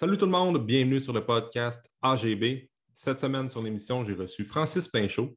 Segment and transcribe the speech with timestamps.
[0.00, 2.70] Salut tout le monde, bienvenue sur le podcast AGB.
[2.94, 5.36] Cette semaine sur l'émission, j'ai reçu Francis Pinchot.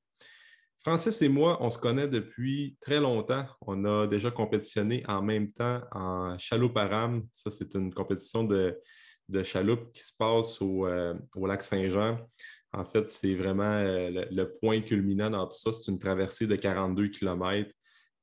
[0.77, 3.45] Francis et moi, on se connaît depuis très longtemps.
[3.59, 7.23] On a déjà compétitionné en même temps en chaloupe à rame.
[7.33, 8.79] Ça, c'est une compétition de,
[9.27, 12.25] de chaloupe qui se passe au, euh, lac Saint-Jean.
[12.71, 15.73] En fait, c'est vraiment euh, le, point culminant dans tout ça.
[15.73, 17.69] C'est une traversée de 42 km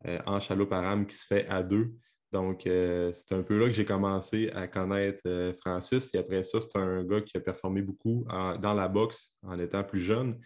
[0.06, 1.92] euh, en chaloupe à rame qui se fait à deux.
[2.32, 6.14] Donc, euh, c'est un peu là que j'ai commencé à connaître euh, Francis.
[6.14, 8.24] Et après ça, c'est un gars qui a performé beaucoup
[8.60, 10.38] dans la boxe en étant plus jeune.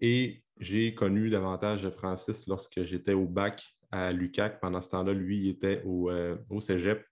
[0.00, 4.60] Et j'ai connu davantage Francis lorsque j'étais au bac à l'UCAC.
[4.60, 7.04] Pendant ce temps-là, lui, il était au, euh, au cégep.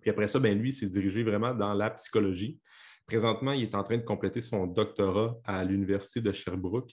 [0.00, 2.60] Puis après ça, ben, lui, il s'est dirigé vraiment dans la psychologie.
[3.06, 6.92] Présentement, il est en train de compléter son doctorat à l'Université de Sherbrooke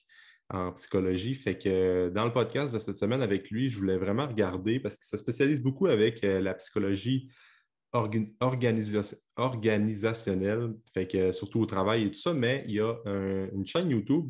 [0.50, 1.34] en psychologie.
[1.34, 4.98] Fait que dans le podcast de cette semaine avec lui, je voulais vraiment regarder parce
[4.98, 7.30] qu'il se spécialise beaucoup avec euh, la psychologie
[7.94, 12.96] organisationnelle, fait que surtout au travail et tout ça, mais il y a
[13.54, 14.30] une chaîne YouTube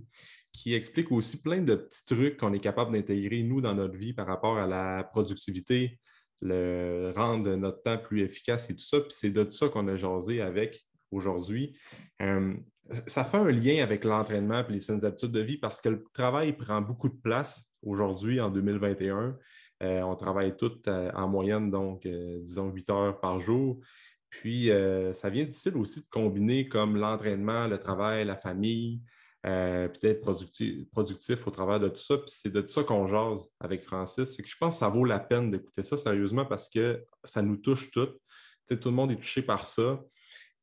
[0.53, 4.13] qui explique aussi plein de petits trucs qu'on est capable d'intégrer, nous, dans notre vie
[4.13, 5.99] par rapport à la productivité,
[6.41, 8.99] le rendre notre temps plus efficace et tout ça.
[9.02, 11.77] Puis c'est de ça qu'on a jasé avec aujourd'hui.
[12.21, 12.55] Euh,
[13.07, 16.03] ça fait un lien avec l'entraînement et les saines habitudes de vie parce que le
[16.13, 19.38] travail prend beaucoup de place aujourd'hui, en 2021.
[19.83, 23.80] Euh, on travaille tout euh, en moyenne, donc, disons, 8 heures par jour.
[24.30, 24.69] Puis,
[25.13, 29.02] ça vient difficile aussi de combiner comme l'entraînement, le travail, la famille,
[29.41, 30.21] puis d'être
[30.91, 32.17] productif, au travers de tout ça.
[32.17, 34.35] Puis c'est de ça qu'on jase avec Francis.
[34.38, 37.89] je pense que ça vaut la peine d'écouter ça sérieusement parce que ça nous touche
[37.91, 38.17] toutes.
[38.67, 40.02] tout le monde est touché par ça.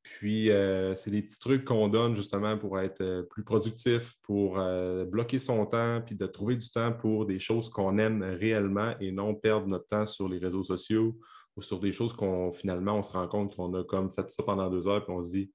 [0.05, 4.59] Puis, euh, c'est des petits trucs qu'on donne justement pour être euh, plus productif, pour
[4.59, 8.95] euh, bloquer son temps, puis de trouver du temps pour des choses qu'on aime réellement
[9.01, 11.19] et non perdre notre temps sur les réseaux sociaux
[11.57, 14.43] ou sur des choses qu'on finalement on se rend compte qu'on a comme fait ça
[14.43, 15.53] pendant deux heures, puis on se dit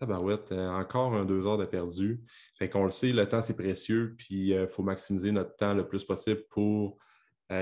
[0.00, 2.20] Tabarouette, encore un deux heures de perdu.
[2.58, 5.86] Fait qu'on le sait, le temps c'est précieux, puis il faut maximiser notre temps le
[5.86, 6.98] plus possible pour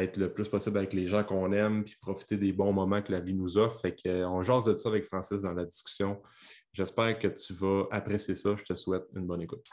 [0.01, 3.13] être le plus possible avec les gens qu'on aime, puis profiter des bons moments que
[3.13, 3.81] la vie nous offre.
[3.81, 6.21] Fait qu'on euh, jase de ça avec Francis dans la discussion.
[6.73, 8.55] J'espère que tu vas apprécier ça.
[8.57, 9.67] Je te souhaite une bonne écoute.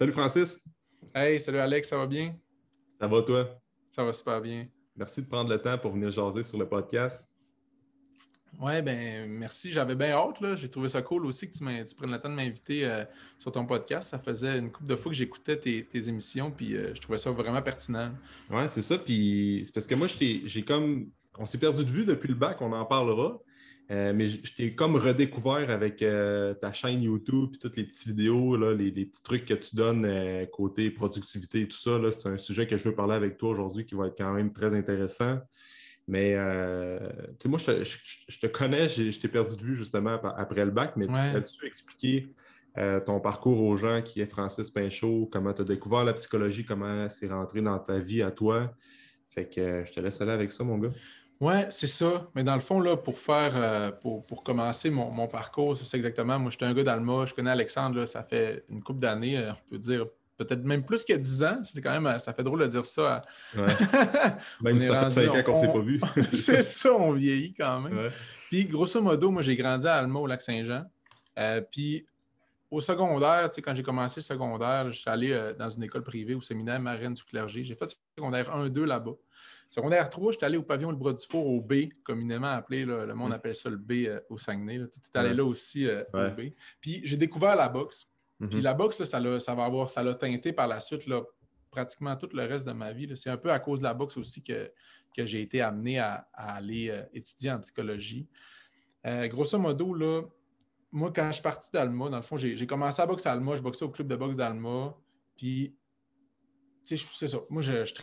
[0.00, 0.64] Salut Francis.
[1.14, 2.34] Hey, salut Alex, ça va bien?
[2.98, 3.60] Ça va toi?
[3.90, 4.66] Ça va super bien.
[4.96, 7.30] Merci de prendre le temps pour venir jaser sur le podcast.
[8.58, 9.70] Oui, ben merci.
[9.70, 10.42] J'avais bien hâte.
[10.56, 13.04] J'ai trouvé ça cool aussi que tu, prennes le temps de m'inviter euh,
[13.38, 14.08] sur ton podcast.
[14.08, 17.30] Ça faisait une couple de fois que j'écoutais tes, émissions, puis euh, je trouvais ça
[17.30, 18.10] vraiment pertinent.
[18.48, 18.96] Oui, c'est ça.
[18.96, 21.10] Puis c'est parce que moi, j'ai comme.
[21.38, 23.38] On s'est perdu de vue depuis le bac, on en parlera.
[23.90, 28.06] Euh, mais je t'ai comme redécouvert avec euh, ta chaîne YouTube et toutes les petites
[28.06, 31.98] vidéos, les, petits trucs que tu donnes euh, côté productivité et tout ça.
[32.12, 34.52] C'est un sujet que je veux parler avec toi aujourd'hui qui va être quand même
[34.52, 35.40] très intéressant.
[36.06, 36.34] Mais
[37.44, 41.12] moi, je, te connais, je t'ai perdu de vue justement après le bac, mais tu
[41.12, 42.34] peux-tu expliquer
[43.06, 47.08] ton parcours aux gens qui est Francis Pinchot, comment tu as découvert la psychologie, comment
[47.08, 48.74] c'est rentré dans ta vie à toi?
[49.28, 50.90] Fait que je te laisse aller avec ça, mon gars.
[51.40, 52.28] Oui, c'est ça.
[52.34, 56.38] Mais dans le fond, là, pour faire, euh, pour, commencer mon, parcours, c'est exactement.
[56.38, 59.70] Moi, j'étais un gars d'Alma, je connais Alexandre, ça fait une couple d'années, euh, on
[59.70, 60.06] peut dire
[60.36, 61.58] peut-être même plus que dix ans.
[61.62, 63.22] C'est quand même, euh, ça fait drôle de dire ça.
[63.56, 63.64] Ouais.
[64.62, 66.00] même ça fait cinq ans qu'on ne s'est pas vu.
[66.30, 68.08] c'est ça, on vieillit quand même.
[68.50, 70.84] Puis, grosso modo, moi, j'ai grandi à Alma, au Lac-Saint-Jean.
[71.72, 72.06] puis,
[72.70, 76.40] au secondaire, quand j'ai commencé le secondaire, je suis allé dans une école privée au
[76.40, 77.64] séminaire Marine du Clergé.
[77.64, 79.14] J'ai fait le secondaire 1-2 là-bas.
[79.70, 83.14] Secondaire 3, j'étais allé au pavillon Le Bras du Four au B, communément appelé, le
[83.14, 83.34] monde mm.
[83.34, 84.80] appelle ça le B euh, au Saguenay.
[84.92, 86.50] Tu es allé là aussi euh, au B.
[86.80, 88.10] Puis j'ai découvert la boxe.
[88.40, 88.48] Mm-hmm.
[88.48, 91.22] Puis la boxe, ça, ça va avoir, ça l'a teinté par la suite là,
[91.70, 93.16] pratiquement tout le reste de ma vie.
[93.16, 94.72] C'est un peu à cause de la boxe aussi que,
[95.16, 98.28] que j'ai été amené à, aller euh, étudier en psychologie.
[99.04, 100.22] grosso modo, là,
[100.90, 103.54] moi, quand je suis parti d'Alma, dans le fond, j'ai commencé à boxer à Alma,
[103.54, 104.96] je boxais au club de boxe d'Alma.
[105.36, 105.76] Puis,
[106.84, 107.38] tu sais, c'est ça.
[107.48, 107.94] Moi, je, je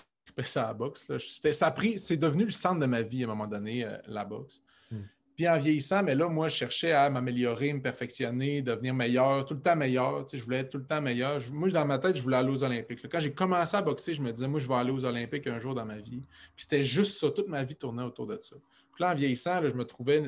[0.43, 1.07] ça à la boxe.
[1.51, 4.61] Ça c'est devenu le centre de ma vie à un moment donné, euh, la boxe.
[4.91, 5.01] Hmm.
[5.35, 9.53] Puis en vieillissant, mais là, moi, je cherchais à m'améliorer, me perfectionner, devenir meilleur, tout
[9.53, 10.25] le temps meilleur.
[10.25, 11.39] Tu sais, je voulais être tout le temps meilleur.
[11.51, 13.07] moi, dans ma tête, je voulais aller aux Olympiques.
[13.07, 15.59] Quand j'ai commencé à boxer, je me disais, moi, je vais aller aux Olympiques un
[15.59, 16.21] jour dans ma vie.
[16.55, 17.29] Puis c'était juste ça.
[17.29, 18.55] Toute ma vie tournait autour de ça.
[18.93, 20.23] Puis là, en vieillissant, je me trouvais,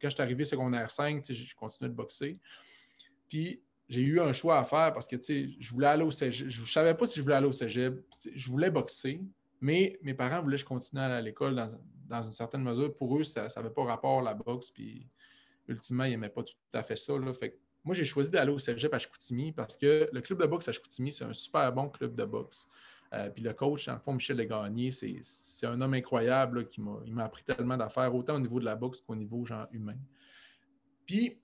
[0.00, 2.36] quand je suis arrivé secondaire 5, je continuais de boxer.
[3.28, 3.60] Puis
[3.92, 6.48] j'ai eu un choix à faire parce que, je voulais aller au cégep.
[6.48, 8.02] Je ne savais pas si je voulais aller au cégep.
[8.34, 9.20] Je voulais boxer,
[9.60, 11.54] mais mes parents voulaient que je continue à aller à l'école
[12.08, 12.94] dans, une certaine mesure.
[12.96, 14.70] Pour eux, ça n'avait pas rapport à la boxe.
[14.70, 15.06] Puis,
[15.68, 17.18] ultimement, ils n'aimaient pas tout à fait ça.
[17.18, 17.34] Là.
[17.34, 20.68] Fait moi, j'ai choisi d'aller au cégep à Chicoutimi parce que le club de boxe
[20.68, 22.66] à Chicoutimi, c'est un super bon club de boxe.
[23.12, 27.44] Euh, puis le coach, en fond, Michel Legagné, c'est un homme incroyable qui m'a appris
[27.44, 29.98] tellement d'affaires, autant au niveau de la boxe qu'au niveau genre humain.
[31.04, 31.41] Puis,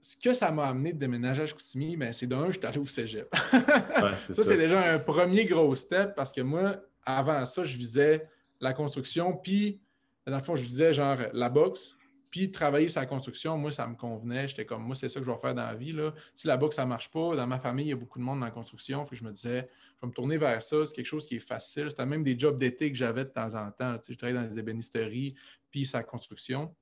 [0.00, 2.78] ce que ça m'a amené de déménager à Chicoutimi, ben, c'est d'un, je suis allé
[2.78, 3.28] au cégep.
[3.50, 8.22] ça, c'est déjà un premier gros step parce que moi, avant ça, je visais
[8.60, 9.80] la construction, puis,
[10.26, 11.96] dans le fond, je visais genre la boxe,
[12.30, 14.46] puis travailler sa construction, moi, ça me convenait.
[14.46, 15.92] J'étais comme, moi, c'est ça que je vais faire dans la vie.
[15.92, 16.14] Là.
[16.34, 18.24] Si la boxe, ça ne marche pas, dans ma famille, il y a beaucoup de
[18.24, 19.04] monde dans la construction.
[19.04, 20.86] Fait je me disais, je vais me tourner vers ça.
[20.86, 21.90] C'est quelque chose qui est facile.
[21.90, 23.96] C'était même des jobs d'été que j'avais de temps en temps.
[24.08, 25.34] je travaillais dans les ébénisteries,
[25.72, 26.72] puis sa construction.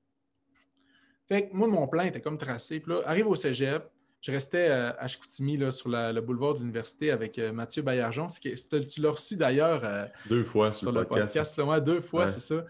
[1.29, 2.79] Fait que moi, mon plan était comme tracé.
[2.79, 3.83] Puis là, arrive au cégep,
[4.21, 8.27] je restais euh, à Chicoutimi, là, sur le boulevard de l'université avec euh, Mathieu Baillargeon.
[8.27, 11.61] Tu l'as reçu d'ailleurs euh, deux fois sur, le podcast.
[11.85, 12.65] deux fois, c'est ça.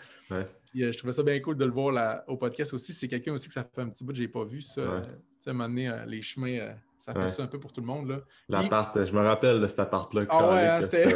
[0.75, 2.93] je trouvais ça bien cool de le voir au podcast aussi.
[2.93, 4.61] C'est quelqu'un aussi que ça fait un petit bout que je n'ai pas vu.
[4.61, 4.81] Ça,
[5.41, 8.23] tu sais, à les chemins, ça fait ça un peu pour tout le monde.
[8.49, 10.25] L'appart, je me rappelle de cet appart-là.
[10.29, 11.07] Ah ouais, hein, c'était.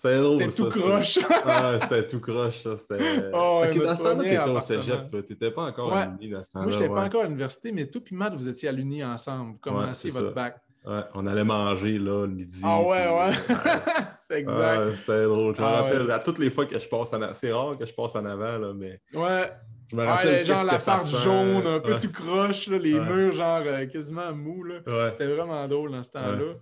[0.00, 0.50] C'était drôle.
[0.50, 1.18] C'était tout croche.
[1.44, 2.62] ah, c'était tout croche.
[2.62, 2.96] Ça.
[3.32, 5.22] Oh, dans ce temps-là, tu étais au cégep, toi.
[5.22, 6.66] Tu n'étais pas encore à l'Uni dans ce temps-là.
[6.66, 9.04] Moi, je n'étais pas encore à l'université, mais toi et Matt, vous étiez à l'Uni
[9.04, 9.54] ensemble.
[9.54, 10.60] Vous commenciez votre bac.
[10.86, 12.60] Ouais, on allait manger là le midi.
[12.64, 13.30] Ah ouais, ouais.
[14.20, 14.94] c'est exact.
[14.94, 15.54] c'était drôle.
[15.56, 17.76] Je me ah rappelle, à toutes les fois que je passe en avant, c'est rare
[17.76, 19.00] que je passe en avant, là, mais.
[19.12, 19.50] Ouais.
[19.90, 20.46] Je me rappelle.
[20.46, 24.64] Genre la part jaune, un peu tout croche, là, les murs, genre euh, quasiment mous.
[25.10, 26.54] C'était vraiment drôle dans ce temps-là.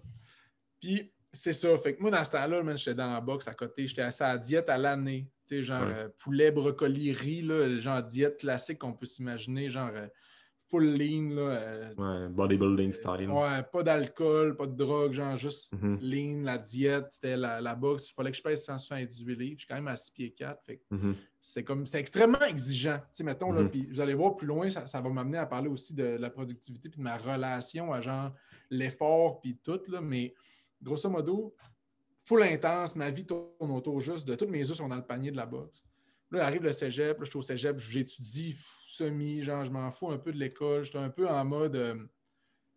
[0.80, 1.78] Puis c'est ça.
[1.78, 3.86] Fait que moi, dans ce temps-là, j'étais dans la boxe à côté.
[3.86, 5.28] J'étais assez à diète à l'année.
[5.46, 9.90] Tu sais, genre euh, poulet, brocoli, riz, là, genre diète classique qu'on peut s'imaginer, genre
[9.94, 10.08] euh,
[10.68, 11.34] full lean.
[11.34, 13.30] Là, euh, ouais, bodybuilding style.
[13.30, 15.98] Ouais, pas d'alcool, pas de drogue, genre juste mm-hmm.
[16.00, 18.08] lean, la diète, c'était la, boxe.
[18.08, 19.52] Il fallait que je pèse 178 livres.
[19.56, 20.64] Je suis quand même à 6 pieds 4.
[20.64, 21.14] Fait mm-hmm.
[21.40, 22.98] c'est comme c'est extrêmement exigeant.
[22.98, 23.68] Tu sais, mettons, là, mm-hmm.
[23.68, 26.30] puis vous allez voir plus loin, ça, ça va m'amener à parler aussi de la
[26.30, 28.32] productivité puis de ma relation à genre
[28.70, 30.34] l'effort puis tout, là, mais
[30.82, 31.54] grosso modo,
[32.24, 35.30] full intense, ma vie tourne autour juste de toutes mes œufs sont dans le panier
[35.30, 35.84] de la boxe.
[36.32, 38.56] Là, arrive le cégep, là, je suis au cégep, j'étudie
[38.86, 41.76] semi, genre, je m'en fous un peu de l'école, j'étais un peu en mode.
[41.76, 41.94] Euh,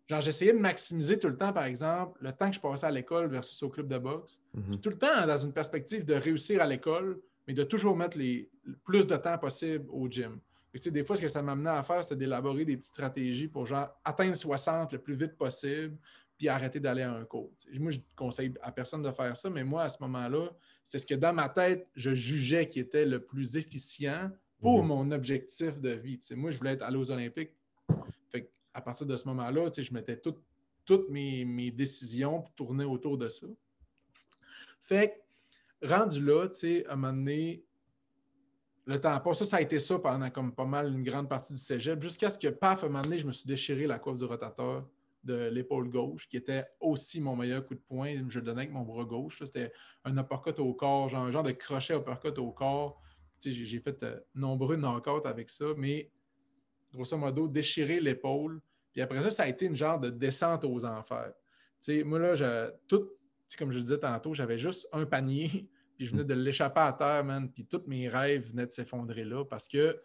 [0.08, 2.90] genre, j'essayais de maximiser tout le temps, par exemple, le temps que je passais à
[2.90, 4.40] l'école versus au club de boxe.
[4.54, 4.80] Mhm.
[4.80, 8.48] Tout le temps dans une perspective de réussir à l'école, mais de toujours mettre les,
[8.64, 10.38] le plus de temps possible au gym.
[10.72, 13.88] des fois, ce que ça m'amenait à faire, c'était d'élaborer des petites stratégies pour genre
[14.04, 15.96] atteindre 60 le plus vite possible,
[16.40, 17.52] puis arrêter d'aller à un cours.
[17.74, 20.48] Moi, je ne conseille à personne de faire ça, mais moi, à ce moment-là,
[20.86, 24.88] c'est ce que dans ma tête, je jugeais qui était le plus efficient pour mhm.
[24.88, 26.18] mon objectif de vie.
[26.36, 27.54] moi, je voulais être allé aux Olympiques.
[28.30, 33.28] Fait à partir de ce moment-là, je mettais toutes mes, décisions pour tourner autour de
[33.28, 33.46] ça.
[34.80, 35.22] Fait
[35.82, 37.66] rendu là, à un moment donné,
[38.86, 39.40] le temps passe.
[39.40, 42.30] Ça, ça a été ça pendant comme pas mal une grande partie du cégep, jusqu'à
[42.30, 44.88] ce que, paf, à un moment donné, je me suis déchiré la coiffe du rotateur
[45.24, 48.28] de l'épaule gauche, qui était aussi mon meilleur coup de poing.
[48.28, 49.42] Je le donnais avec mon bras gauche.
[49.44, 49.72] C'était
[50.04, 53.00] un uppercut au corps, genre un genre de crochet uppercut au corps.
[53.42, 54.78] J'ai fait euh, nombreux
[55.24, 56.10] avec ça, mais
[56.92, 58.60] grosso modo, déchirer l'épaule.
[58.92, 61.32] Puis après ça, ça a été une genre de descente aux enfers.
[62.04, 63.10] moi, là, tout,
[63.58, 66.92] comme je le disais tantôt, j'avais juste un panier, puis je venais de l'échapper à
[66.92, 67.50] terre, man.
[67.50, 70.00] Puis tous mes rêves venaient de s'effondrer là parce que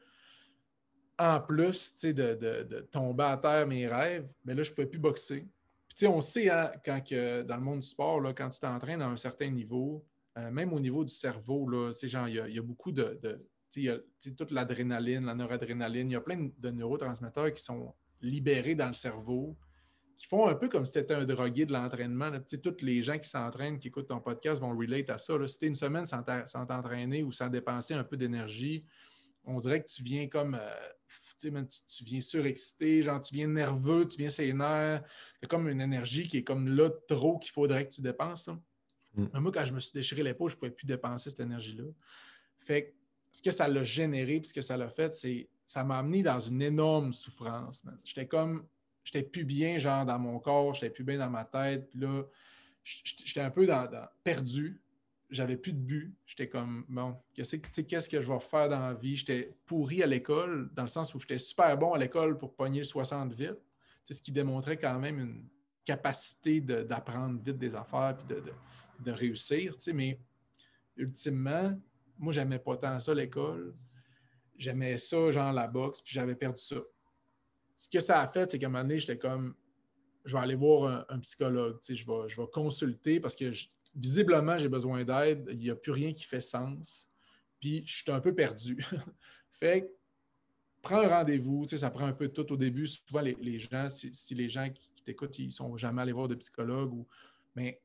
[1.18, 5.48] en plus de, tomber à terre mes rêves, mais là, je ne pouvais plus boxer.
[5.96, 9.02] Puis, on sait, hein, quand que, dans le monde du sport, là, quand tu t'entraînes
[9.02, 10.06] à un certain niveau,
[10.38, 11.70] euh, même au niveau du cerveau,
[12.02, 13.20] il y, a beaucoup de.
[14.38, 18.94] toute l'adrénaline, la noradrénaline, il y a plein de neurotransmetteurs qui sont libérés dans le
[18.94, 19.56] cerveau,
[20.18, 22.30] qui font un peu comme si c'était un drogué de l'entraînement.
[22.62, 25.38] Tous les gens qui s'entraînent, qui écoutent ton podcast vont relate à ça.
[25.38, 25.48] Là.
[25.48, 26.24] Si une semaine sans
[26.66, 28.84] t'entraîner ou sans dépenser un peu d'énergie,
[29.46, 30.56] on dirait que tu viens comme.
[30.56, 30.90] Euh,
[31.40, 35.04] tu, tu, viens surexcité, genre tu viens nerveux, tu viens sénère.
[35.42, 38.50] C'est comme une énergie qui est comme là trop qu'il faudrait que tu dépenses.
[39.16, 39.40] Mm.
[39.40, 41.86] Moi, quand je me suis déchiré l'épaule, je ne pouvais plus dépenser cette énergie-là.
[42.58, 42.94] Fait que
[43.32, 46.24] ce que ça l'a généré, puis ce que ça l'a fait, c'est ça m'a amené
[46.24, 47.86] dans une énorme souffrance.
[48.04, 48.66] J'étais comme,
[49.04, 51.90] j'étais plus bien, genre, dans mon corps, j'étais plus bien dans ma tête.
[51.90, 52.24] Puis là,
[52.84, 53.90] j'étais un peu dans,
[54.24, 54.82] perdu
[55.36, 56.16] j'avais plus de but.
[56.26, 59.16] J'étais comme, bon, qu'est-ce que je vais faire dans la vie?
[59.16, 62.80] J'étais pourri à l'école, dans le sens où j'étais super bon à l'école pour pogner
[62.80, 63.58] le 60 vite.
[64.10, 65.48] Ce qui démontrait quand même une
[65.84, 68.44] capacité d'apprendre vite des affaires et de,
[69.00, 69.76] de, réussir.
[69.94, 70.20] Mais
[70.96, 71.80] ultimement,
[72.18, 73.76] moi, j'aimais pas tant ça l'école.
[74.58, 76.78] J'aimais ça, genre la boxe, puis j'avais perdu ça.
[77.76, 79.54] ce que ça a fait, c'est qu'à un moment donné, j'étais comme,
[80.24, 83.52] je vais aller voir un, psychologue, je vais, je vais consulter parce que
[83.96, 87.10] visiblement, j'ai besoin d'aide, il n'y a plus rien qui fait sens,
[87.60, 88.78] puis je suis un peu perdu.
[89.50, 89.90] fait
[90.86, 92.86] prends un rendez-vous, ça prend un peu de tout au début.
[92.86, 96.36] Souvent, les, gens, si, les gens qui, t'écoutent, ils ne sont jamais allés voir de
[96.36, 97.08] psychologue, ou,
[97.56, 97.82] mais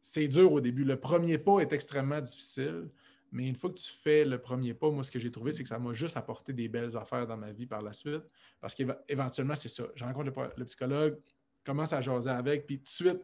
[0.00, 0.84] c'est dur au début.
[0.84, 2.88] Le premier pas est extrêmement difficile.
[3.32, 5.62] Mais une fois que tu fais le premier pas, moi, ce que j'ai trouvé, c'est
[5.62, 8.24] que ça m'a juste apporté des belles affaires dans ma vie par la suite.
[8.60, 9.84] Parce qu'éventuellement, c'est ça.
[9.94, 11.16] Je rencontre le, psychologue,
[11.64, 13.20] commence à jaser avec, puis tout de suite,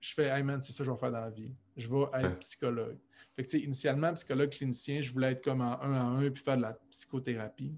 [0.00, 1.50] je fais Hey man, c'est ça que je vais faire dans la vie.
[1.76, 2.98] Je vais être psychologue.
[3.36, 6.56] Fait que, initialement, psychologue clinicien, je voulais être comme en un à un puis faire
[6.56, 7.74] de la psychothérapie.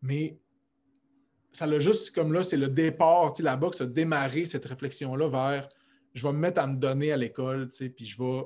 [0.00, 0.38] Mais
[1.52, 3.32] ça l'a juste comme là, c'est le départ.
[3.40, 5.68] La boxe a démarré cette réflexion-là vers
[6.14, 8.42] je vais me mettre à me donner à l'école, puis je vais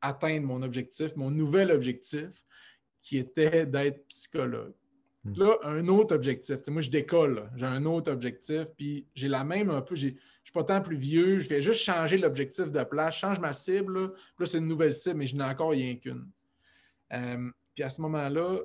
[0.00, 2.44] atteindre mon objectif, mon nouvel objectif,
[3.00, 4.74] qui était d'être psychologue.
[5.24, 5.34] Hmm.
[5.36, 6.56] Là, un autre objectif.
[6.68, 7.48] moi, je décolle.
[7.56, 9.94] J'ai un autre objectif, puis j'ai la même un peu.
[9.94, 10.12] Je ne
[10.42, 11.38] suis pas tant plus vieux.
[11.38, 13.14] Je vais juste changer l'objectif de place.
[13.14, 14.12] Je change ma cible.
[14.12, 16.28] Puis là, c'est une nouvelle cible, mais je n'ai encore rien qu'une.
[17.12, 18.58] Euh, puis à ce moment-là,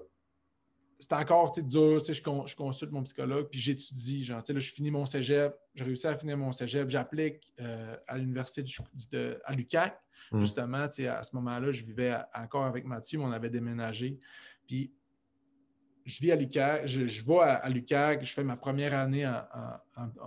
[0.99, 2.01] c'est encore dur.
[2.03, 4.23] Je, je, consulte mon psychologue, puis j'étudie.
[4.23, 5.53] Genre, là, je finis mon cégep.
[5.75, 6.89] J'ai réussi à finir mon cégep.
[6.89, 8.63] J'applique euh, à l'université
[9.11, 10.01] de, à l'UQAC.
[10.31, 10.41] Mm.
[10.41, 10.89] Justement, à
[11.23, 14.17] ce moment-là, je vivais encore avec Mathieu, mais on avait déménagé.
[14.65, 14.91] Puis
[16.07, 19.29] je vis à l'UQAC, je, vais à, l'UQAC, je fais ma première année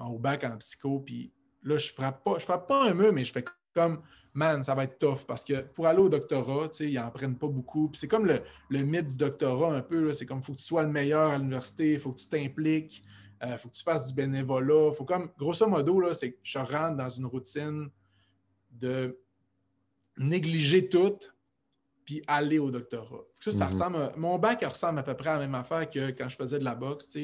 [0.07, 1.33] au bac en psycho, puis
[1.63, 4.03] là, je frappe, pas, je frappe pas un mur, mais je fais comme
[4.35, 7.49] man, ça va être tough parce que pour aller au doctorat, ils n'en prennent pas
[7.49, 7.91] beaucoup.
[7.95, 10.13] c'est comme le, mythe du doctorat un peu.
[10.13, 12.29] C'est comme il faut que tu sois le meilleur à l'université, il faut que tu
[12.29, 13.03] t'impliques,
[13.43, 14.93] il euh, faut que tu fasses du bénévolat.
[14.93, 17.89] faut comme, grosso modo, c'est que je rentre dans une routine
[18.71, 19.19] de
[20.19, 21.19] négliger tout
[22.05, 23.25] puis aller au doctorat.
[23.41, 23.73] Ça, ça mhm.
[23.73, 26.59] ressemble mon bac ressemble à peu près à la même affaire que quand je faisais
[26.59, 27.17] de la boxe.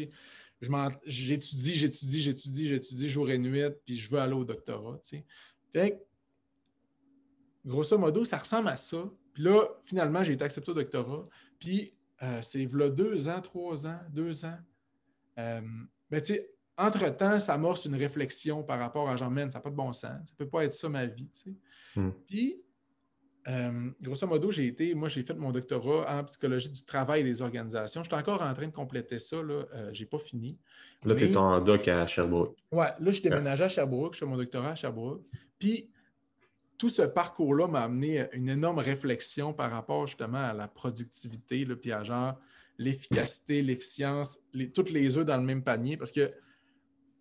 [1.05, 4.99] J'étudie, j'étudie, j'étudie, j'étudie jour et nuit, puis je veux aller au doctorat.
[5.73, 6.01] Fait
[7.65, 9.11] grosso modo, ça ressemble à ça.
[9.35, 11.29] Puis là, finalement, j'ai été accepté au doctorat.
[11.59, 11.93] Puis
[12.23, 14.59] euh, c'est deux ans, trois ans, deux ans.
[15.39, 15.61] Euh,
[16.11, 19.51] ben, tu sais, entre-temps, ça amorce une réflexion par rapport à Jean-Men.
[19.51, 20.03] Ça n'a pas de bon sens.
[20.03, 21.29] Ça ne peut pas être ça ma vie.
[21.29, 22.01] Tu sais.
[22.01, 22.13] Hmm.
[22.27, 22.63] Puis,
[23.49, 27.43] euh, grosso modo, j'ai été, moi, j'ai fait mon doctorat en psychologie du travail des
[27.43, 28.03] organisations.
[28.03, 29.37] Je suis encore en train de compléter ça.
[29.93, 30.59] je n'ai pas fini.
[31.05, 32.57] Là, tu es en doc à Sherbrooke.
[32.73, 34.15] Ouais, là, je déménage à Sherbrooke.
[34.15, 35.23] Je fais mon doctorat à Sherbrooke.
[35.59, 35.91] Puis,
[36.79, 41.65] tout ce parcours-là m'a amené à une énorme réflexion par rapport justement à la productivité,
[41.65, 42.39] le puis à genre
[42.79, 44.43] l'efficacité, l'efficience,
[44.75, 46.33] toutes les œufs dans le même panier, parce que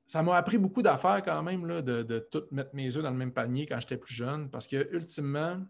[0.06, 3.12] ça m'a appris beaucoup d'affaires quand même là, de, de tout mettre mes œufs dans
[3.12, 5.64] le même panier quand j'étais plus jeune, parce que ultimement,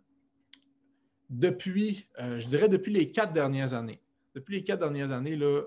[1.29, 4.01] depuis, euh, je dirais depuis les quatre dernières années,
[4.34, 5.63] depuis les quatre dernières années, là,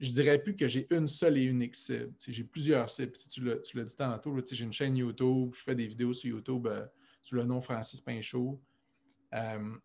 [0.00, 2.12] je dirais plus que j'ai une seule et unique cible.
[2.26, 3.12] J'ai plusieurs cibles.
[3.28, 6.66] Tu l'as dit tantôt, j'ai une chaîne YouTube, je fais des vidéos sur YouTube.
[6.68, 6.86] Euh,
[7.20, 8.58] sous le nom Francis Pinchot.
[9.34, 9.76] Euh,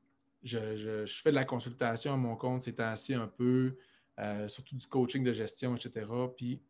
[0.44, 3.76] je, fais de la consultation à mon compte ces temps-ci un peu,
[4.48, 6.06] surtout du coaching de gestion, etc.
[6.38, 6.62] Puis,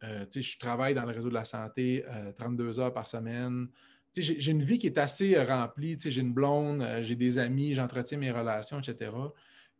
[0.00, 2.04] je travaille dans le réseau de la santé
[2.38, 3.68] 32 heures par semaine.
[4.16, 5.96] J'ai une vie qui est assez remplie.
[5.98, 9.10] J'ai une blonde, j'ai des amis, j'entretiens mes relations, etc.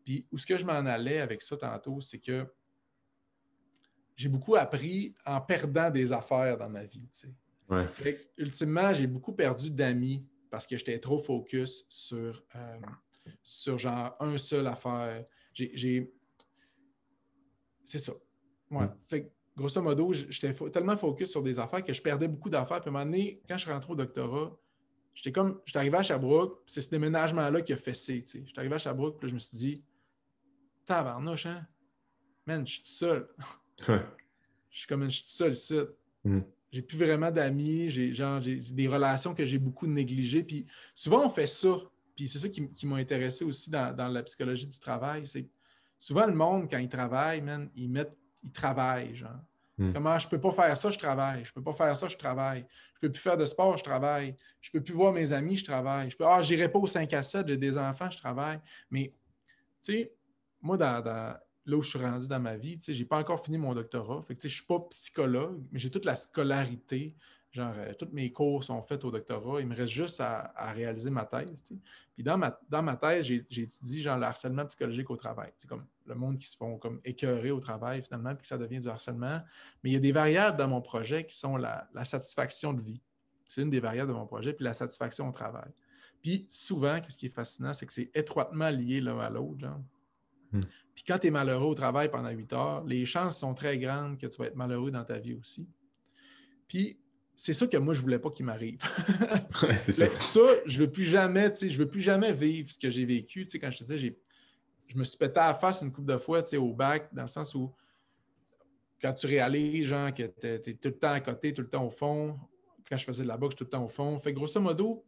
[0.05, 2.47] Puis, où ce que je m'en allais avec ça tantôt, c'est que
[4.17, 7.09] j'ai beaucoup appris en perdant des affaires dans ma vie.
[8.37, 12.81] ultimement, j'ai beaucoup perdu d'amis parce que j'étais trop focus sur, euh,
[13.43, 15.25] sur genre un seul affaire.
[15.53, 16.13] J'ai.
[17.85, 18.13] C'est ça.
[18.71, 18.87] Ouais.
[18.87, 18.97] Mm.
[19.09, 22.81] Fait grosso modo, j'étais tellement focus sur des affaires que je perdais beaucoup d'affaires.
[22.81, 24.57] Puis à un moment donné, quand je rentre au doctorat,
[25.15, 25.61] j'étais comme.
[25.65, 28.23] J'étais arrivé à Sherbrooke, c'est ce déménagement-là qui a fessé.
[28.27, 29.85] J'étais arrivé à Sherbrooke, puis je me suis dit,
[30.85, 31.67] tabarnouche, hein?
[32.47, 33.29] Man, je suis tout seul.
[33.89, 35.79] je suis comme, je suis tout seul ici.
[36.25, 36.41] Mm
[36.75, 38.11] j'ai plus vraiment d'amis, j'ai
[38.73, 40.43] des relations que j'ai beaucoup négligées.
[40.43, 41.77] Puis souvent, on fait ça.
[42.17, 45.25] Puis c'est ça qui, m'a intéressé aussi dans, la psychologie du travail.
[45.25, 45.49] C'est
[46.01, 49.41] souvent le monde, quand il travaille, man, ils mettent, ils travaillent, genre.
[49.77, 49.93] Hmm.
[49.93, 51.45] Comment ah, je peux pas faire ça, je travaille.
[51.45, 52.65] Je peux pas faire ça, je travaille.
[52.95, 54.37] Je peux plus faire de sport, je travaille.
[54.61, 56.11] Je peux plus voir mes amis, je travaille.
[56.11, 58.61] Je peux, ah, j'irai pas au 5 à 7, j'ai des enfants, je travaille.
[58.91, 59.13] Mais,
[59.83, 60.13] tu sais,
[60.63, 61.03] moi, dans,
[61.67, 62.79] là où je suis rendu dans ma vie.
[62.87, 64.23] Je n'ai pas encore fini mon doctorat.
[64.23, 67.17] Fait que, je ne suis pas psychologue, mais j'ai toute la scolarité.
[67.55, 69.61] Genre, euh, tous mes cours sont faits au doctorat.
[69.61, 71.63] Il me reste juste à, réaliser ma thèse.
[72.13, 75.53] Puis dans ma, dans ma thèse, j'ai étudié genre, le harcèlement psychologique au travail.
[75.57, 78.59] C'est comme le monde qui se font comme écœurer au travail finalement, puis que ça
[78.59, 79.41] devient du harcèlement.
[79.83, 83.01] Mais il y a des variables dans mon projet qui sont la, satisfaction de vie.
[83.47, 85.71] C'est une des variables de mon projet, puis la satisfaction au travail.
[86.23, 89.61] Puis souvent, ce qui est fascinant, c'est que c'est étroitement lié l'un à l'autre.
[89.61, 89.81] Genre.
[90.51, 90.61] Hmm.
[90.93, 94.19] Puis quand tu es malheureux au travail pendant 8 heures, les chances sont très grandes
[94.19, 95.69] que tu vas être malheureux dans ta vie aussi.
[96.67, 96.99] Puis
[97.37, 98.81] c'est ça que moi, je ne voulais pas qu'il m'arrive.
[99.77, 100.07] ça.
[100.67, 103.47] je ne veux plus jamais, je veux plus jamais vivre ce que j'ai vécu.
[103.61, 104.17] quand je te disais,
[104.87, 107.29] je me suis pété à la face une couple de fois au bac, dans le
[107.29, 107.75] sens où
[109.01, 111.85] quand tu réalises, genre, que tu es, tout le temps à côté, tout le temps
[111.85, 112.39] au fond,
[112.89, 114.19] quand je faisais de la boxe, tout le temps au fond.
[114.19, 115.05] Fait grosso modo,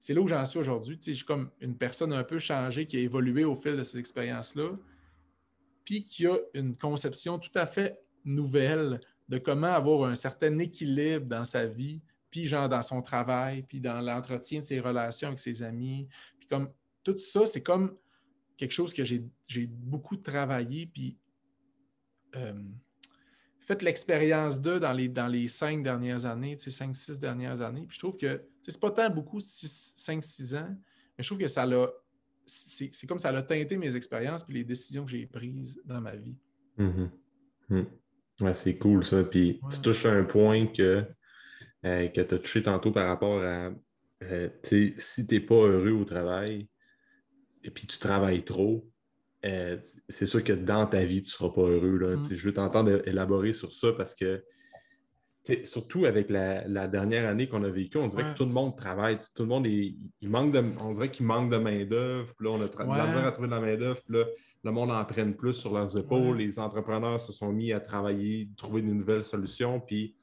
[0.00, 0.98] c'est là où j'en suis aujourd'hui.
[1.00, 3.98] Je suis comme une personne un peu changée qui a évolué au fil de ces
[3.98, 4.76] expériences-là,
[5.84, 11.26] puis qui a une conception tout à fait nouvelle de comment avoir un certain équilibre
[11.26, 15.38] dans sa vie, puis genre dans son travail, puis dans l'entretien de ses relations avec
[15.38, 16.08] ses amis.
[16.38, 16.70] Puis comme
[17.02, 17.96] tout ça, c'est comme
[18.56, 21.16] quelque chose que j'ai beaucoup travaillé, puis
[22.36, 22.52] euh,
[23.60, 24.92] fait l'expérience d'eux dans
[25.28, 27.84] les, cinq dernières années, cinq, six dernières années.
[27.86, 30.74] Puis je trouve que c'est pas tant beaucoup, cinq, six ans,
[31.16, 31.86] mais je trouve que ça l'a.
[32.46, 36.16] C'est comme ça a teinté mes expériences et les décisions que j'ai prises dans ma
[36.16, 36.36] vie.
[36.78, 37.10] Mm-hmm.
[37.68, 37.84] Mm.
[38.40, 39.24] Ouais, c'est cool ça.
[39.24, 41.04] Puis tu touches à un point que,
[41.84, 43.70] euh, que tu as touché tantôt par rapport à
[44.22, 46.68] euh, si tu n'es pas heureux au travail
[47.64, 48.88] et puis tu travailles trop,
[49.44, 49.76] euh,
[50.08, 51.96] c'est sûr que dans ta vie, tu ne seras pas heureux.
[51.98, 52.16] Là.
[52.16, 52.28] Mm.
[52.30, 54.44] Je veux t'entendre élaborer sur ça parce que
[55.64, 59.18] surtout avec la, dernière année qu'on a vécue, on dirait que tout le monde travaille.
[59.34, 62.34] Tout le monde il manque de, on dirait qu'il manque de main-d'œuvre.
[62.34, 64.00] Puis là, on a tra- à trouver de la main-d'œuvre.
[64.02, 64.24] Puis là,
[64.64, 66.36] le monde en prenne plus sur leurs épaules.
[66.36, 69.80] Les entrepreneurs se sont mis à travailler, trouver de nouvelles solutions.
[69.80, 70.14] Puis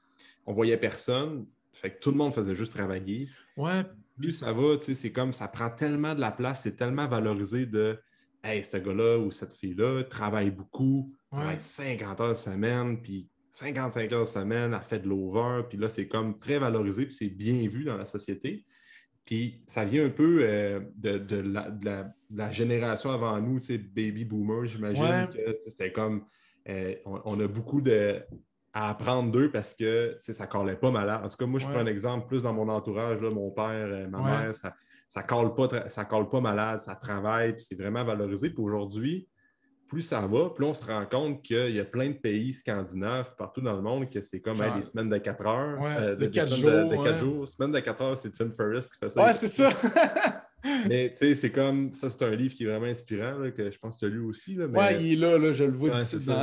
[0.46, 1.46] on voyait personne.
[1.74, 3.30] Fait que tout le monde faisait juste travailler.
[3.58, 3.84] Ouais.
[4.18, 8.00] Plus ça va, c'est comme ça prend tellement de la place, c'est tellement valorisé de
[8.46, 14.28] Hey, ce gars-là ou cette fille-là travaille beaucoup, travaille 50 heures semaine, puis 55 heures
[14.28, 17.86] semaine, elle fait de l'over, puis là, c'est comme très valorisé, puis c'est bien vu
[17.86, 18.66] dans la société.
[19.24, 21.42] Puis ça vient un peu euh, de,
[22.36, 26.26] la, génération avant nous, tu sais, baby boomer, j'imagine que c'était comme
[26.68, 28.22] euh, on, a beaucoup de,
[28.74, 31.22] à apprendre d'eux parce que ça ne collait pas malade.
[31.24, 33.88] En tout cas, moi, je prends un exemple plus dans mon entourage, là, mon père,
[33.88, 34.76] euh, ma mère, ça,
[35.08, 38.50] ça ne colle, pas, ça colle pas malade, ça travaille, puis c'est vraiment valorisé.
[38.50, 39.30] Puis aujourd'hui,
[39.88, 43.36] plus ça va, plus on se rend compte qu'il y a plein de pays scandinaves
[43.38, 45.80] partout dans le monde que c'est comme des semaines de 4 heures.
[45.82, 46.90] Euh, de, 4 jours.
[46.90, 47.48] De, 4 jours.
[47.48, 49.24] Semaine de 4 heures, c'est Tim Ferriss qui fait ça.
[49.24, 49.70] Ouais, c'est ça.
[50.90, 53.78] mais tu sais, c'est comme ça, c'est un livre qui est vraiment inspirant, que je
[53.78, 54.56] pense que tu as lu aussi.
[54.56, 54.80] Là, mais...
[54.80, 56.40] Ouais, il est là, là je le vois ici dans,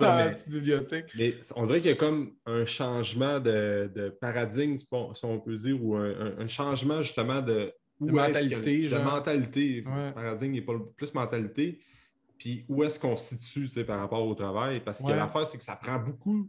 [0.00, 1.12] la petite bibliothèque.
[1.16, 4.86] Mais on dirait qu'il y a comme un changement de, paradigme, si
[5.24, 8.88] on peut dire, ou un changement justement de de mentalité.
[8.88, 9.84] De mentalité.
[10.14, 11.80] Paradigme n'est pas plus mentalité.
[12.38, 14.80] Puis où est-ce qu'on se situe par rapport au travail?
[14.80, 16.48] Parce que l'affaire, c'est que ça prend beaucoup.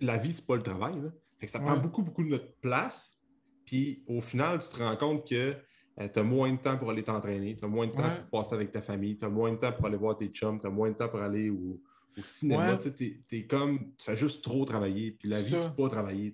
[0.00, 0.94] La vie, c'est pas le travail.
[1.38, 3.18] Fait que ça prend beaucoup, beaucoup de notre place.
[3.66, 5.56] Puis au final, tu te rends compte que
[6.00, 8.40] euh, tu as moins de temps pour aller t'entraîner, tu as moins de temps pour
[8.40, 10.66] passer avec ta famille, tu as moins de temps pour aller voir tes chums, tu
[10.66, 11.80] as moins de temps pour aller au,
[12.24, 12.76] cinéma.
[12.76, 15.12] Tu es, comme, tu fais juste trop travailler.
[15.12, 16.32] Puis la vie, c'est pas travailler.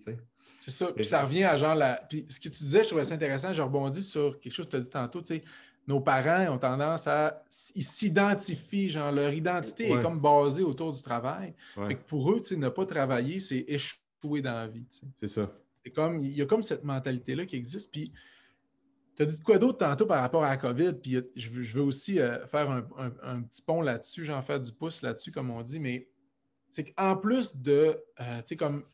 [0.60, 0.92] C'est ça.
[0.92, 1.94] Puis ça revient à genre la.
[2.08, 3.52] Puis ce que tu disais, je trouvais ça intéressant.
[3.52, 5.20] Je rebondis sur quelque chose que tu as dit tantôt.
[5.20, 5.42] Tu sais,
[5.86, 7.42] nos parents ont tendance à.
[7.74, 11.54] Ils s'identifient, genre leur identité est comme basée autour du travail.
[12.06, 14.86] pour eux, ne pas travailler, c'est échouer dans la vie.
[15.18, 15.52] C'est ça.
[15.82, 17.90] C'est comme, il y a comme cette mentalité-là qui existe.
[17.90, 18.12] Puis
[19.16, 20.92] tu as dit quoi d'autre tantôt par rapport à la COVID?
[21.02, 25.32] Puis je veux, aussi euh, faire un, petit pont là-dessus, j'en faire du pouce là-dessus,
[25.32, 26.08] comme on dit, mais
[26.70, 28.84] c'est qu'en plus de, euh, tu sais, comme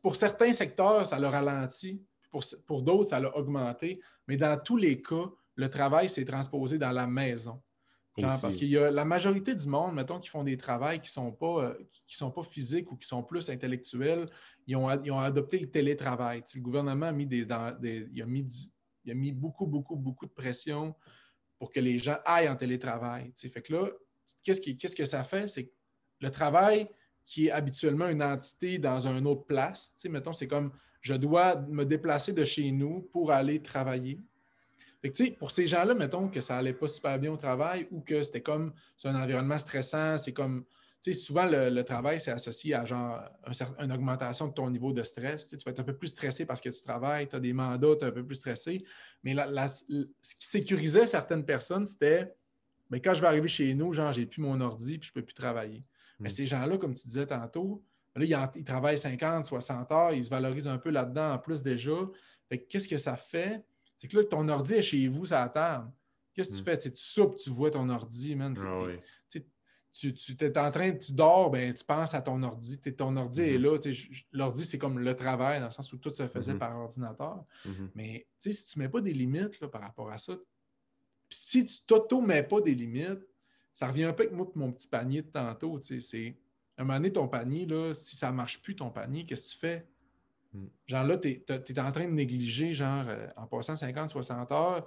[0.00, 2.02] pour certains secteurs, ça l'a ralenti.
[2.30, 4.00] Pour, pour d'autres, ça l'a augmenté.
[4.26, 7.62] Mais dans tous les cas, le travail s'est transposé dans la maison.
[8.16, 11.12] parce qu'il y a la majorité du monde, mettons, qui font des travails qui ne
[11.12, 14.28] sont, pas, euh, qui sont pas physiques ou qui sont plus intellectuels,
[14.66, 16.42] ils ont, ont adopté le télétravail.
[16.54, 18.46] le gouvernement a mis, des, il a mis,
[19.04, 20.94] il a mis beaucoup, beaucoup, beaucoup de pression
[21.58, 23.32] pour que les gens aillent en télétravail.
[23.34, 23.88] Fait que là,
[24.42, 25.48] qu'est-ce, qu'est-ce que ça fait?
[25.48, 25.72] C'est que
[26.20, 26.88] le travail,
[27.24, 29.94] qui est habituellement une entité dans une autre place.
[29.94, 34.20] Tu sais, mettons, c'est comme je dois me déplacer de chez nous pour aller travailler.
[35.38, 38.42] Pour ces gens-là, mettons que ça n'allait pas super bien au travail ou que c'était
[38.42, 40.64] comme c'est un environnement stressant, c'est comme
[41.02, 43.20] tu sais, souvent le, travail, c'est associé à genre
[43.80, 45.48] une augmentation de ton niveau de stress.
[45.48, 47.96] Tu, vas être un peu plus stressé parce que tu travailles, tu as des mandats,
[47.96, 48.84] tu es un peu plus stressé.
[49.24, 52.32] Mais ce qui sécurisait certaines personnes, c'était
[52.92, 55.18] mais ben, quand je vais arriver chez nous, genre, j'ai plus mon ordi puis je
[55.18, 55.82] ne peux plus travailler.
[56.20, 56.30] Mais mm.
[56.30, 57.82] ces gens-là, comme tu disais tantôt,
[58.14, 61.96] là, ils, travaillent 50, 60 heures, ils se valorisent un peu là-dedans en plus déjà.
[62.68, 63.64] qu'est-ce que ça fait?
[64.02, 65.88] C'est que là, ton ordi est chez vous, ça table.
[66.34, 66.64] Qu'est-ce que tu mm.
[66.64, 66.76] fais?
[66.76, 68.52] Tu, soupes, tu vois ton ordi, man.
[68.58, 68.88] Ah
[69.92, 72.80] tu, tu es en train, tu dors, ben, tu penses à ton ordi.
[72.80, 73.90] ton ordi est mm-hmm.
[73.90, 74.18] là.
[74.32, 76.58] L'ordi, c'est comme le travail, dans le sens où tout se faisait mm-hmm.
[76.58, 77.44] par ordinateur.
[77.94, 80.36] Mais si tu ne mets pas des limites par rapport à ça,
[81.30, 83.24] si tu t'auto-mets pas des limites,
[83.72, 85.78] ça revient un peu avec moi mon petit panier de tantôt.
[85.80, 86.34] C'est
[86.76, 89.52] un moment donné, ton panier, là, si ça ne marche plus, ton panier, qu'est-ce que
[89.52, 89.86] tu fais?
[90.52, 90.66] Hmm.
[90.86, 94.86] Genre là, tu es, en train de négliger, genre, euh, en passant 50, 60 heures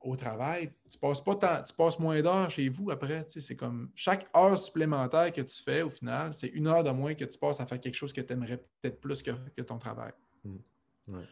[0.00, 1.34] au travail, tu passes pas
[1.66, 3.26] tu passes moins d'heures chez vous après.
[3.28, 7.14] C'est comme chaque heure supplémentaire que tu fais, au final, c'est une heure de moins
[7.14, 10.12] que tu passes à faire quelque chose que tu aimerais peut-être plus que, ton travail.
[10.44, 11.22] Hmm.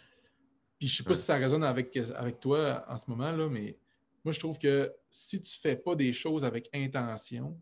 [0.78, 3.78] Puis je sais pas si ça résonne avec, avec toi en ce moment, là, mais
[4.24, 7.56] moi, je trouve que si tu ne fais pas des choses avec intention,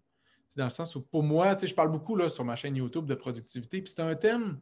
[0.56, 3.14] dans le sens où, pour moi, je parle beaucoup là, sur ma chaîne YouTube de
[3.14, 4.58] productivité, puis c'est un thème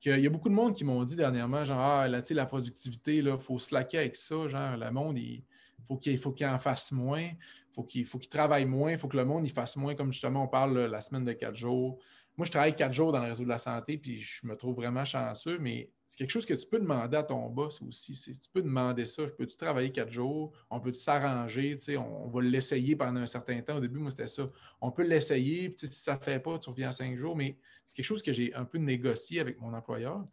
[0.00, 3.16] qu'il y a beaucoup de monde qui m'ont dit dernièrement, genre, ah, la, la productivité,
[3.16, 5.42] il faut se laquer avec ça, genre, le monde, il
[5.86, 5.96] faut
[6.32, 7.28] qu'il en fasse moins,
[7.74, 10.44] faut faut qu'il travaille moins, il faut que le monde il fasse moins, comme justement
[10.44, 11.98] on parle la semaine de quatre jours.
[12.36, 14.76] Moi, je travaille quatre jours dans le réseau de la santé, puis je me trouve
[14.76, 18.18] vraiment chanceux, mais c'est quelque chose que tu peux demander à ton boss aussi.
[18.18, 19.24] Tu peux demander ça.
[19.26, 20.52] Peux-tu travailler quatre jours?
[20.70, 21.76] On peut s'arranger?
[21.98, 23.76] On, on va l'essayer pendant un certain temps.
[23.76, 24.50] Au début, moi, c'était ça.
[24.80, 25.74] On peut l'essayer.
[25.76, 27.36] Si ça ne fait pas, tu reviens à cinq jours.
[27.36, 30.26] Mais c'est quelque chose que j'ai un peu négocié avec mon employeur.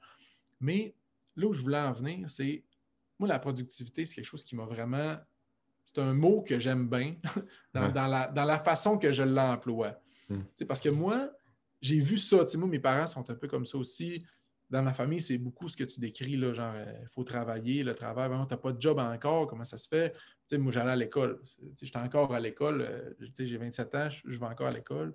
[0.62, 0.96] Mais
[1.36, 2.64] là où je voulais en venir, c'est
[3.20, 5.18] moi, la productivité, c'est quelque chose qui m'a vraiment.
[5.86, 7.16] C'est un mot que j'aime bien
[7.74, 10.02] dans, la, façon que je l'emploie.
[10.30, 10.44] Hmm.
[10.68, 11.32] Parce que moi,
[11.82, 12.46] j'ai vu ça.
[12.56, 14.26] moi, mes parents sont un peu comme ça aussi.
[14.70, 17.84] Dans ma famille, c'est beaucoup ce que tu décris, là, genre, il euh, faut travailler,
[17.84, 20.16] le travail, tu n'as pas de job encore, comment ça se fait?
[20.54, 21.42] moi, j'allais à l'école.
[21.82, 25.14] J'étais encore à l'école, euh, j'ai 27 ans, je vais encore à l'école.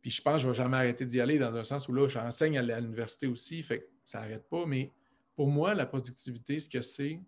[0.00, 1.92] Puis je pense que je ne vais jamais arrêter d'y aller dans un sens où
[1.92, 4.66] là, j'enseigne à l'université aussi, fait que ça n'arrête pas.
[4.66, 4.90] Mais
[5.36, 7.20] pour moi, la productivité, ce que c'est,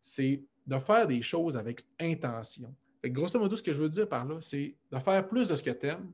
[0.00, 2.74] c'est de faire des choses avec intention.
[3.02, 5.56] Fait grosso modo, ce que je veux dire par là, c'est de faire plus de
[5.56, 6.10] ce que tu aimes,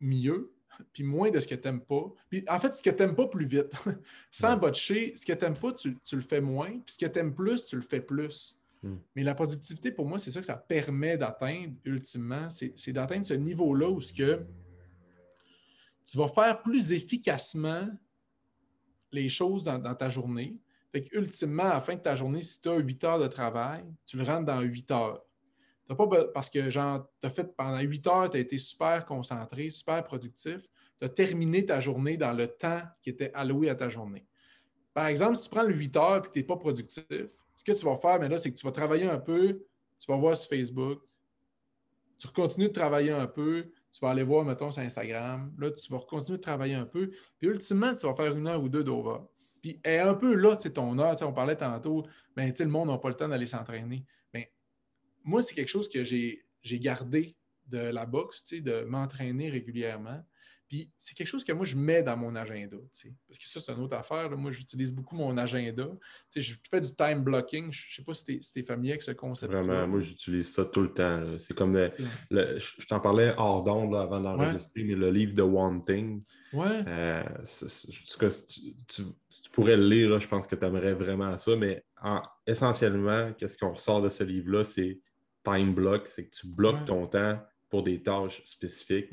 [0.00, 0.52] mieux,
[0.92, 2.12] puis moins de ce que tu n'aimes pas.
[2.28, 3.72] Puis en fait, ce que tu n'aimes pas plus vite.
[4.30, 7.18] Sans botcher, ce que tu n'aimes pas, tu, le fais moins, puis ce que tu
[7.18, 8.56] aimes plus, tu le fais plus.
[8.82, 8.96] Hmm.
[9.14, 13.34] Mais la productivité, pour moi, c'est ça que ça permet d'atteindre ultimement, c'est d'atteindre ce
[13.34, 14.44] niveau-là où ce que
[16.04, 17.88] tu vas faire plus efficacement
[19.12, 20.56] les choses dans, dans ta journée.
[20.90, 23.84] Fait ultimement, à la fin de ta journée, si tu as 8 heures de travail,
[24.04, 25.22] tu le rentres dans 8 heures
[25.88, 30.02] pas parce que genre, as fait pendant 8 heures, tu as été super concentré, super
[30.04, 30.68] productif,
[30.98, 34.26] tu as terminé ta journée dans le temps qui était alloué à ta journée.
[34.94, 37.64] Par exemple, si tu prends le 8 heures et que tu n'es pas productif, ce
[37.64, 39.64] que tu vas faire, mais là, c'est que tu vas travailler un peu,
[39.98, 41.00] tu vas voir sur Facebook,
[42.18, 45.92] tu continues de travailler un peu, tu vas aller voir, mettons, sur Instagram, là, tu
[45.92, 48.84] vas continuer de travailler un peu, puis ultimement, tu vas faire une heure ou deux
[48.84, 49.18] d'over.
[49.60, 52.04] Puis, est un peu là, sais, ton heure, on parlait tantôt,
[52.36, 54.04] mais ben, tu sais, le monde n'a pas le temps d'aller s'entraîner
[55.24, 56.44] moi, c'est quelque chose que j'ai
[56.78, 60.22] gardé de la boxe, de m'entraîner régulièrement.
[60.72, 62.78] Puis c'est quelque chose que moi, je mets dans mon agenda.
[63.28, 64.30] Parce que ça, c'est une autre affaire.
[64.30, 65.86] Moi, j'utilise beaucoup mon agenda.
[66.34, 67.70] je fais du time blocking.
[67.70, 69.52] Je ne sais pas si tu es, familier avec ce concept.
[69.52, 71.36] Vraiment, moi, j'utilise ça tout le temps.
[71.36, 76.22] C'est comme je t'en parlais hors d'onde avant d'enregistrer, mais le livre de One Thing.
[76.54, 76.82] Ouais.
[76.86, 77.22] Euh,
[78.88, 79.02] tu,
[79.52, 81.84] pourrais le lire, je pense que tu aimerais vraiment ça, mais
[82.46, 84.98] essentiellement, qu'est-ce qu'on ressort de ce livre-là, c'est
[85.42, 87.38] time block, c'est que tu bloques ton temps
[87.70, 89.10] pour des tâches spécifiques.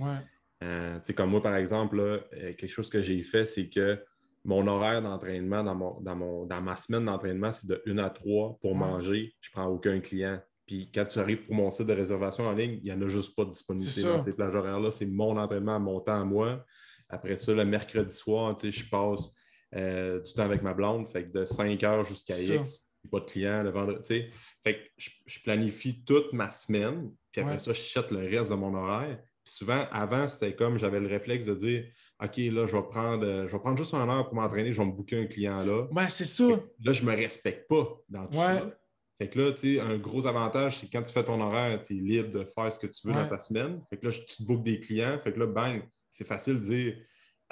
[0.64, 4.04] Euh, comme moi, par exemple, euh, quelque chose que j'ai fait, c'est que
[4.44, 8.76] mon horaire d'entraînement dans, dans, dans ma semaine d'entraînement, c'est de 1 à 3 pour
[8.76, 9.34] manger.
[9.42, 10.42] Je ne prends aucun client.
[10.66, 13.08] Puis quand tu arrives pour mon site de réservation en ligne, il n'y en a
[13.08, 14.92] juste pas de disponibilité dans ces plages horaires-là.
[14.92, 16.64] C'est mon entraînement, mon temps à moi.
[17.10, 19.36] Après ça, le mercredi soir, je passe
[19.76, 21.08] euh, du temps avec ma blonde.
[21.08, 24.26] Fait que de 5 heures jusqu'à X, pas de clients le vendredi.
[24.64, 28.56] Fait que je, planifie toute ma semaine, puis après ça, je chute le reste de
[28.56, 29.20] mon horaire.
[29.44, 31.86] Puis souvent, avant, c'était comme j'avais le réflexe de dire
[32.22, 34.82] OK, là, je vais prendre, euh, je vais prendre juste un heure pour m'entraîner, je
[34.82, 35.88] vais me booker un client là.
[35.92, 36.48] Ouais, c'est ça.
[36.84, 38.70] Là, je ne me respecte pas dans tout ça.
[39.18, 41.98] Fait que là, tu sais, un gros avantage, c'est quand tu fais ton horaire, tu
[41.98, 43.82] es libre de faire ce que tu veux dans ta semaine.
[43.90, 45.20] Fait que là, tu te bookes des clients.
[45.22, 45.84] Fait que là, bang,
[46.14, 46.98] c'est facile de dire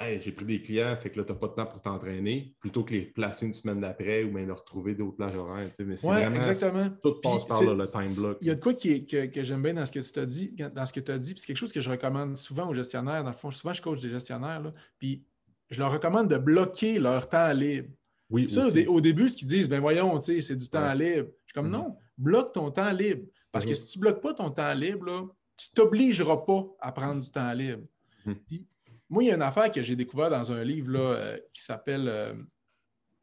[0.00, 2.84] j'ai pris des clients, fait que là, tu n'as pas de temps pour t'entraîner, plutôt
[2.84, 5.70] que les placer une semaine d'après ou bien de retrouver d'autres plages horaires.
[5.80, 6.88] Mais c'est vraiment, exactement.
[7.02, 8.38] Tout passe par là, le time block.
[8.40, 10.54] Il y a de quoi qui que, j'aime bien dans ce que tu as dit,
[10.74, 12.74] dans ce que tu as dit, puis c'est quelque chose que je recommande souvent aux
[12.74, 13.24] gestionnaires.
[13.24, 15.24] Dans le fond, souvent, je coach des gestionnaires, là, puis
[15.70, 17.88] je leur recommande de bloquer leur temps libre.
[18.30, 21.28] Oui, ça, au, début, ce qu'ils disent, ben voyons, c'est du temps libre.
[21.46, 21.72] Je suis comme, mm-hmm.
[21.72, 23.26] non, bloque ton temps libre.
[23.50, 23.74] Parce que mm-hmm.
[23.74, 25.22] si tu ne bloques pas ton temps libre, là,
[25.56, 27.84] tu ne t'obligeras pas à prendre du temps libre.
[28.26, 28.64] Mm-hmm.
[29.10, 31.62] Moi, il y a une affaire que j'ai découvert dans un livre là, euh, qui
[31.62, 32.34] s'appelle euh,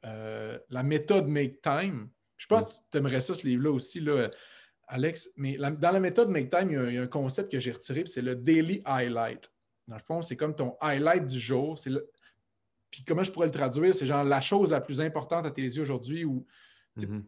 [0.05, 2.09] euh, La méthode Make Time.
[2.37, 4.29] Je pense que tu aimerais ça, ce livre-là aussi, là,
[4.87, 5.29] Alex.
[5.37, 8.21] Mais dans la méthode Make Time, il y a, un concept que j'ai retiré, c'est
[8.21, 9.51] le Daily Highlight.
[9.87, 11.79] Dans le fond, c'est comme ton highlight du jour.
[12.89, 13.93] Puis comment je pourrais le traduire?
[13.93, 16.45] C'est genre la chose la plus importante à tes yeux aujourd'hui ou
[16.97, 17.23] mm-hmm.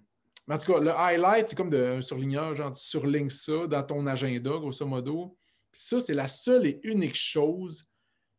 [0.48, 3.68] Mais en tout cas, le highlight, c'est comme de, un surligneur, genre tu surlignes ça
[3.68, 5.38] dans ton agenda, grosso modo.
[5.72, 7.86] Puis ça, c'est la seule et unique chose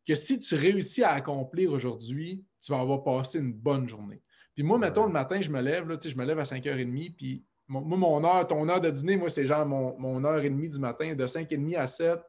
[0.09, 4.23] que si tu réussis à accomplir aujourd'hui, tu vas avoir passé une bonne journée.
[4.55, 7.44] Puis moi, mettons, le matin, je me lève, là, je me lève à 5h30, puis
[7.68, 10.71] moi, mon heure, ton heure de dîner, moi, c'est genre mon, mon, heure et demie
[10.71, 12.21] du matin, de 5h30 à 7.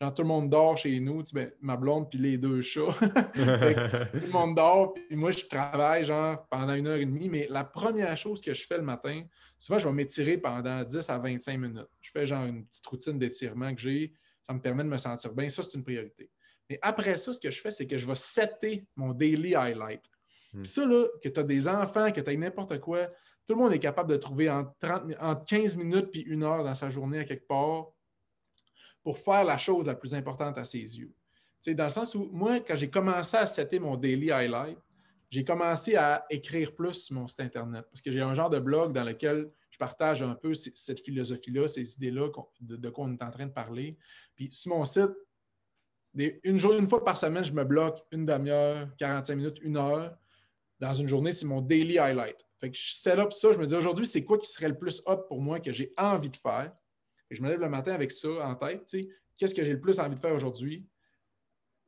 [0.00, 2.90] Genre, tout le monde dort chez nous, tu sais, ma blonde puis les deux chats.
[3.00, 3.06] tout
[3.38, 7.28] le monde dort, puis moi, je travaille genre pendant une heure et demie.
[7.28, 9.22] Mais la première chose que je fais le matin,
[9.56, 11.90] souvent, je vais m'étirer pendant 10 à 25 minutes.
[12.00, 14.14] Je fais genre une petite routine d'étirement que j'ai.
[14.44, 15.48] Ça me permet de me sentir bien.
[15.48, 16.28] Ça, c'est une priorité.
[16.70, 20.04] Mais après ça, ce que je fais, c'est que je vais setter mon daily highlight.
[20.54, 20.62] Hmm.
[20.62, 23.08] Puis ça, là, que tu as des enfants, que tu as n'importe quoi,
[23.46, 26.74] tout le monde est capable de trouver entre, 30, 15 minutes puis une heure dans
[26.74, 27.88] sa journée à quelque part
[29.02, 31.12] pour faire la chose la plus importante à ses yeux.
[31.58, 34.78] C'est dans le sens où, moi, quand j'ai commencé à setter mon daily highlight,
[35.30, 38.58] j'ai commencé à écrire plus sur mon site Internet parce que j'ai un genre de
[38.58, 42.28] blog dans lequel je partage un peu cette philosophie-là, ces idées-là
[42.60, 43.96] de, quoi on est en train de parler.
[44.34, 45.10] Puis sur mon site,
[46.14, 50.16] une, fois par semaine, je me bloque une demi-heure, 45 minutes, une heure.
[50.78, 52.46] Dans une journée, c'est mon daily highlight.
[52.58, 54.78] Fait que je set up ça, je me dis aujourd'hui, c'est quoi qui serait le
[54.78, 56.72] plus hot pour moi que j'ai envie de faire?
[57.30, 58.90] Et je me lève le matin avec ça en tête.
[59.36, 60.86] Qu'est-ce que j'ai le plus envie de faire aujourd'hui?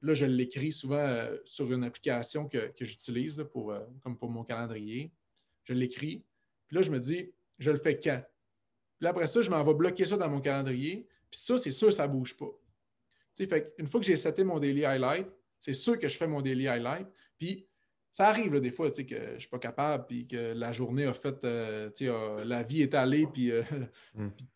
[0.02, 4.44] Là, je l'écris souvent euh, sur une application que, j'utilise pour, euh, comme pour mon
[4.44, 5.12] calendrier.
[5.64, 6.24] Je l'écris.
[6.66, 8.22] Puis là, je me dis, je le fais quand?
[8.98, 11.06] Puis après ça, je m'en vais bloquer ça dans mon calendrier.
[11.30, 12.50] Puis ça, c'est sûr, ça ne bouge pas.
[13.34, 15.26] Fait une fois que j'ai seté mon daily highlight,
[15.58, 17.06] c'est sûr que je fais mon daily highlight.
[17.38, 17.66] Puis
[18.10, 21.14] ça arrive des fois que je ne suis pas capable, puis que la journée a
[21.14, 21.90] fait, euh,
[22.44, 23.50] la vie est allée, puis,
[24.14, 24.30] mm.
[24.30, 24.46] puis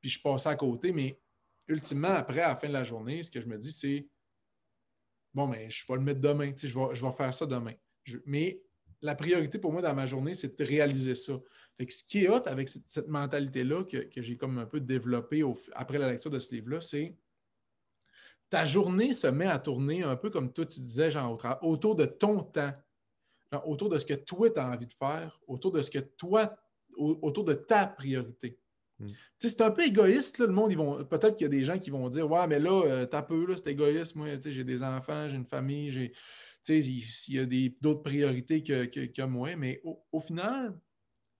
[0.00, 0.92] puis je passe à côté.
[0.92, 1.20] Mais
[1.66, 4.08] ultimement, après, à la fin de la journée, ce que je me dis, c'est
[5.34, 7.74] bon, mais ben, je vais le mettre demain, je vais, je vais faire ça demain.
[8.26, 8.62] mais
[9.00, 11.34] la priorité pour moi dans ma journée, c'est de réaliser ça.
[11.76, 15.98] Fait ce qui est hot avec cette, mentalité-là que, j'ai comme un peu développée après
[15.98, 17.14] la lecture de ce livre-là, c'est
[18.50, 22.06] ta journée se met à tourner un peu comme toi tu disais, genre autour de
[22.06, 22.72] ton temps,
[23.64, 26.54] autour de ce que toi tu as envie de faire, autour de ce que toi,
[26.96, 28.58] autour de ta priorité.
[28.98, 29.08] Hmm.
[29.38, 30.72] C'est un peu égoïste, le monde.
[30.74, 33.22] vont Peut-être qu'il y a des gens qui vont dire Ouais, mais là, euh, t'as
[33.22, 34.16] peu, c'est égoïste.
[34.16, 36.12] Moi, j'ai des enfants, j'ai une famille, j'ai.
[36.68, 39.80] Il y a d'autres priorités que, que, moi, mais
[40.12, 40.78] au, final,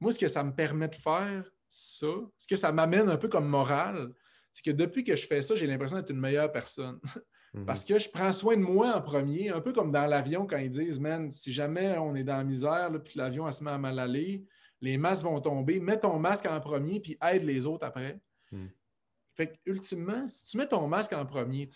[0.00, 2.06] moi, ce que ça me permet de faire, ça,
[2.38, 4.14] ce que ça m'amène un peu comme morale,
[4.52, 6.98] c'est que depuis que je fais ça, j'ai l'impression d'être une meilleure personne.
[7.66, 7.88] Parce mhm.
[7.88, 10.70] que je prends soin de moi en premier, un peu comme dans l'avion quand ils
[10.70, 13.78] disent, man, si jamais on est dans la misère, là, puis l'avion se met à
[13.78, 14.44] mal aller,
[14.80, 18.20] les masques vont tomber, mets ton masque en premier, puis aide les autres après.
[18.52, 18.66] Hmm.
[19.34, 21.66] Fait que, ultimement, si tu mets ton masque en premier,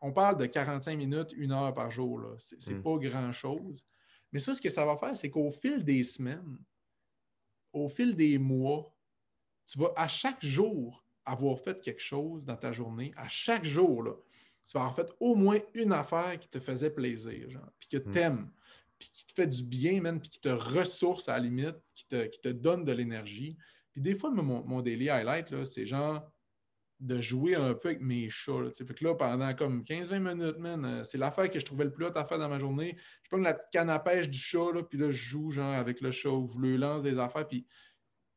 [0.00, 2.82] on parle de 45 minutes, une heure par jour, c'est n'est hmm.
[2.82, 3.84] pas grand-chose.
[4.32, 6.58] Mais ça, ce que ça va faire, c'est qu'au fil des semaines,
[7.72, 8.94] au fil des mois,
[9.66, 14.02] tu vas à chaque jour avoir fait quelque chose dans ta journée, à chaque jour,
[14.02, 14.12] là,
[14.64, 18.08] tu vas avoir fait au moins une affaire qui te faisait plaisir, genre, puis que
[18.08, 18.12] hmm.
[18.12, 18.50] tu aimes
[18.98, 22.06] puis qui te fait du bien, même, puis qui te ressource à la limite, qui
[22.06, 23.56] te, donne de l'énergie.
[23.92, 26.28] Puis des fois, mon, mon daily highlight, c'est genre
[27.00, 28.70] de jouer un peu avec mes chats.
[28.74, 31.92] fait que là, pendant comme 15-20 minutes, man, euh, c'est l'affaire que je trouvais le
[31.92, 32.96] plus hot à faire dans ma journée.
[33.22, 35.74] Je prends la petite canne à pêche du chat, là, puis là, je joue genre
[35.74, 37.66] avec le chat, je lui lance des affaires, puis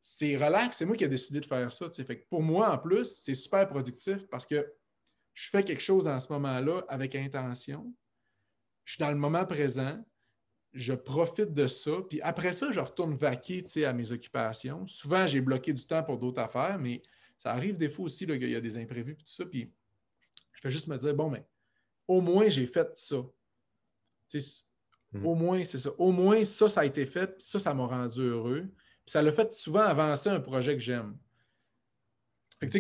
[0.01, 1.89] c'est relax, c'est moi qui ai décidé de faire ça.
[1.89, 4.73] Fait que pour moi, en plus, c'est super productif parce que
[5.33, 7.93] je fais quelque chose en ce moment-là avec intention.
[8.83, 10.03] Je suis dans le moment présent
[10.73, 11.91] je profite de ça.
[12.09, 14.87] Puis après ça, je retourne vaquer à mes occupations.
[14.87, 17.01] Souvent, j'ai bloqué du temps pour d'autres affaires, mais
[17.37, 19.45] ça arrive des fois aussi qu'il y a des imprévus et tout ça.
[19.45, 19.71] Puis
[20.53, 21.45] je fais juste me dire, bon, mais
[22.07, 23.17] au moins, j'ai fait ça.
[25.11, 25.25] Hmm.
[25.25, 25.89] Au moins, c'est ça.
[25.97, 27.27] Au moins, ça, ça a été fait.
[27.27, 28.69] Puis ça, ça m'a rendu heureux.
[29.11, 31.17] Ça l'a fait souvent avancer un projet que j'aime.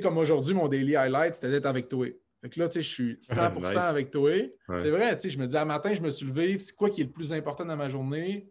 [0.01, 2.07] comme aujourd'hui, mon daily highlight, c'était d'être avec toi.
[2.41, 4.31] Fait que là, je suis 100% avec toi.
[4.77, 7.03] C'est vrai, je me dis, à matin, je me suis levé, c'est quoi qui est
[7.03, 8.49] le plus important dans ma journée?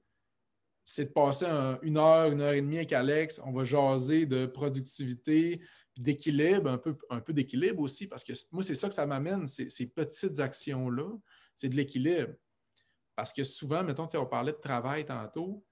[0.85, 1.47] C'est de passer
[1.81, 3.41] une heure, une heure et demie avec Alex.
[3.47, 5.63] On va jaser de productivité,
[5.97, 9.47] d'équilibre, un peu, un peu d'équilibre aussi, parce que moi, c'est ça que ça m'amène,
[9.47, 11.17] ces petites actions-là,
[11.57, 12.35] c'est de l'équilibre.
[13.17, 15.65] Parce que souvent, mettons, on parlait de travail tantôt,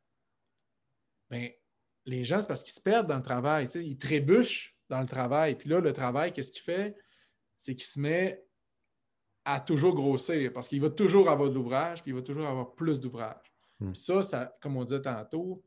[1.29, 1.51] bien,
[2.09, 5.57] les gens, c'est parce qu'ils se perdent dans le travail, ils trébuchent dans le travail.
[5.57, 6.97] Puis là, le travail, qu'est-ce qu'il fait?
[7.61, 8.45] c'est qu'il se met
[9.45, 12.77] à toujours grossir parce qu'il va toujours avoir de l'ouvrage, puis il va toujours avoir
[12.77, 13.53] plus d'ouvrage.
[13.81, 13.93] Hmm.
[13.95, 15.65] Ça, ça, comme on disait tantôt,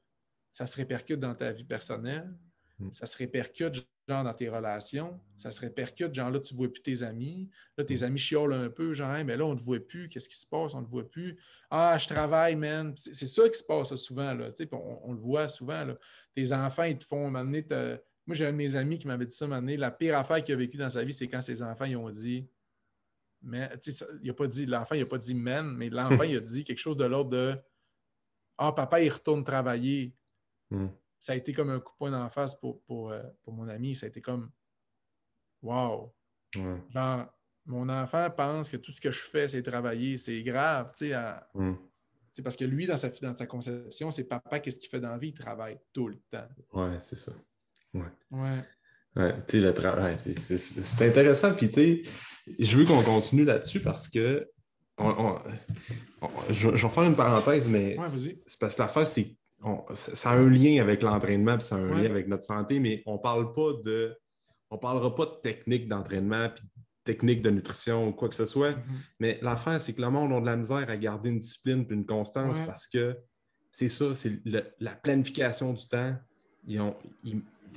[0.53, 2.33] ça se répercute dans ta vie personnelle,
[2.81, 2.91] Mm.
[2.91, 5.19] Ça se répercute, genre, dans tes relations.
[5.37, 7.49] Ça se répercute, genre, là, tu ne vois plus tes amis.
[7.77, 8.03] Là, tes mm.
[8.03, 10.09] amis chiolent un peu, genre, mais là, on ne te voit plus.
[10.09, 10.73] Qu'est-ce qui se passe?
[10.73, 11.39] On ne te voit plus.
[11.69, 12.93] Ah, je travaille, man.
[12.95, 14.49] C'est ça qui se passe souvent, là.
[14.71, 15.95] On, on, le voit souvent, là.
[16.35, 17.65] Tes enfants, ils te font m'amener.
[18.27, 19.77] Moi, j'ai un de mes amis qui m'avait dit ça, m'amener.
[19.77, 22.09] La pire affaire qu'il a vécue dans sa vie, c'est quand ses enfants, ils ont
[22.09, 22.47] dit.
[23.43, 23.69] Mais,
[24.21, 26.63] il a pas dit, l'enfant, il n'a pas dit man, mais l'enfant, il a dit
[26.63, 27.55] quelque chose de l'ordre de
[28.57, 30.13] Ah, papa, il retourne travailler.
[30.69, 30.87] Mm
[31.21, 33.69] ça a été comme un coup de poing d'en face pour, pour, euh, pour, mon
[33.69, 33.95] ami.
[33.95, 34.51] Ça a été comme
[35.61, 36.11] Wow!
[36.89, 37.27] Genre,
[37.67, 40.17] mon enfant pense que tout ce que je fais, c'est travailler.
[40.17, 42.41] C'est grave, tu sais.
[42.43, 45.19] Parce que lui, dans sa, dans sa conception, c'est papa, qu'est-ce qu'il fait dans la
[45.19, 45.29] vie?
[45.29, 46.47] Il travaille tout le temps.
[46.73, 47.33] Ouais, c'est ça.
[47.93, 48.01] Ouais.
[48.31, 48.63] Ouais.
[49.15, 51.53] Ouais, tu sais, le travail, c'est intéressant.
[51.53, 52.03] Puis, tu sais,
[52.57, 54.49] je veux qu'on continue là-dessus parce que.
[56.49, 57.95] je, vais faire une parenthèse, mais
[58.45, 59.35] c'est parce que l'affaire, c'est
[59.93, 63.03] ça a un lien avec l'entraînement, puis ça a un lien avec notre santé, mais
[63.05, 64.15] on parle pas de.
[64.69, 66.63] On parlera pas de technique d'entraînement, puis
[67.03, 68.71] technique de nutrition ou quoi que ce soit.
[68.71, 68.97] Mm-hmm.
[69.19, 71.95] Mais l'affaire, c'est que le monde a de la misère à garder une discipline puis
[71.95, 73.17] une constance parce que
[73.71, 76.15] c'est ça, c'est la planification du temps.
[76.67, 76.93] Il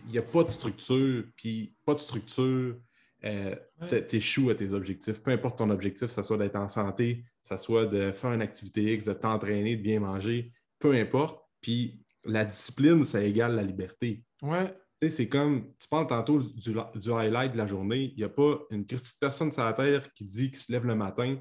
[0.08, 2.76] n'y a pas de structure, puis pas de structure.
[3.24, 3.54] Euh,
[3.88, 5.22] tu échoues à tes objectifs.
[5.22, 8.32] Peu importe ton objectif, que ce soit d'être en santé, que ce soit de faire
[8.32, 13.56] une activité X, de t'entraîner, de bien manger, peu importe puis la discipline, ça égale
[13.56, 14.22] la liberté.
[14.42, 14.76] Ouais.
[15.08, 18.84] C'est comme, tu parles tantôt du, highlight de la journée, il n'y a pas une
[18.84, 21.36] petite personne sur la Terre qui dit, qui se lève le matin,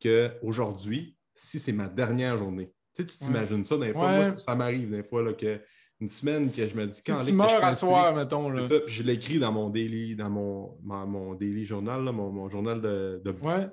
[0.00, 2.72] qu'aujourd'hui, si c'est ma dernière journée.
[2.94, 5.60] Tu tu t'imagines ça, des fois, moi, ça m'arrive des fois là, que
[6.00, 8.48] une semaine que je me dis quand si tu meurs à soir, mettons.
[8.48, 8.62] Là.
[8.62, 13.30] Ça, je l'écris dans mon daily, dans mon, mon, daily journal, mon, journal de, de,
[13.30, 13.66] ouais.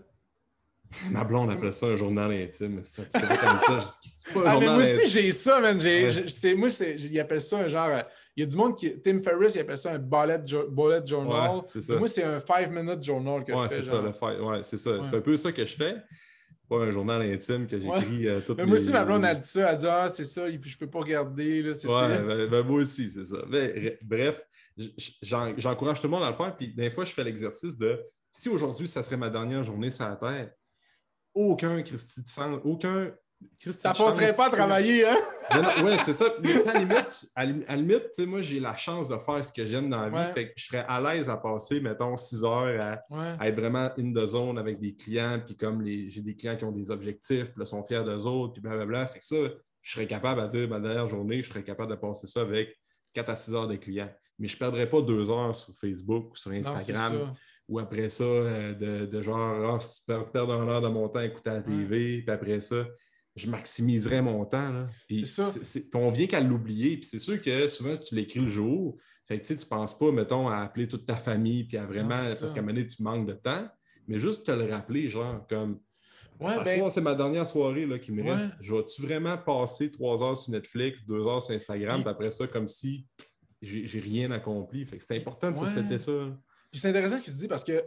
[1.11, 2.83] Ma blonde appelle ça un journal intime.
[2.83, 3.91] Ça, comme ça.
[4.45, 5.77] ah, mais moi aussi, j'ai ça, man.
[6.57, 7.87] moi, il appelle ça un genre.
[7.87, 8.01] Euh,
[8.35, 8.99] il y a du monde qui.
[9.01, 11.61] Tim Ferriss, il appelle ça un bullet, bullet journal.
[11.89, 13.81] moi, c'est un five-minute journal que je fais.
[13.81, 14.91] Ça, le ouais, c'est ça.
[15.03, 15.95] C'est un peu ça que je fais.
[16.69, 19.59] Pas un journal intime que j'écris euh, mais Moi aussi, ma blonde a dit ça.
[19.61, 21.61] Elle a dit Ah, c'est ça, et puis je peux pas regarder.
[21.61, 23.37] Là, ouais, ben, ben, moi aussi, c'est ça.
[23.49, 24.41] Mais, bref,
[25.57, 26.55] j'encourage tout le monde à le faire.
[26.55, 27.99] Puis des fois, je fais l'exercice de
[28.31, 30.51] si aujourd'hui, ça serait ma dernière journée sur la Terre,
[31.33, 33.11] aucun Christy de sang, aucun.
[33.59, 35.17] Christy ça passerait pas à travailler, hein?
[35.83, 36.31] oui, c'est ça.
[36.43, 39.65] Mais à la limite, à la limite moi, j'ai la chance de faire ce que
[39.65, 40.33] j'aime dans la vie.
[40.33, 44.13] Fait que je serais à l'aise à passer, mettons, six heures à, être vraiment in
[44.13, 45.41] the zone avec des clients.
[45.43, 48.53] Puis comme j'ai des clients qui ont des objectifs, puis là, sont fiers d'eux autres,
[48.53, 49.07] puis blablabla.
[49.07, 49.37] Fait que ça,
[49.81, 52.77] je serais capable à dire, ma dernière journée, je serais capable de passer ça avec
[53.13, 54.11] 4 à 6 heures de clients.
[54.37, 57.33] Mais je ne perdrais pas deux heures sur Facebook ou sur Instagram
[57.67, 61.19] ou après ça, euh, de, genre, ah, si tu perdre un heure de mon temps
[61.19, 62.85] à écouter la TV, puis après ça,
[63.35, 64.87] je maximiserais mon temps.
[65.09, 65.49] C'est ça.
[65.93, 66.97] on vient qu'à l'oublier.
[66.97, 70.11] Puis c'est sûr que souvent, tu l'écris le jour, fait que, tu ne penses pas,
[70.11, 73.01] mettons, à appeler toute ta famille, puis à vraiment, parce qu'à un moment donné, tu
[73.01, 73.67] manques de temps,
[74.07, 75.79] mais juste te le rappeler, genre, comme.
[76.39, 78.55] Ouais, ben c'est ma dernière soirée là, qui me reste.
[78.61, 82.47] Je vais-tu vraiment passer trois heures sur Netflix, deux heures sur Instagram, puis après ça,
[82.47, 83.05] comme si
[83.61, 84.85] j'ai rien accompli.
[84.85, 86.11] Fait que c'est important de se c'était ça.
[86.71, 87.83] Puis c'est intéressant ce que tu dis parce que,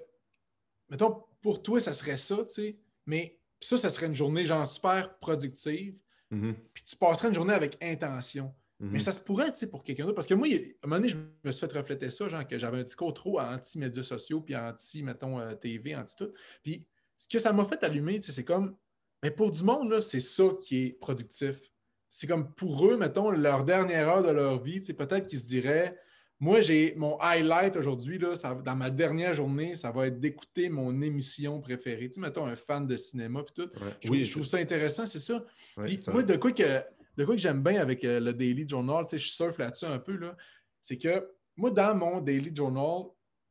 [0.90, 4.66] mettons, pour toi, ça serait ça, tu sais, mais ça, ça serait une journée, genre,
[4.66, 5.96] super productive.
[6.30, 6.54] Mm-hmm.
[6.72, 8.54] Puis tu passerais une journée avec intention.
[8.80, 8.88] Mm-hmm.
[8.90, 10.16] Mais ça se pourrait, tu sais, pour quelqu'un d'autre.
[10.16, 12.58] Parce que moi, à un moment donné, je me suis fait refléter ça, genre, que
[12.58, 16.32] j'avais un discours trop anti-médias sociaux, puis anti, mettons, euh, TV, anti-tout.
[16.62, 18.76] Puis ce que ça m'a fait allumer, tu sais, c'est comme,
[19.22, 21.70] mais pour du monde, là, c'est ça qui est productif.
[22.10, 25.40] C'est comme pour eux, mettons, leur dernière heure de leur vie, tu sais, peut-être qu'ils
[25.40, 25.98] se diraient,
[26.44, 31.58] moi, j'ai mon highlight aujourd'hui, dans ma dernière journée, ça va être d'écouter mon émission
[31.58, 32.10] préférée.
[32.10, 33.70] Tu sais, mettons un fan de cinéma et tout.
[34.02, 35.42] je, oui, trouve, ça intéressant, c'est ça.
[35.86, 36.82] puis moi, de quoi que,
[37.16, 39.86] de quoi que j'aime bien avec euh, le Daily Journal, tu sais, je surfe là-dessus
[39.86, 40.36] un peu, là,
[40.82, 41.26] c'est que
[41.56, 43.04] moi, dans mon Daily Journal,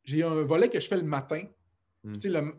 [0.04, 1.42] j'ai un volet que je fais le matin.
[2.04, 2.14] Hmm.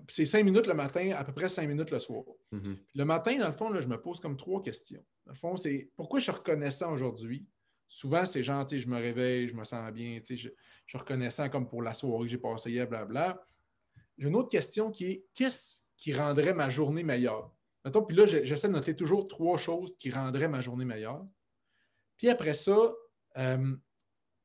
[0.09, 2.25] C'est cinq minutes le matin, à peu près cinq minutes le soir.
[2.53, 2.77] Mm-hmm.
[2.95, 5.05] Le matin, dans le fond, là, je me pose comme trois questions.
[5.27, 7.47] Dans le fond, c'est pourquoi je suis reconnaissant aujourd'hui?
[7.89, 10.49] Souvent, c'est genre, je me réveille, je me sens bien, je, je
[10.87, 13.47] suis reconnaissant comme pour la soirée que j'ai passée hier, blablabla.
[14.19, 17.53] J'ai une autre question qui est qu'est-ce qui rendrait ma journée meilleure?
[17.85, 21.27] Mettons, puis là, j'essaie de noter toujours trois choses qui rendraient ma journée meilleure.
[22.17, 22.93] Puis après ça,
[23.37, 23.77] euh,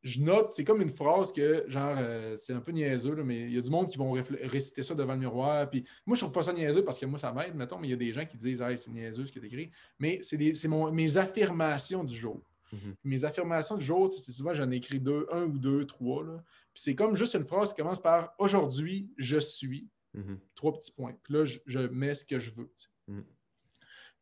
[0.02, 3.54] je note, c'est comme une phrase que, genre, euh, c'est un peu niaiseux, mais il
[3.54, 5.70] y a du monde qui vont réciter ça devant le miroir.
[5.70, 7.92] Puis moi, je trouve pas ça niaiseux parce que moi, ça m'aide, mettons, mais il
[7.92, 9.72] y a des gens qui disent, hey, c'est niaiseux ce que tu écrit.
[10.00, 12.42] Mais c'est mes affirmations du jour.
[12.72, 12.96] Mhm.
[13.04, 16.24] Mes affirmations du jour, c'est souvent j'en écris deux, un ou deux, trois.
[16.24, 16.44] Là.
[16.74, 19.88] Puis c'est comme juste une phrase qui commence par aujourd'hui, je suis.
[20.14, 20.40] Mhm.
[20.56, 21.16] Trois petits points.
[21.24, 22.72] Puis là, je, mets ce que je veux.
[23.08, 23.26] Mhm.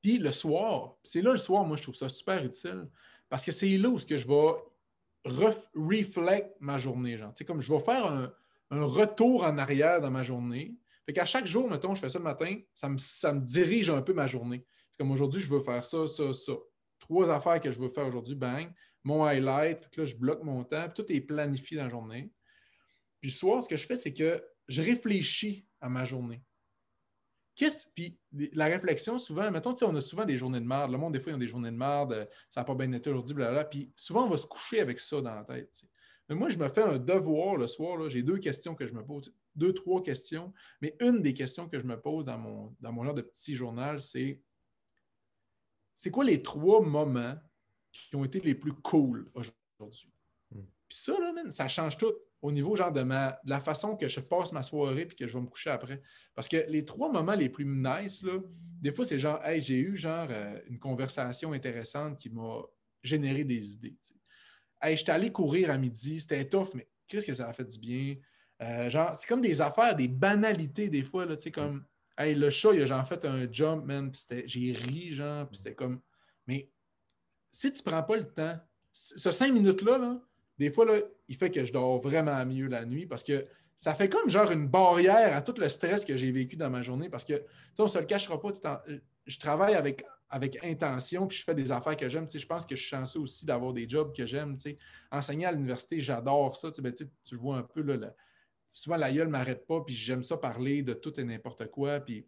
[0.01, 2.87] Puis le soir, c'est là le soir, moi, je trouve ça super utile
[3.29, 4.53] parce que c'est là où ce que je vais
[5.25, 7.17] reflète ma journée.
[7.17, 7.33] Genre.
[7.45, 8.31] comme je vais faire un,
[8.69, 10.75] retour en arrière dans ma journée.
[11.05, 13.89] Fait qu'à chaque jour, mettons, je fais ça le matin, ça me, ça me dirige
[13.89, 14.65] un peu ma journée.
[14.91, 16.51] C'est comme aujourd'hui, je veux faire ça, ça, ça.
[17.07, 18.69] Trois affaires que je veux faire aujourd'hui, bang.
[19.01, 22.33] Mon highlight, là, je bloque mon temps, tout est planifié dans la journée.
[23.21, 26.43] Puis le soir, ce que je fais, c'est que je réfléchis à ma journée.
[27.55, 28.19] Qu'est-ce, puis
[28.53, 30.91] la réflexion, souvent, mettons, on a souvent des journées de merde.
[30.91, 33.09] Le monde, des fois, ils ont des journées de merde, ça n'a pas bien été
[33.09, 33.63] aujourd'hui, blablabla.
[33.63, 35.81] Puis souvent, on va se coucher avec ça dans la tête.
[36.27, 38.09] Mais moi, je me fais un devoir le soir.
[38.09, 40.53] J'ai deux questions que je me pose, deux, trois questions.
[40.81, 43.55] Mais une des questions que je me pose dans mon, dans mon genre de petit
[43.55, 44.41] journal, c'est
[45.97, 47.35] c'est quoi les trois moments
[47.91, 50.13] qui ont été les plus cool aujourd'hui?
[50.51, 50.61] Hmm.
[50.87, 54.19] Puis ça, là, ça change tout au niveau genre de, ma, la façon que je
[54.19, 56.03] passe ma soirée puis que je vais me coucher après.
[56.35, 58.39] Parce que les trois moments les plus nice, là,
[58.79, 62.61] des fois, c'est genre, hey, j'ai eu genre euh, une conversation intéressante qui m'a
[63.01, 63.97] généré des idées.
[64.79, 67.79] Hey, j'étais allé courir à midi, c'était tough, mais qu'est-ce que ça a fait du
[67.79, 68.17] bien?
[68.61, 71.83] Euh, genre, c'est comme des affaires, des banalités des fois, là, tu sais, comme,
[72.17, 74.11] hey, le chat, il a genre fait un jump, man,
[74.45, 76.01] j'ai ri, genre, puis c'était comme,
[76.47, 76.69] mais
[77.51, 78.57] si tu prends pas le temps,
[78.91, 80.19] ce cinq minutes-là, là,
[80.57, 83.45] des fois, là, il fait que je dors vraiment mieux la nuit parce que
[83.75, 86.81] ça fait comme genre une barrière à tout le stress que j'ai vécu dans ma
[86.81, 87.43] journée parce que, tu
[87.75, 88.49] sais, on se le cachera pas,
[89.25, 92.27] je travaille avec, avec intention puis je fais des affaires que j'aime.
[92.27, 94.57] je pense que je suis chanceux aussi d'avoir des jobs que j'aime.
[95.11, 96.69] Enseigner à l'université, j'adore ça.
[96.79, 98.13] Ben, tu, tu le vois un peu, là,
[98.77, 101.99] souvent la gueule ne m'arrête pas puis j'aime ça parler de tout et n'importe quoi.
[101.99, 102.27] Puis,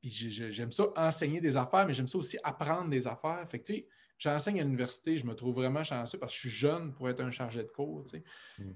[0.00, 3.48] puis j'aime ça enseigner des affaires, mais j'aime ça aussi apprendre des affaires.
[3.48, 3.72] Fait que,
[4.18, 7.20] j'enseigne à l'université, je me trouve vraiment chanceux parce que je suis jeune pour être
[7.20, 8.04] un chargé de cours.
[8.58, 8.72] Mm.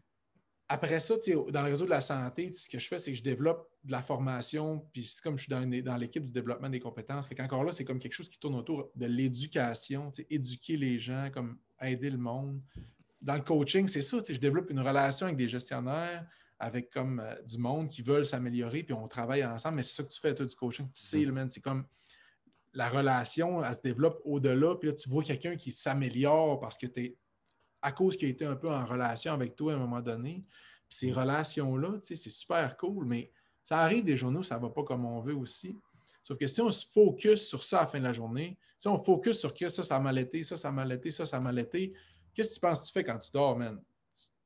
[0.69, 1.15] Après ça,
[1.51, 3.93] dans le réseau de la santé, ce que je fais, c'est que je développe de
[3.93, 7.29] la formation, puis c'est comme je suis dans, l'équipe du développement des compétences.
[7.29, 11.31] Fait qu'encore là, c'est comme quelque chose qui tourne autour de l'éducation, éduquer les gens,
[11.33, 12.61] comme aider le monde.
[13.21, 16.27] Dans le coaching, c'est ça, je développe une relation avec des gestionnaires,
[16.59, 20.03] avec comme euh, du monde qui veulent s'améliorer, puis on travaille ensemble, mais c'est ça
[20.03, 20.87] que tu fais, toi, du coaching.
[20.93, 21.49] Tu sais, mm.
[21.49, 21.87] c'est comme
[22.77, 24.77] la relation, elle se développe au-delà.
[24.77, 27.17] Puis là, tu vois quelqu'un qui s'améliore parce que tu es
[27.83, 30.45] à cause qu'il a été un peu en relation avec toi à un moment donné.
[30.89, 33.33] Puis ces relations-là, tu sais, c'est super cool, mais
[33.65, 35.77] ça arrive des journées où ça ne va pas comme on veut aussi.
[36.23, 38.89] Sauf que si on se focus sur ça à la fin de la journée, si
[38.89, 41.53] on focus sur que ça, ça m'a été, ça, ça m'a été, ça, ça m'a
[41.59, 41.95] été,
[42.37, 43.81] qu'est-ce que tu penses que tu fais quand tu dors, man?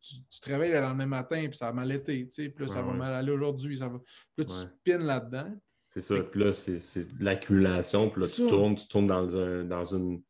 [0.03, 2.81] Tu, te réveilles le lendemain matin, puis ça m'a été, tu sais, puis là, ça
[2.81, 3.99] va mal aller aujourd'hui, ça va.
[3.99, 5.55] Puis là, tu spines là-dedans.
[5.89, 6.23] C'est ça.
[6.23, 8.09] Puis là, c'est l'accumulation.
[8.09, 10.23] Puis là, tu tournes, tu tournes dans, un, dans une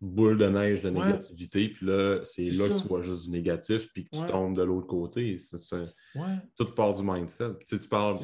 [0.00, 1.68] boule de neige de négativité.
[1.68, 4.62] Puis là, c'est là que tu vois juste du négatif, puis que tu tombes de
[4.62, 5.38] l'autre côté.
[6.56, 7.50] Tout part du mindset.
[7.68, 8.18] tu, tu parles.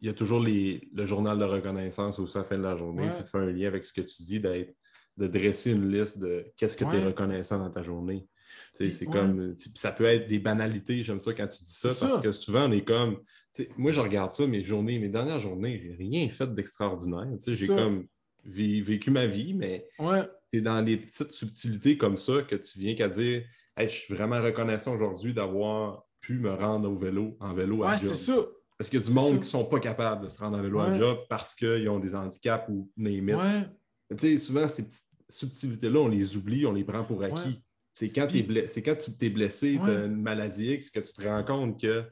[0.00, 2.76] Il y a toujours les, le journal de reconnaissance aussi à la fin de la
[2.76, 3.10] journée.
[3.10, 4.74] Ça fait un lien avec ce que tu dis d'être
[5.20, 8.26] de dresser une liste de qu'est-ce que tu es reconnaissant dans ta journée.
[8.74, 9.54] C'est comme.
[9.74, 12.72] Ça peut être des banalités, j'aime ça quand tu dis ça, parce que souvent on
[12.72, 13.18] est comme
[13.76, 17.26] moi, je regarde ça, mes journées, mes dernières journées, j'ai rien fait d'extraordinaire.
[17.46, 18.06] J'ai comme
[18.44, 19.86] vécu ma vie, mais
[20.52, 23.44] c'est dans les petites subtilités comme ça que tu viens qu'à dire
[23.78, 27.98] je suis vraiment reconnaissant aujourd'hui d'avoir pu me rendre au vélo, en vélo à ouais,
[27.98, 28.36] c'est ça.
[28.76, 30.62] Parce qu'il y a du monde qui ne sont pas capables de se rendre en
[30.62, 33.70] vélo à job parce qu'ils ont des handicaps ou name
[34.10, 34.38] it.
[34.38, 37.62] Souvent, ces petites subtilités-là, on les oublie, on les prend pour acquis.
[37.94, 38.42] C'est quand, tu es
[39.30, 42.04] blessé, tu as une maladie X que tu te rends compte que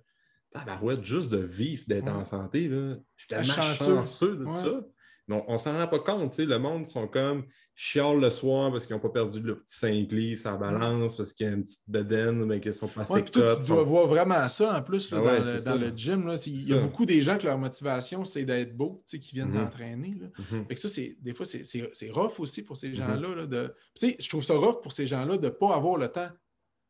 [0.50, 4.82] tabarouette, juste de vivre, d'être en santé, là, je suis tellement chanceux, de ça.
[5.28, 8.86] Mais on ne s'en rend pas compte, le monde sont comme chialent le soir parce
[8.86, 11.64] qu'ils n'ont pas perdu le petit 5 livres, ça balance, parce qu'il y a une
[11.64, 15.16] petite bedaine, mais qu'ils sont passés ouais, Tu dois voir vraiment ça en plus ah
[15.16, 16.26] dans, le, gym.
[16.26, 16.34] Là.
[16.46, 19.64] Il y a beaucoup des gens que leur motivation, c'est d'être beau, qui viennent mm-hmm.
[19.64, 20.16] s'entraîner.
[20.52, 20.76] Mm-hmm.
[20.76, 22.94] ça, des fois, c'est rough aussi pour ces mm-hmm.
[22.94, 23.46] gens-là.
[23.46, 23.74] de...
[24.00, 26.30] Je trouve ça rough pour ces gens-là de ne pas avoir le temps.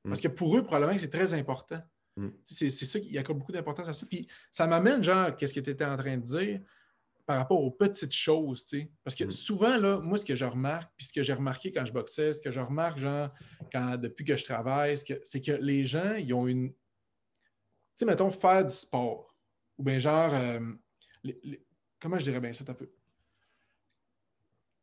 [0.04, 0.22] Parce mm.
[0.22, 1.80] que pour eux, probablement, c'est très important.
[2.16, 2.28] Mm.
[2.44, 4.06] C'est ça, il y a beaucoup d'importance à ça.
[4.06, 6.60] Puis ça m'amène, genre, qu'est-ce que tu étais en train de dire?
[7.28, 8.90] Par rapport aux petites choses, tu sais.
[9.04, 9.30] Parce que mm.
[9.30, 12.32] souvent, là, moi, ce que je remarque, puis ce que j'ai remarqué quand je boxais,
[12.32, 13.28] ce que je remarque, genre,
[13.70, 16.70] quand, depuis que je travaille, c'est que, les gens, ils ont une.
[16.70, 16.76] Tu
[17.96, 19.36] sais, mettons, faire du sport.
[19.76, 20.72] Ou bien, genre, euh,
[22.00, 22.90] comment je dirais bien ça un peu?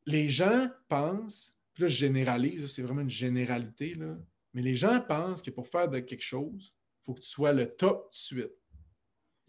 [0.05, 4.19] Les gens pensent, puis là, je généralise, c'est vraiment une généralité, là,
[4.53, 7.75] mais les gens pensent que pour faire de quelque chose, faut que tu sois le
[7.75, 8.53] top tout de suite.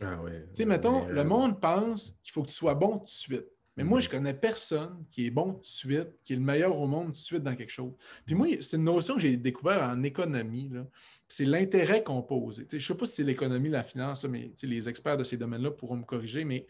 [0.01, 0.45] Ah ouais.
[0.49, 3.47] Tu sais, mettons, le monde pense qu'il faut que tu sois bon tout de suite.
[3.77, 6.79] Mais moi, je connais personne qui est bon tout de suite, qui est le meilleur
[6.79, 7.93] au monde tout de suite dans quelque chose.
[8.25, 10.71] Puis moi, c'est une notion que j'ai découvert en économie.
[11.29, 12.67] C'est l'intérêt composé.
[12.71, 15.73] je ne sais pas si c'est l'économie, la finance, mais les experts de ces domaines-là
[15.73, 16.67] pourront me corriger, mais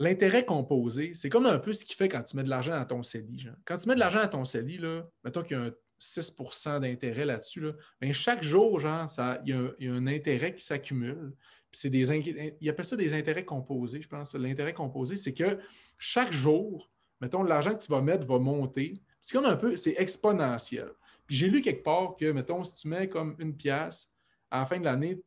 [0.00, 2.84] l'intérêt composé, c'est comme un peu ce qui fait quand tu mets de l'argent dans
[2.84, 3.50] ton CELI.
[3.64, 6.80] Quand tu mets de l'argent dans ton CELI, là, mettons qu'il y a un 6%
[6.80, 7.60] d'intérêt là-dessus.
[7.60, 7.72] Là.
[8.00, 9.06] Ben, chaque jour, genre,
[9.46, 11.32] il y, a un intérêt qui s'accumule.
[11.72, 14.34] C'est des, ils appellent ça des intérêts composés, je pense.
[14.34, 15.58] L'intérêt composé, c'est que
[15.98, 19.02] chaque jour, mettons, l'argent que tu vas mettre va monter.
[19.20, 20.90] C'est comme un peu, c'est exponentiel.
[21.26, 24.10] Puis j'ai lu quelque part que, mettons, si tu mets comme une pièce,
[24.50, 25.22] à la fin de l'année,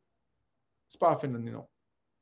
[0.88, 1.66] c'est pas à la fin de l'année, non.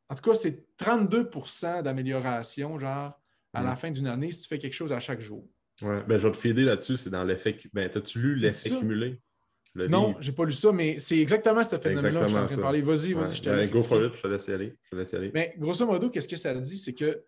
[0.08, 3.20] En tout cas, c'est 32% d'amélioration, genre,
[3.52, 3.76] à la mm.
[3.76, 5.48] fin d'une année, si tu fais quelque chose à chaque jour.
[5.82, 7.56] Ouais, ben, je vais te fider là-dessus, c'est dans l'effet.
[7.72, 9.20] Ben, As-tu lu l'effet cumulé?
[9.74, 12.46] Non, je n'ai pas lu ça, mais c'est exactement ce phénomène-là que je suis en
[12.46, 12.80] train de parler.
[12.80, 13.72] Vas-y, vas-y, je te ben, laisse.
[13.72, 14.76] Go for it, je te laisse y aller.
[14.84, 15.30] Je te laisse y aller.
[15.34, 16.78] Mais grosso modo, qu'est-ce que ça dit?
[16.78, 17.24] C'est que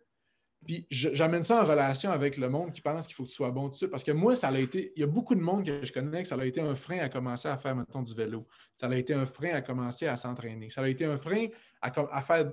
[0.64, 3.50] puis j'amène ça en relation avec le monde qui pense qu'il faut que tu sois
[3.50, 3.88] bon dessus.
[3.88, 4.92] Parce que moi, ça a été.
[4.96, 6.98] Il y a beaucoup de monde que je connais que ça a été un frein
[6.98, 8.46] à commencer à faire, maintenant du vélo.
[8.76, 10.70] Ça a été un frein à commencer à s'entraîner.
[10.70, 11.46] Ça a été un frein
[11.80, 12.52] à, faire.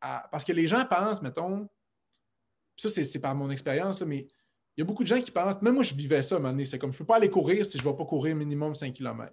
[0.00, 1.68] parce que les gens pensent, mettons.
[2.76, 4.26] Ça, c'est par mon expérience, mais
[4.76, 5.60] il y a beaucoup de gens qui pensent.
[5.62, 6.64] Même moi, je vivais ça à un moment donné.
[6.64, 8.74] C'est comme je ne peux pas aller courir si je ne vais pas courir minimum
[8.74, 9.32] 5 km.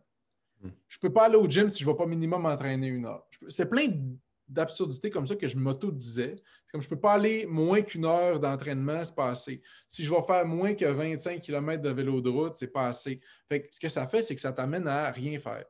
[0.61, 0.69] Hmm.
[0.87, 3.05] Je ne peux pas aller au gym si je ne vais pas minimum m'entraîner une
[3.05, 3.25] heure.
[3.47, 4.17] C'est plein de
[4.49, 6.35] d'absurdité comme ça que je m'auto-disais.
[6.65, 9.61] C'est comme je ne peux pas aller moins qu'une heure d'entraînement, c'est pas assez.
[9.87, 13.21] Si je vais faire moins que 25 km de vélo de route, c'est pas assez.
[13.47, 15.65] Fait ce que ça fait, c'est que ça t'amène à rien faire.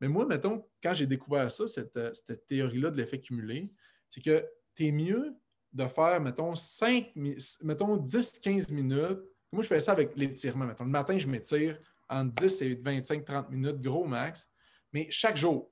[0.00, 2.12] Mais moi, mettons, quand j'ai découvert ça, cette, euh,
[2.48, 3.72] théorie-là de l'effet cumulé,
[4.08, 5.34] c'est que tu es mieux
[5.72, 9.20] de faire, mettons, 5, mettons 10-15 minutes.
[9.52, 10.66] Moi, je fais ça avec l'étirement.
[10.66, 14.48] Mettons, le matin, je m'étire entre 10 et 25-30 minutes, gros max.
[14.92, 15.70] Mais chaque jour,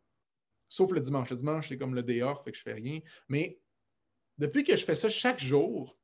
[0.69, 1.31] Sauf le dimanche.
[1.31, 3.01] Le dimanche, c'est comme le day off, fait que je fais rien.
[3.29, 3.59] Mais
[4.37, 5.99] depuis que je fais ça chaque jour,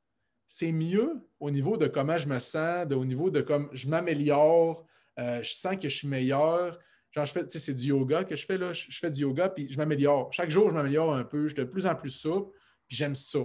[0.47, 4.85] c'est mieux au niveau de comment je me sens, au niveau de comme je m'améliore,
[5.19, 6.77] euh, je sens que je suis meilleur.
[7.11, 8.73] Genre, je fais, c'est du yoga que je fais là.
[8.73, 10.33] Je, fais du yoga, puis je m'améliore.
[10.33, 11.43] Chaque jour, je m'améliore un peu.
[11.43, 13.39] Je suis de plus en plus souple, puis j'aime ça.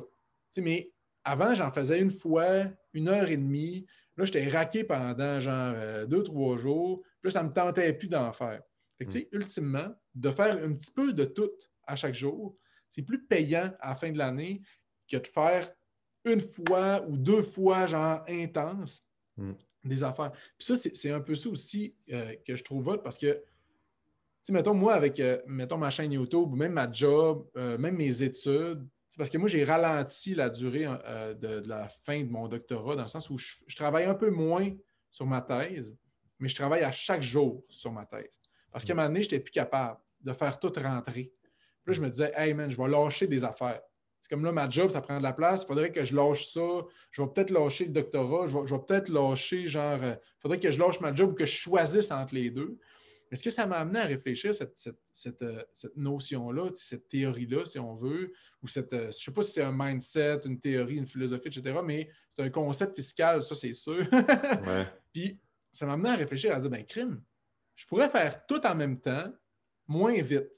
[0.58, 0.92] Mais
[1.24, 3.86] avant, j'en faisais une fois, une heure et demie.
[4.16, 7.02] Là, j'étais raqué pendant genre euh, deux, trois jours.
[7.02, 8.62] Puis là, ça ne me tentait plus d'en faire.
[8.98, 11.50] Fait que, ultimement, de faire un petit peu de tout
[11.84, 12.56] à chaque jour,
[12.88, 14.62] c'est plus payant à la fin de l'année
[15.10, 15.72] que de faire
[16.24, 19.52] une fois ou deux fois, genre intense, mm.
[19.84, 20.32] des affaires.
[20.32, 23.42] Puis ça, c'est un peu ça aussi euh, que je trouve votre parce que, tu
[24.42, 28.22] sais, mettons, moi, avec, euh, mettons, ma chaîne YouTube, ou même ma job, même mes
[28.22, 28.86] études,
[29.20, 30.86] parce que moi, j'ai ralenti la durée
[31.38, 34.70] de, la fin de mon doctorat, dans le sens où je, travaille un peu moins
[35.10, 35.94] sur ma thèse,
[36.38, 38.40] mais je travaille à chaque jour sur ma thèse.
[38.72, 41.34] Parce qu'à un moment donné, je n'étais plus capable de faire tout rentrer.
[41.82, 43.82] Puis là, je me disais, hey man, je vais lâcher des affaires.
[44.22, 45.64] C'est comme là, ma job, ça prend de la place.
[45.64, 46.86] Il faudrait que je lâche ça.
[47.10, 48.46] Je vais peut-être lâcher le doctorat.
[48.46, 51.44] Je vais, peut-être lâcher, genre, il euh, faudrait que je lâche ma job ou que
[51.44, 52.78] je choisisse entre les deux.
[53.30, 54.76] Mais ce que ça m'a amené à réfléchir, cette,
[55.12, 55.62] cette, euh,
[55.94, 59.62] notion-là, cette théorie-là, si on veut, ou cette, euh, je ne sais pas si c'est
[59.62, 64.04] un mindset, une théorie, une philosophie, etc., mais c'est un concept fiscal, ça, c'est sûr.
[65.12, 65.38] Puis
[65.70, 67.22] ça m'a amené à réfléchir, à dire, ben, crime,
[67.76, 69.32] je pourrais faire tout en même temps,
[69.86, 70.50] moins vite.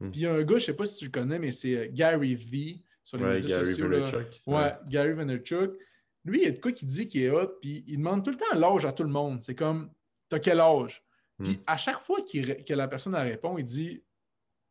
[0.00, 0.10] Hmm.
[0.10, 1.52] Puis il y a un gars, je ne sais pas si tu le connais, mais
[1.52, 3.88] c'est euh, Gary V sur les médias Gary sociaux.
[3.88, 4.42] Vaynerchuk.
[4.46, 5.72] Ouais, Gary Vaynerchuk.
[6.24, 8.30] Lui, il y a de quoi qui dit qu'il est hot, puis il demande tout
[8.30, 9.42] le temps l'âge à tout le monde.
[9.42, 9.90] C'est comme,
[10.28, 11.02] t'as quel âge?
[11.38, 11.44] Hmm.
[11.44, 14.02] Puis à chaque fois que la personne répond, il dit,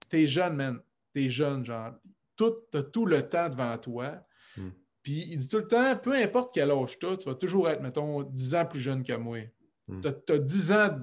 [0.09, 0.80] t'es jeune, man.
[1.13, 1.93] T'es jeune, genre.
[2.36, 4.26] T'as tout le temps devant toi.
[4.55, 4.70] Hmm.
[5.01, 7.70] Puis il dit tout le temps, peu importe quel âge tu as, tu vas toujours
[7.70, 9.39] être, mettons, 10 ans plus jeune que moi.
[9.88, 10.99] Tu as, 10 ans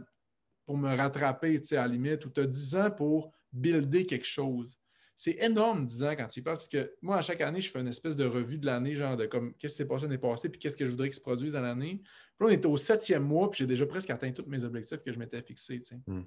[0.67, 4.05] pour me rattraper, tu sais, à la limite, ou tu as 10 ans pour builder
[4.05, 4.79] quelque chose.
[5.17, 7.71] C'est énorme, 10 ans, quand tu y passes, parce que moi, à chaque année, je
[7.71, 10.19] fais une espèce de revue de l'année, genre de comme qu'est-ce qui s'est passé l'année
[10.19, 12.01] passée, puis qu'est-ce que je voudrais qu'il se produise dans l'année.
[12.03, 15.03] Puis là, on était au septième mois, puis j'ai déjà presque atteint tous mes objectifs
[15.03, 15.79] que je m'étais fixés.
[15.79, 16.01] Tu sais.
[16.07, 16.25] Hmm.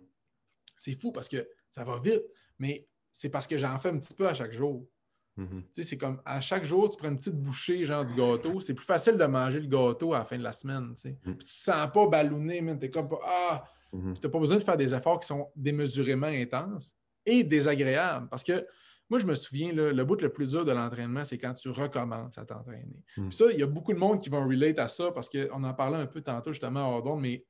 [0.77, 2.23] C'est fou parce que ça va vite,
[2.59, 4.87] mais c'est parce que j'en fais un petit peu à chaque jour.
[5.35, 5.61] Hmm.
[5.61, 8.61] Tu sais, c'est comme à chaque jour, tu prends une petite bouchée genre du gâteau.
[8.61, 10.93] C'est plus facile de manger le gâteau à la fin de la semaine.
[10.95, 11.09] Tu.
[11.09, 11.35] Hmm.
[11.35, 14.15] Puis tu te sens pas ballonné, mais tu es comme Ah, Mhm.
[14.15, 16.95] Tu n'as pas besoin de faire des efforts qui sont démesurément intenses
[17.27, 18.27] et désagréables.
[18.29, 18.65] Parce que
[19.09, 22.37] moi, je me souviens, le bout le plus dur de l'entraînement, c'est quand tu recommences
[22.37, 23.03] à t'entraîner.
[23.15, 23.31] Mhm.
[23.31, 25.73] ça, il y a beaucoup de monde qui vont relate à ça parce qu'on en
[25.73, 27.45] parlait un peu tantôt justement à Ordon, mais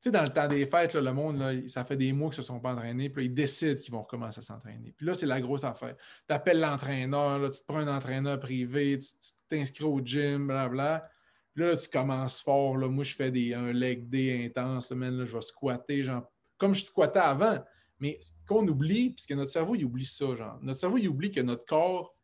[0.00, 2.42] tu sais, dans le temps des fêtes, le monde, ça fait des mois qu'ils ne
[2.42, 4.92] se sont pas entraînés, puis ils décident qu'ils vont recommencer à s'entraîner.
[4.94, 5.96] Puis là, c'est la grosse affaire.
[6.28, 9.08] Tu appelles l'entraîneur, tu te prends un entraîneur privé, tu
[9.48, 11.08] t'inscris au gym, blablabla.
[11.56, 12.76] Là, tu commences fort.
[12.76, 12.88] Là.
[12.88, 14.90] Moi, je fais des, un leg day intense.
[14.90, 17.64] Là, je vais squatter, genre, comme je squattais avant.
[17.98, 20.34] Mais ce qu'on oublie, puisque notre cerveau, il oublie ça.
[20.34, 20.58] Genre.
[20.62, 22.16] Notre cerveau, il oublie que notre corps,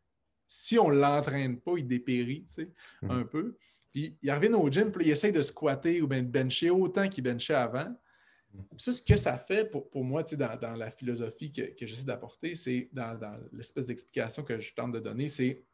[0.46, 3.10] si on ne l'entraîne pas, il dépérit, tu sais, mhm.
[3.10, 3.56] un peu.
[3.92, 7.08] Puis il revient au gym, puis il essaie de squatter ou bien de bencher autant
[7.08, 7.94] qu'il benchait avant.
[8.52, 8.64] Mhm.
[8.78, 11.62] ça, ce que ça fait pour, pour moi, tu sais, dans, dans, la philosophie que,
[11.62, 15.64] que j'essaie d'apporter, c'est dans, dans l'espèce d'explication que je tente de donner, c'est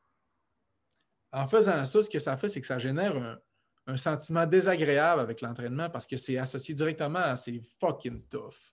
[1.33, 3.39] en faisant ça, ce que ça fait, c'est que ça génère un,
[3.87, 8.73] un sentiment désagréable avec l'entraînement parce que c'est associé directement à c'est fucking tough.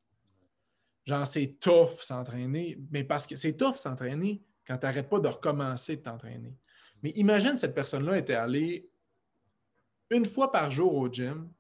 [1.06, 5.28] Genre, c'est tough s'entraîner, mais parce que c'est tough s'entraîner quand tu n'arrêtes pas de
[5.28, 6.58] recommencer de t'entraîner.
[7.02, 8.90] Mais imagine cette personne-là était allée
[10.10, 11.52] une fois par jour au gym,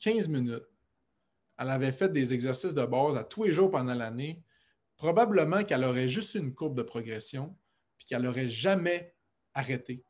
[0.00, 0.66] 15 minutes.
[1.58, 4.42] Elle avait fait des exercices de base à tous les jours pendant l'année.
[4.96, 7.56] Probablement qu'elle aurait juste une courbe de progression,
[7.98, 9.14] puis qu'elle n'aurait jamais
[9.54, 10.04] arrêté.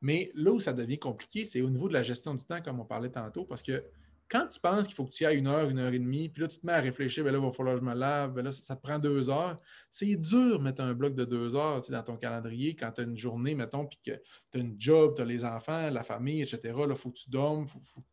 [0.00, 2.80] Mais là où ça devient compliqué, c'est au niveau de la gestion du temps, comme
[2.80, 3.84] on parlait tantôt, parce que
[4.28, 6.42] quand tu penses qu'il faut que tu ailles une heure, une heure et demie, puis
[6.42, 8.32] là, tu te mets à réfléchir, ben là, il va falloir que je me lave,
[8.32, 9.56] ben là, ça, te prend deux heures.
[9.90, 13.04] C'est dur de mettre un bloc de deux heures dans ton calendrier quand tu as
[13.04, 14.12] une journée, mettons, puis que
[14.50, 16.60] tu as une job, tu as les enfants, la famille, etc.
[16.64, 17.66] Il faut que tu dormes,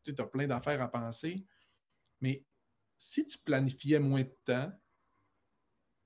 [0.04, 1.46] tu as plein d'affaires à penser.
[2.20, 2.46] Mais
[2.98, 4.72] si tu planifiais moins de temps,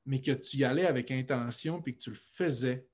[0.06, 2.88] mais que tu y allais avec intention, puis que tu le faisais,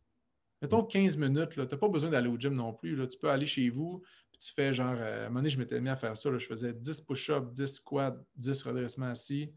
[0.61, 2.97] mettons 15 minutes, tu n'as pas besoin d'aller au gym non plus.
[3.09, 4.01] Tu peux aller chez vous,
[4.41, 6.35] tu fais genre, euh, à un moment donné, je m'étais mis à faire ça.
[6.35, 9.53] je faisais 10 push-ups, 10 squats, 10 redressements assis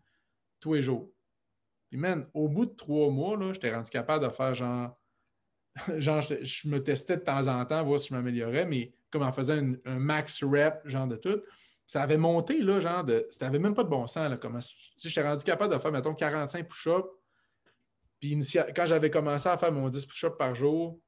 [0.60, 1.10] tous les jours.
[1.88, 5.00] Puis, man, au bout de trois mois, j'étais rendu capable de faire genre.
[5.98, 9.32] genre, je, me testais de temps en temps, voir si je m'améliorais, mais comme en
[9.32, 11.40] faisant un max rep, genre de tout.
[11.86, 13.26] Ça avait monté, là, genre de.
[13.30, 14.36] Ça n'avait même pas de bon sens, là.
[14.36, 14.58] Comment,
[14.98, 17.08] j'étais rendu capable de faire, mettons, 45 push-ups.
[18.20, 18.38] Puis,
[18.76, 21.00] quand j'avais commencé à faire mon 10 push-ups par jour,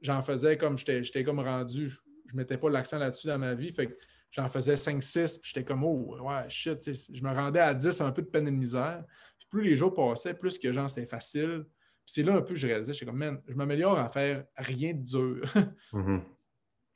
[0.00, 1.92] j'en faisais comme j'étais comme rendu,
[2.28, 3.72] je ne mettais pas l'accent là-dessus dans ma vie.
[3.72, 3.98] Fait que
[4.30, 6.78] j'en faisais 5-6, puis j'étais comme, oh, ouais, shit.
[7.12, 9.04] Je me rendais à 10, un peu de peine et de misère.
[9.50, 11.64] plus les jours passaient, plus que genre, c'était facile.
[12.04, 14.44] Puis c'est là un peu que je réalisais, j'étais comme, man, je m'améliore à faire
[14.56, 15.42] rien de dur.
[15.92, 16.20] Mm-hmm.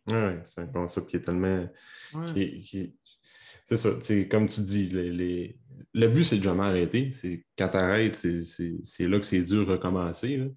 [0.09, 1.69] Oui, c'est un concept qui est tellement.
[3.65, 3.91] C'est ça,
[4.29, 5.57] comme tu dis, les,
[5.95, 7.11] le but, c'est de jamais arrêter.
[7.57, 10.51] Quand tu arrêtes, c'est là que c'est dur de recommencer.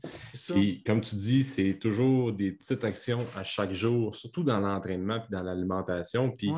[0.55, 5.17] Et comme tu dis, c'est toujours des petites actions à chaque jour, surtout dans l'entraînement
[5.17, 6.31] et dans l'alimentation.
[6.31, 6.51] Puis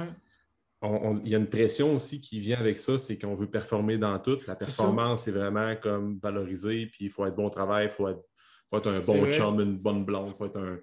[0.84, 4.18] il y a une pression aussi qui vient avec ça, c'est qu'on veut performer dans
[4.20, 4.38] tout.
[4.46, 8.22] La performance, c'est vraiment comme valoriser, puis il faut être bon travail, il faut être,
[8.70, 10.78] faut être un bon chum, une bonne blonde, il faut être un,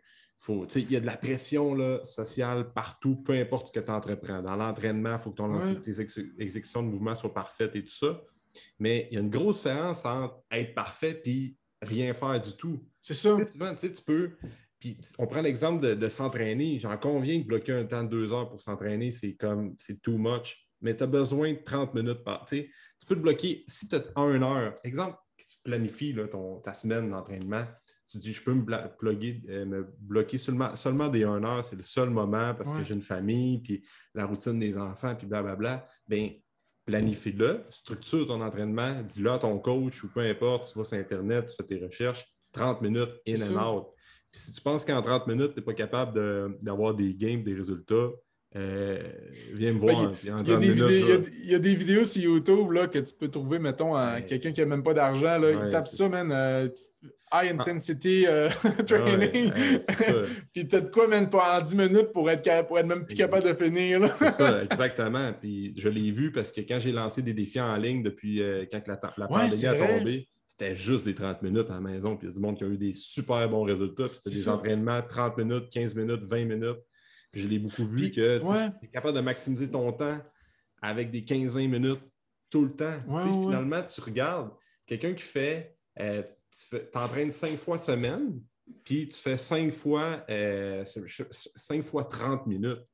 [0.49, 4.43] il y a de la pression là, sociale partout, peu importe ce que tu entreprends.
[4.43, 8.21] Dans l'entraînement, il faut que ton, tes exécutions de mouvement soient parfaites et tout ça.
[8.79, 12.85] Mais il y a une grosse différence entre être parfait et rien faire du tout.
[13.01, 13.45] C'est ça.
[13.45, 14.37] Souvent, tu peux.
[14.79, 16.79] Puis on prend l'exemple de, s'entraîner.
[16.79, 20.19] J'en conviens que bloquer un temps de deux heures pour s'entraîner, c'est comme c'est too
[20.19, 20.69] much.
[20.81, 22.45] Mais tu as besoin de 30 minutes par.
[22.45, 22.71] Tu
[23.07, 23.65] peux te bloquer.
[23.67, 27.65] Si tu as une heure, exemple, que tu planifies ton, ta semaine d'entraînement,
[28.07, 31.83] tu dis, je peux me, euh, me bloquer seulement, seulement des 1 heure, c'est le
[31.83, 33.85] seul moment parce que j'ai une famille, puis
[34.15, 35.89] la routine des enfants, puis blablabla.
[36.07, 36.31] Bien,
[36.85, 41.47] planifie-le, structure ton entraînement, dis-le à ton coach ou peu importe, tu vas sur Internet,
[41.47, 43.87] tu fais tes recherches, 30 minutes in and out.
[44.31, 47.55] Puis si tu penses qu'en 30 minutes, tu n'es pas capable d'avoir des games, des
[47.55, 48.11] résultats,
[48.57, 49.03] euh,
[49.53, 50.13] viens me voir.
[50.23, 54.53] Il y, a des vidéos sur YouTube là, que tu peux trouver, mettons, à quelqu'un
[54.53, 55.41] qui n'a même pas d'argent.
[55.43, 56.31] il tape ça, man.
[56.31, 56.69] Euh,
[57.33, 58.49] high intensity euh,
[58.87, 59.51] training.
[60.53, 63.45] puis t'as de quoi, pas en 10 minutes pour être, pour être même plus capable
[63.45, 64.09] de finir.
[64.19, 65.33] C'est ça, exactement.
[65.33, 68.41] Puis je l'ai vu parce que quand j'ai lancé des défis en ligne depuis
[68.71, 72.17] quand la, la pandémie a tombé, c'était juste des 30 minutes à la maison.
[72.17, 74.07] Puis il y a du monde qui a eu des super bons résultats.
[74.07, 76.79] Puis c'était des entraînements 30 minutes, 15 minutes, 20 minutes.
[77.35, 80.19] Je l'ai beaucoup vu que tu es capable de maximiser ton temps
[80.81, 82.03] avec des 15-20 minutes
[82.51, 83.01] tout le temps.
[83.19, 84.51] Finalement, tu regardes
[84.87, 86.23] quelqu'un qui fait, euh,
[86.71, 88.41] tu t'entraînes cinq fois semaine,
[88.85, 90.85] puis tu fais cinq fois, euh,
[91.83, 92.85] fois 30 minutes.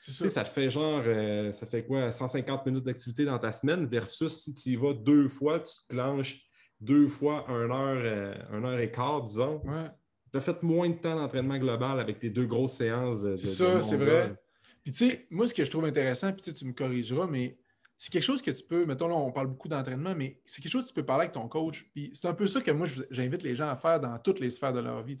[0.00, 0.28] Ça.
[0.28, 4.32] ça te fait genre, euh, ça fait quoi, 150 minutes d'activité dans ta semaine versus
[4.32, 6.40] si tu y vas deux fois, tu te clenches
[6.80, 9.60] deux fois un heure, un heure et quart, disons
[10.30, 13.20] tu as fait moins de temps d'entraînement global avec tes deux grosses séances.
[13.36, 14.34] C'est ça, c'est vrai.
[14.82, 17.58] Puis tu sais, moi, ce que je trouve intéressant, puis tu me corrigeras, mais
[17.96, 20.70] c'est quelque chose que tu peux, mettons là, on parle beaucoup d'entraînement, mais c'est quelque
[20.72, 21.90] chose que tu peux parler avec ton coach.
[21.92, 24.50] Puis c'est un peu ça que moi, j'invite les gens à faire dans toutes les
[24.50, 25.16] sphères de leur vie.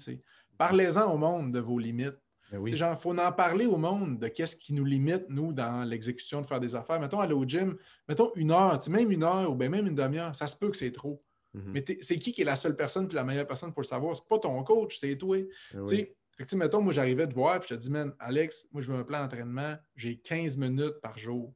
[0.56, 2.16] Parlez-en au monde de vos limites.
[2.50, 6.40] Ben il faut en parler au monde de qu'est-ce qui nous limite, nous, dans l'exécution
[6.40, 6.98] de faire des affaires.
[6.98, 7.76] Mettons, aller au gym,
[8.08, 10.76] mettons une heure, même une heure ou bien même une demi-heure, ça se peut que
[10.76, 11.22] c'est trop.
[11.58, 11.72] Mhm.
[11.72, 14.16] Mais c'est qui qui est la seule personne puis la meilleure personne pour le savoir?
[14.16, 15.38] C'est pas ton coach, c'est toi.
[15.38, 16.08] Eh oui.
[16.38, 18.98] Fait mettons, moi, j'arrivais te voir et je te dis, man, Alex, moi, je veux
[18.98, 21.52] un plan d'entraînement, j'ai 15 minutes par jour.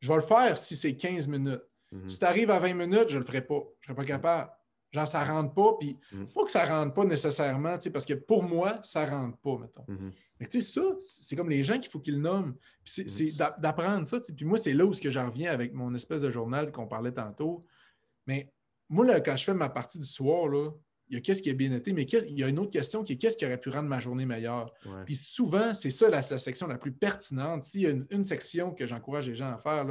[0.00, 1.62] Je vais le faire si c'est 15 minutes.
[1.90, 2.08] Mhm.
[2.08, 3.62] Si tu arrives à 20 minutes, je ne le ferai pas.
[3.80, 4.50] Je ne serai pas capable.
[4.92, 5.76] Genre, ça ne rentre pas.
[5.78, 6.28] Puis, mhm.
[6.28, 9.58] pas que ça ne rentre pas nécessairement, parce que pour moi, ça ne rentre pas,
[9.58, 9.86] mettons.
[10.38, 12.54] Mais tu sais, ça, c'est comme les gens qu'il faut qu'ils le nomment.
[12.84, 14.18] c'est d'apprendre ça.
[14.20, 17.64] Puis moi, c'est là où j'en reviens avec mon espèce de journal qu'on parlait tantôt.
[18.26, 18.52] Mais
[18.92, 20.50] moi, là, quand je fais ma partie du soir,
[21.08, 23.02] il y a qu'est-ce qui a bien été, mais il y a une autre question
[23.02, 24.70] qui est qu'est-ce qui aurait pu rendre ma journée meilleure?
[25.06, 27.64] Puis souvent, c'est ça la, section la plus pertinente.
[27.64, 29.86] S'il y a une, section que j'encourage les gens à faire,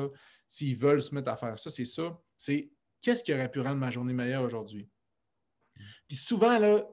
[0.47, 2.16] s'ils veulent se mettre à faire ça, c'est ça.
[2.38, 2.70] C'est
[3.02, 4.88] qu'est-ce qui aurait pu rendre ma journée meilleure aujourd'hui?
[6.08, 6.88] Puis souvent, là,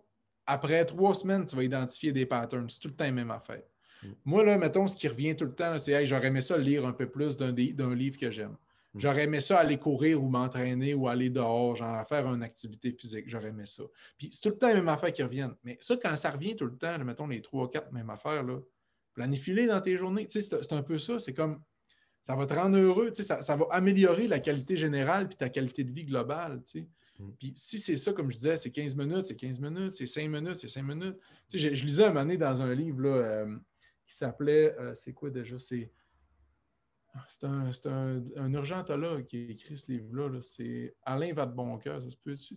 [0.47, 2.71] après trois semaines, tu vas identifier des patterns.
[2.71, 3.63] C'est tout le temps la même affaire.
[4.03, 4.09] Mm.
[4.25, 6.87] Moi, là, mettons, ce qui revient tout le temps, c'est hey, j'aurais aimé ça lire
[6.87, 8.57] un peu plus d'un livre que j'aime.
[8.95, 9.01] Mm.
[9.01, 13.25] J'aurais aimé ça aller courir ou m'entraîner ou aller dehors, genre faire une activité physique.
[13.29, 13.85] J'aurais aimé ça.
[14.17, 15.55] Puis c'est tout le temps les mêmes affaires qui reviennent.
[15.65, 18.59] Mais ça, quand ça revient tout le temps, mettons les trois, quatre mêmes affaires, là,
[19.15, 20.27] planifie dans tes journées.
[20.27, 21.19] Tu sais, c'est un peu ça.
[21.19, 21.61] C'est comme
[22.23, 25.37] ça va te rendre heureux, tu sais, ça, ça, va améliorer la qualité générale puis
[25.37, 26.63] ta qualité de vie globale.
[26.63, 26.89] Tu sais.
[27.19, 27.31] Mm.
[27.39, 30.29] Puis si c'est ça, comme je disais, c'est 15 minutes, c'est 15 minutes, c'est 5
[30.29, 31.17] minutes, c'est 5 minutes.
[31.49, 33.57] Tu sais, je, lisais un moment donné dans un livre là, euh,
[34.07, 35.59] qui s'appelait, euh, c'est quoi déjà?
[35.59, 35.91] C'est
[37.27, 40.41] c'est un, un, un, urgentologue qui a écrit ce livre-là.
[40.43, 42.01] C'est Alain Vadeboncoeur.
[42.01, 42.57] Ça se peut-tu?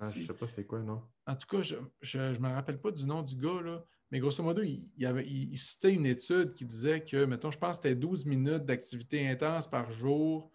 [0.00, 1.02] Ah, je ne sais pas c'est quoi, non?
[1.26, 4.42] En tout cas, je ne me rappelle pas du nom du gars, là, mais grosso
[4.42, 7.94] modo, il, avait, il, citait une étude qui disait que, mettons, je pense que c'était
[7.94, 10.50] 12 minutes d'activité intense par jour.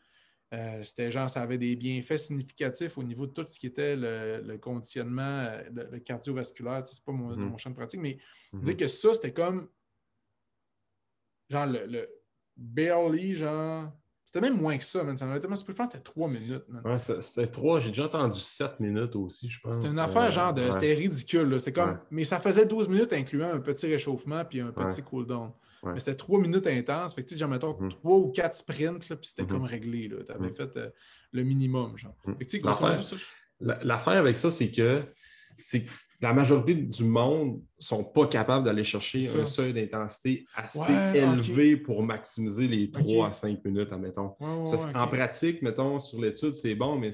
[0.53, 3.95] Euh, c'était genre, ça avait des bienfaits significatifs au niveau de tout ce qui était
[3.95, 6.85] le, conditionnement, le, cardiovasculaire.
[6.87, 7.39] C'est pas mon, mm-hmm.
[7.39, 8.17] mon, champ de pratique, mais
[8.53, 8.77] il disait mm-hmm.
[8.77, 9.69] que ça, c'était comme
[11.49, 12.09] genre le
[12.57, 13.91] barely, genre.
[14.25, 15.15] C'était même moins que ça, man.
[15.15, 16.63] Ça je pense que c'était trois minutes.
[16.67, 16.81] Man.
[16.83, 17.79] Ouais, c'était trois.
[17.79, 19.75] J'ai déjà entendu sept minutes aussi, je pense.
[19.75, 20.71] C'était une affaire, genre, de...
[20.71, 21.61] c'était ridicule.
[21.61, 21.99] C'est comme...
[22.09, 25.51] Mais ça faisait 12 minutes, incluant un petit réchauffement puis un petit cool-down.
[25.85, 27.13] Mais c'était trois minutes intenses.
[27.13, 27.89] Fait que, genre, mettons, mm.
[27.89, 29.47] trois ou quatre sprints, là, puis c'était mm-hmm.
[29.47, 30.09] comme réglé.
[30.09, 30.53] Tu avais mm.
[30.53, 30.89] fait euh,
[31.31, 32.15] le minimum, genre.
[32.25, 32.33] Mm.
[32.35, 33.17] Fait que,
[33.59, 35.03] L'affaire avec ça, c'est que
[35.59, 35.85] c'est
[36.23, 41.75] la majorité du monde ne sont pas capables d'aller chercher un seuil d'intensité assez élevé
[41.75, 44.33] pour maximiser les 3 à 5 minutes, admettons.
[44.39, 47.09] En pratique, mettons, sur l'étude, c'est bon, mais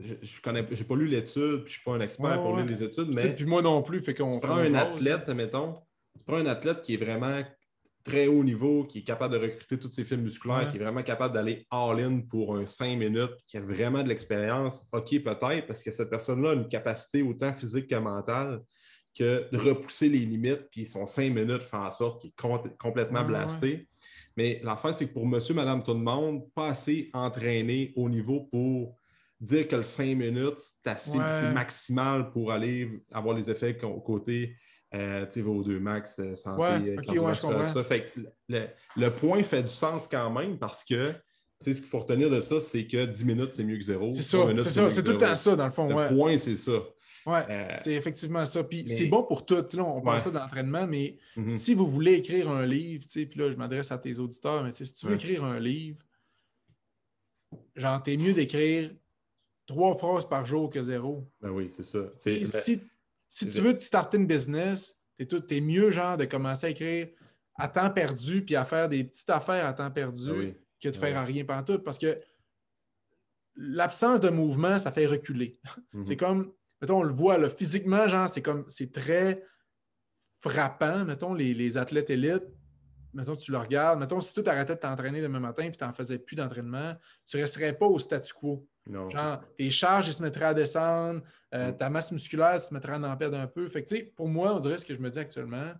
[0.00, 2.84] je, n'ai pas lu l'étude, puis je ne suis pas un expert pour lire les
[2.84, 3.34] études, mais.
[3.34, 4.30] Puis moi non plus, fait qu'on.
[4.30, 5.74] Tu prends un athlète, admettons,
[6.16, 7.42] tu prends un athlète qui est vraiment
[8.02, 11.02] très haut niveau, qui est capable de recruter toutes ses fibres musculaires, qui est vraiment
[11.02, 15.82] capable d'aller all-in pour un 5 minutes, qui a vraiment de l'expérience, OK, peut-être, parce
[15.82, 18.60] que cette personne-là a une capacité autant physique que mentale
[19.14, 23.24] que de repousser les limites, puis son 5 minutes fait en sorte qu'il est complètement
[23.24, 23.86] blasté.
[24.36, 28.48] Mais l'affaire, c'est que pour monsieur, madame, tout le monde, pas assez entraîné au niveau
[28.50, 28.96] pour
[29.38, 34.56] dire que le 5 minutes, c'est assez, c'est maximal pour aller avoir les effets côté
[34.94, 37.84] euh, vos deux max, euh, santé, euh, ça.
[37.84, 38.12] Fait
[38.48, 41.12] le, point fait du sens quand même parce que
[41.60, 44.10] ce qu'il faut retenir de ça, c'est que 10 minutes, c'est mieux que zéro.
[44.12, 45.88] C'est ça, c'est ça, c'est tout le temps ça, dans le fond.
[45.88, 46.72] Le point, c'est ça.
[47.24, 47.38] Oui,
[47.76, 48.64] c'est effectivement ça.
[48.64, 49.64] Puis c'est bon pour tout.
[49.74, 51.48] Là, on parle ça d'entraînement, mais mm-hmm.
[51.48, 54.92] si vous voulez écrire un livre, puis là, je m'adresse à tes auditeurs, mais si
[54.94, 55.98] tu veux écrire un livre,
[57.76, 58.90] genre, t'es mieux d'écrire
[59.66, 61.26] trois phrases par jour que zéro.
[61.40, 62.00] Ben oui, c'est ça.
[62.16, 62.82] Si
[63.32, 67.08] si tu veux starter une business, tu es, mieux genre de commencer à écrire
[67.54, 70.96] à temps perdu puis à faire des petites affaires à temps perdu ah que de
[70.96, 72.20] faire à rien tout parce que
[73.56, 75.58] l'absence de mouvement, ça fait reculer.
[75.94, 76.04] Mhm.
[76.04, 76.52] C'est comme,
[76.82, 79.42] mettons, on le voit là, physiquement, genre, c'est comme c'est très
[80.38, 82.48] frappant, mettons, les, athlètes élites.
[83.14, 83.98] Mettons, tu le regardes.
[83.98, 86.94] Mettons, si tu arrêtais de t'entraîner demain matin et tu n'en faisais plus d'entraînement,
[87.26, 88.66] tu ne resterais pas au statu quo.
[88.90, 91.22] Genre, tes charges, ils se mettraient à descendre,
[91.54, 91.76] euh, mm.
[91.76, 93.68] ta masse musculaire se mettra à en perdre un peu.
[93.68, 95.72] Fait que, pour moi, on dirait ce que je me dis actuellement,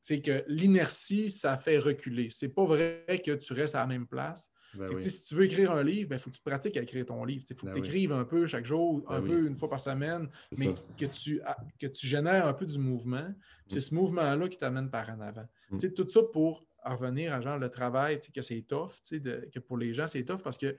[0.00, 2.28] c'est que l'inertie, ça fait reculer.
[2.30, 4.50] C'est pas vrai que tu restes à la même place.
[4.74, 7.04] Ben si tu veux écrire un livre, il ben, faut que tu pratiques à écrire
[7.04, 7.42] ton livre.
[7.48, 9.80] Il faut que ben tu écrives un peu chaque jour, un peu une fois par
[9.80, 11.40] semaine, mais que tu,
[11.78, 13.34] que tu génères un peu du mouvement.
[13.66, 13.80] C'est mm.
[13.80, 15.48] ce mouvement-là qui t'amène par en avant.
[15.70, 15.78] Mm.
[15.96, 20.06] Tout ça pour revenir à genre le travail, que c'est tough, que pour les gens,
[20.06, 20.76] c'est tough parce que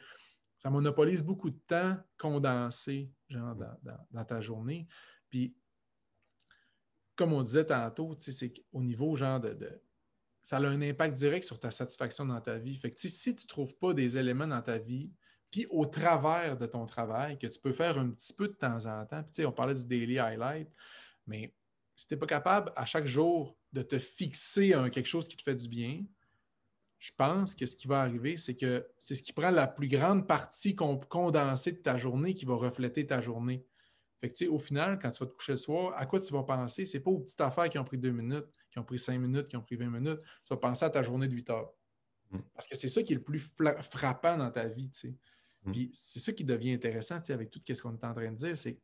[0.62, 3.56] ça monopolise beaucoup de temps condensé genre,
[4.12, 4.88] dans, ta journée.
[5.28, 5.56] Puis,
[7.16, 9.82] comme on disait tantôt, c'est qu'au niveau genre de,
[10.44, 12.78] Ça a un impact direct sur ta satisfaction dans ta vie.
[12.78, 15.12] Fait que si tu ne trouves pas des éléments dans ta vie,
[15.50, 18.86] puis au travers de ton travail, que tu peux faire un petit peu de temps
[18.86, 20.70] en temps, puis on parlait du daily highlight,
[21.26, 21.56] mais
[21.96, 25.38] si tu n'es pas capable à chaque jour de te fixer à quelque chose qui
[25.38, 26.06] te fait du bien,
[27.02, 29.88] je pense que ce qui va arriver, c'est que c'est ce qui prend la plus
[29.88, 33.66] grande partie condensée de ta journée qui va refléter ta journée.
[34.20, 36.44] Fait que, au final, quand tu vas te coucher le soir, à quoi tu vas
[36.44, 36.86] penser?
[36.86, 39.18] Ce n'est pas aux petites affaires qui ont pris deux minutes, qui ont pris cinq
[39.18, 40.20] minutes, qui ont pris 20 minutes.
[40.46, 41.74] Tu vas penser à ta journée de 8 heures.
[42.30, 42.38] Mm.
[42.54, 44.92] Parce que c'est ça qui est le plus frappant dans ta vie.
[45.64, 45.72] Mm.
[45.72, 48.56] Puis c'est ça qui devient intéressant avec tout ce qu'on est en train de dire.
[48.56, 48.78] C'est,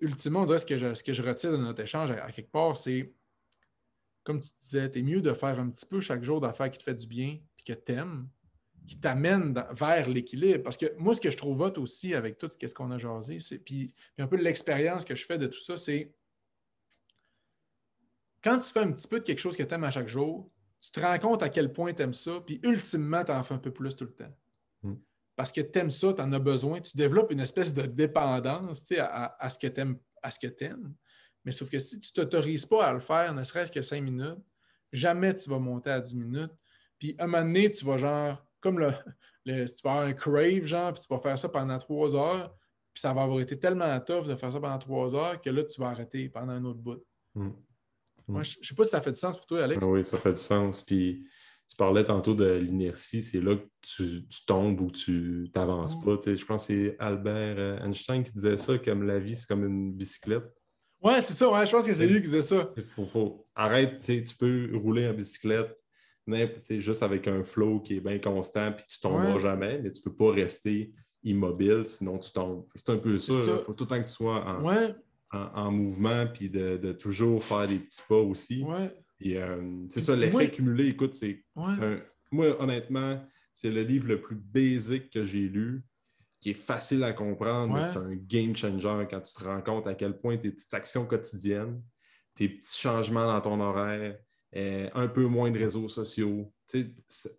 [0.00, 2.50] ultimement, on dirait ce que, je, ce que je retire de notre échange à quelque
[2.50, 3.12] part, c'est
[4.24, 6.78] comme tu disais, tu es mieux de faire un petit peu chaque jour d'affaires qui
[6.78, 8.28] te fait du bien puis que tu aimes
[8.86, 10.62] qui t'amène vers l'équilibre.
[10.62, 13.40] Parce que moi, ce que je trouve hot aussi avec tout ce qu'on a jasé,
[13.40, 16.14] c'est puis, un peu l'expérience que je fais de tout ça, c'est
[18.42, 20.50] quand tu fais un petit peu de quelque chose que tu aimes à chaque jour,
[20.80, 23.54] tu te rends compte à quel point tu aimes ça, puis ultimement, tu en fais
[23.54, 24.36] un peu plus tout le temps.
[24.82, 24.96] Hmm.
[25.34, 28.92] Parce que tu aimes ça, tu en as besoin, tu développes une espèce de dépendance
[28.92, 29.98] à, à, ce que tu aimes.
[30.22, 30.94] À ce que aimes.
[31.44, 34.02] Mais sauf que si tu ne t'autorises pas à le faire, ne serait-ce que cinq
[34.02, 34.38] minutes,
[34.92, 36.52] jamais tu vas monter à 10 minutes.
[36.98, 40.12] Puis à un moment donné, tu vas genre, comme le, si tu vas avoir un
[40.12, 42.54] crave, genre, puis tu vas faire ça pendant trois heures,
[42.92, 45.64] puis ça va avoir été tellement tough de faire ça pendant trois heures que là,
[45.64, 47.04] tu vas arrêter pendant un autre bout.
[47.34, 47.50] Hmm.
[48.26, 48.44] Moi, hmm.
[48.44, 49.82] je ne sais pas si ça fait du sens pour toi, Alex.
[49.82, 50.80] Ah oui, ça fait du sens.
[50.80, 51.26] Puis
[51.68, 56.04] tu parlais tantôt de l'inertie, c'est là que tu, tombes ou tu n'avances hmm.
[56.04, 56.34] pas.
[56.34, 59.64] je pense que c'est Albert euh, Einstein qui disait ça, comme la vie, c'est comme
[59.64, 60.44] une bicyclette.
[61.04, 62.72] Ouais, c'est ça, ouais, je pense que c'est lui qui disait ça.
[62.94, 63.46] Faut, faut...
[63.54, 65.76] Arrête, tu peux rouler en bicyclette
[66.70, 70.00] juste avec un flow qui est bien constant, puis tu ne tomberas jamais, mais tu
[70.00, 70.92] ne peux pas rester
[71.22, 72.66] immobile, sinon tu tombes.
[72.74, 73.58] C'est un peu ça, ça.
[73.58, 74.44] tout le temps que tu sois
[75.32, 78.64] en, mouvement, puis de, toujours faire des petits pas aussi.
[79.26, 81.44] Euh, c'est ça, l'effet cumulé, écoute, c'est
[82.30, 85.84] moi, honnêtement, c'est le livre le plus basique que j'ai lu
[86.44, 89.94] qui est facile à comprendre, c'est un game changer quand tu te rends compte à
[89.94, 91.82] quel point tes petites actions quotidiennes,
[92.34, 94.18] tes petits changements dans ton horaire,
[94.54, 96.94] euh, un peu moins de réseaux sociaux, tu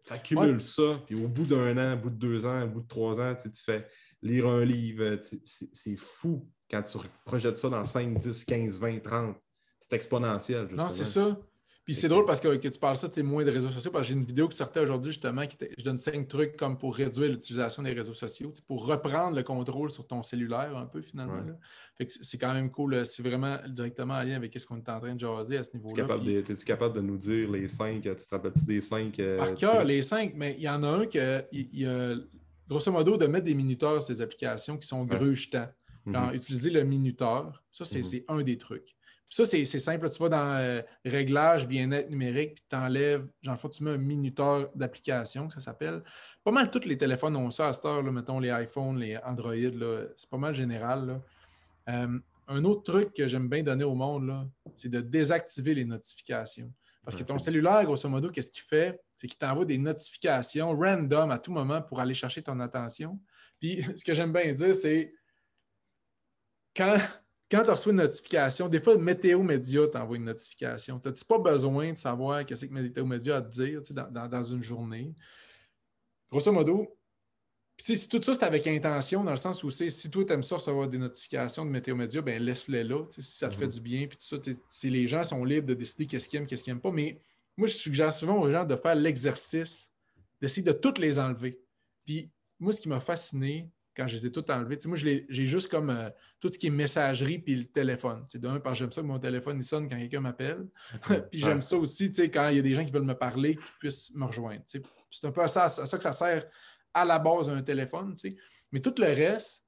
[0.09, 2.87] accumules ça, puis au bout d'un an, au bout de deux ans, au bout de
[2.87, 3.85] trois ans, tu fais
[4.23, 9.37] lire un livre, c'est fou quand tu projettes ça dans 5, 10, 15, 20, 30.
[9.81, 10.61] C'est exponentiel.
[10.61, 10.83] Justement.
[10.83, 11.37] Non, c'est ça.
[11.85, 14.13] Puis c'est drôle parce que, tu parles ça, tu moins de réseaux sociaux, parce que
[14.13, 17.29] j'ai une vidéo qui sortait aujourd'hui justement, qui je donne cinq trucs comme pour réduire
[17.29, 21.43] l'utilisation des réseaux sociaux, pour reprendre le contrôle sur ton cellulaire un peu finalement.
[22.07, 23.05] c'est quand même cool.
[23.05, 25.77] C'est vraiment directement en lien avec ce qu'on est en train de jaser à ce
[25.77, 26.07] niveau-là.
[26.25, 29.19] Es-tu capable, de nous dire les cinq, tu te rappelles-tu des cinq?
[29.19, 32.15] Euh, Par cœur, les cinq, mais il y en a un que, il y a,
[32.67, 35.69] grosso modo, de mettre des minuteurs sur des applications qui sont grugetants.
[36.05, 38.03] Mm Utiliser le minuteur, ça, mm-hmm.
[38.03, 38.94] c'est un des trucs.
[39.35, 40.09] Ça, c'est simple.
[40.09, 43.97] Tu vas dans euh, Réglages, bien-être numérique, puis tu enlèves, genre, faut tu mets un
[43.97, 46.03] minuteur d'application, ça s'appelle.
[46.41, 49.17] Pas mal tous les téléphones ont ça à cette heure, là, mettons les iPhones, les
[49.17, 49.53] Android,
[50.15, 51.19] c'est pas mal général.
[51.89, 52.17] Euh,
[52.47, 56.71] un autre truc que j'aime bien donner au monde, c'est de désactiver les notifications.
[57.03, 59.01] Parce que ton cellulaire, grosso modo, qu'est-ce qu'il fait?
[59.17, 63.19] C'est qu'il t'envoie des notifications random à tout moment pour aller chercher ton attention.
[63.59, 65.13] Puis, ce que j'aime bien dire, c'est
[66.73, 66.95] quand
[67.49, 70.99] quand tu reçois une notification, des fois, Météo Média t'envoie une notification.
[70.99, 73.81] Tu n'as pas besoin de savoir qu'est-ce que Météo Média a à te dire
[74.11, 75.13] dans, une journée?
[76.31, 76.97] Grosso modo,
[77.79, 80.55] si tout ça c'est avec intention, dans le sens où si toi tu aimes ça
[80.55, 83.05] recevoir des notifications de Météo Média, ben laisse-les là.
[83.09, 83.71] Si ça te fait mhm.
[83.71, 84.37] du bien, puis tout ça,
[84.69, 86.91] si les gens sont libres de décider qu'est-ce qu'ils aiment, qu'est-ce qu'ils n'aiment pas.
[86.91, 87.21] Mais
[87.57, 89.93] moi, je suggère souvent aux gens de faire l'exercice,
[90.41, 91.61] d'essayer de toutes les enlever.
[92.05, 94.77] Puis moi, ce qui m'a fasciné, quand je les ai toutes enlevées.
[94.85, 98.25] moi, j'ai juste comme euh, tout ce qui est messagerie puis le téléphone.
[98.35, 100.67] D'un, parce que j'aime ça que mon téléphone il sonne quand quelqu'un m'appelle.
[101.31, 103.63] puis j'aime ça aussi quand il y a des gens qui veulent me parler, qui
[103.79, 104.63] puissent me rejoindre.
[104.65, 106.45] C'est un peu à ça, ça, que ça sert
[106.93, 108.15] à la base d'un téléphone.
[108.71, 109.63] Mais tout le reste,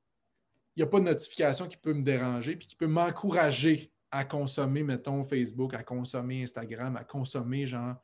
[0.75, 4.23] il n'y a pas de notification qui peut me déranger puis qui peut m'encourager à
[4.23, 7.95] consommer, mettons, Facebook, à consommer Instagram, à consommer, genre,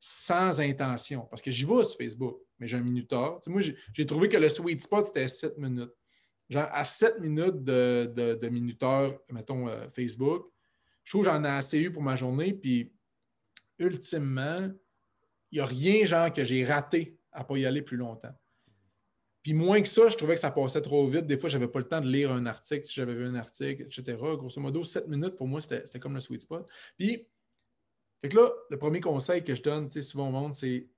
[0.00, 1.26] sans intention.
[1.30, 3.40] Parce que j'y vais sur Facebook mais j'ai un minuteur.
[3.48, 5.90] moi, j'ai trouvé que le sweet spot, c'était 7 minutes.
[6.48, 10.46] Genre, à 7 minutes de, de, minuteur, mettons, euh, Facebook,
[11.02, 12.54] je trouve que j'en ai assez eu pour ma journée.
[12.54, 12.94] Puis,
[13.80, 14.70] ultimement,
[15.50, 18.32] il n'y a rien, genre, que j'ai raté à ne pas y aller plus longtemps.
[19.42, 21.26] Puis moins que ça, je trouvais que ça passait trop vite.
[21.26, 23.34] Des fois, je n'avais pas le temps de lire un article si j'avais vu un
[23.34, 24.16] article, etc.
[24.20, 26.70] Grosso modo, 7 minutes, pour moi, c'était comme le sweet spot.
[26.96, 27.26] Puis,
[28.20, 30.91] fait que là, le premier conseil que je donne souvent au monde, c'est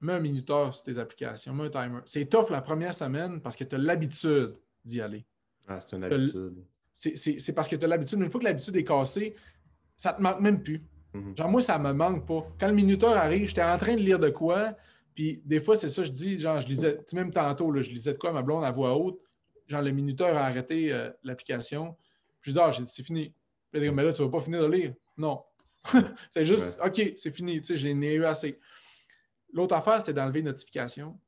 [0.00, 2.00] mets un minuteur sur tes applications, mets un timer.
[2.06, 5.24] C'est tough la première semaine parce que tu as l'habitude d'y aller.
[5.66, 6.64] Ah, c'est une habitude.
[6.92, 8.20] C'est parce que tu as l'habitude.
[8.20, 9.34] Une fois que l'habitude est cassée,
[9.96, 10.82] ça ne te manque même plus.
[11.14, 11.36] Mhm.
[11.36, 12.46] Genre, moi, ça ne me manque pas.
[12.58, 14.76] Quand le minuteur arrive, j'étais en train de lire de quoi,
[15.14, 18.12] puis des fois, c'est ça, je dis, genre, je lisais, même tantôt, là, je lisais
[18.12, 19.20] de quoi ma blonde à voix haute.
[19.68, 21.96] Genre, le minuteur a arrêté euh, l'application.
[22.42, 23.32] Je dis, ah, j'ai dit, c'est fini.
[23.72, 24.94] mais là, tu ne vas pas finir de lire.
[25.16, 25.42] Non.
[26.30, 27.60] c'est juste, OK, c'est fini.
[27.60, 28.58] Tu sais, j'ai eu assez.
[29.54, 31.18] L'autre affaire, c'est d'enlever les notifications.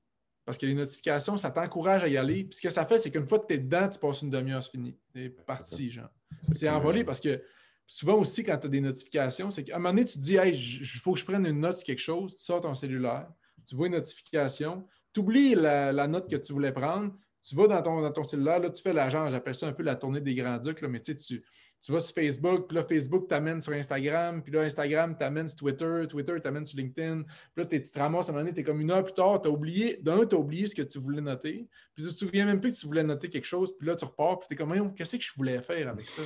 [0.45, 2.45] Parce que les notifications, ça t'encourage à y aller.
[2.45, 4.31] Puis ce que ça fait, c'est qu'une fois que tu es dedans, tu passes une
[4.31, 4.97] demi-heure, c'est fini.
[5.15, 6.11] C'est parti, genre.
[6.55, 7.43] C'est envolé parce que
[7.87, 10.37] souvent aussi, quand tu as des notifications, c'est qu'à un moment donné, tu te dis,
[10.37, 12.37] hey, il faut que je prenne une note sur quelque chose.
[12.37, 13.29] Tu sors ton cellulaire,
[13.67, 17.13] tu vois une notification, tu oublies la, note que tu voulais prendre,
[17.43, 19.83] tu vas dans ton, dans ton cellulaire, là, tu fais l'agent, j'appelle ça un peu
[19.83, 21.45] la tournée des grands ducs, mais tu, sais, tu
[21.89, 26.03] vas sur Facebook, puis là, Facebook t'amène sur Instagram, puis là, Instagram t'amène sur Twitter,
[26.09, 28.65] Twitter t'amène sur LinkedIn, puis là, tu te ramasses à un moment donné, tu es
[28.65, 30.99] comme une heure plus tard, tu as oublié, d'un, tu as oublié ce que tu
[30.99, 33.87] voulais noter, puis tu te souviens même plus que tu voulais noter quelque chose, puis
[33.87, 36.23] là, tu repars, puis tu es comme, qu'est-ce que je voulais faire avec ça,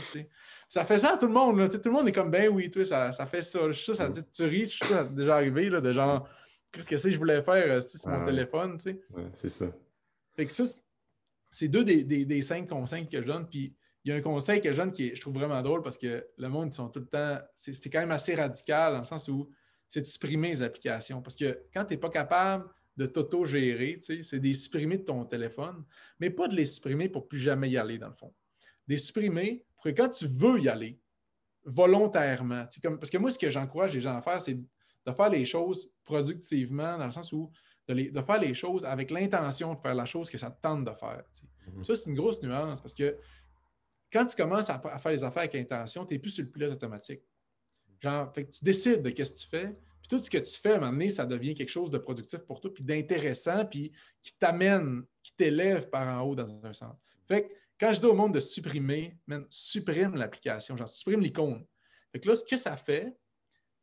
[0.68, 2.70] Ça fait ça à tout le monde, là, tout le monde est comme, ben oui,
[2.70, 3.60] toi, ça, ça fait ça.
[3.68, 6.28] Je suis ça, dit, tu ris, je suis ça, déjà arrivé, là, de genre,
[6.72, 9.00] qu'est-ce que c'est que je voulais faire, euh, c'est mon téléphone, tu sais?
[9.10, 9.66] Ouais, c'est ça.
[10.36, 10.64] Fait que ça,
[11.50, 13.46] c'est deux des, des, cinq conseils que je donne.
[13.48, 13.74] Puis
[14.04, 16.26] il y a un conseil que je donne qui je trouve vraiment drôle parce que
[16.36, 17.38] le monde, ils sont tout le temps.
[17.54, 19.50] C'est quand même assez radical dans le sens où
[19.88, 21.20] c'est de supprimer les applications.
[21.20, 25.24] Parce que quand tu n'es pas capable de t'auto-gérer, c'est de les supprimer de ton
[25.24, 25.84] téléphone,
[26.18, 28.32] mais pas de les supprimer pour plus jamais y aller, dans le fond.
[28.86, 30.98] De les supprimer pour que quand tu veux y aller,
[31.64, 35.28] volontairement, comme, parce que moi, ce que j'encourage les gens à faire, c'est de faire
[35.28, 37.50] les choses productivement, dans le sens où
[37.88, 40.92] de, faire les choses avec l'intention de faire la chose que ça te tente de
[40.92, 41.22] faire.
[41.72, 41.84] Mhm.
[41.84, 43.16] Ça, c'est une grosse nuance parce que
[44.12, 46.72] quand tu commences à, faire les affaires avec intention, tu n'es plus sur le pilote
[46.72, 47.22] automatique.
[48.00, 50.76] Genre, tu décides de ce que tu fais, puis tout ce que tu fais, à
[50.76, 53.92] un moment donné, ça devient quelque chose de productif pour toi, puis d'intéressant, puis
[54.22, 56.96] qui t'amène, qui t'élève par en haut dans un sens.
[57.28, 59.16] Fait que quand je dis au monde de supprimer,
[59.48, 61.64] supprime l'application, genre supprime l'icône.
[62.12, 63.16] Fait que là, ce que ça fait,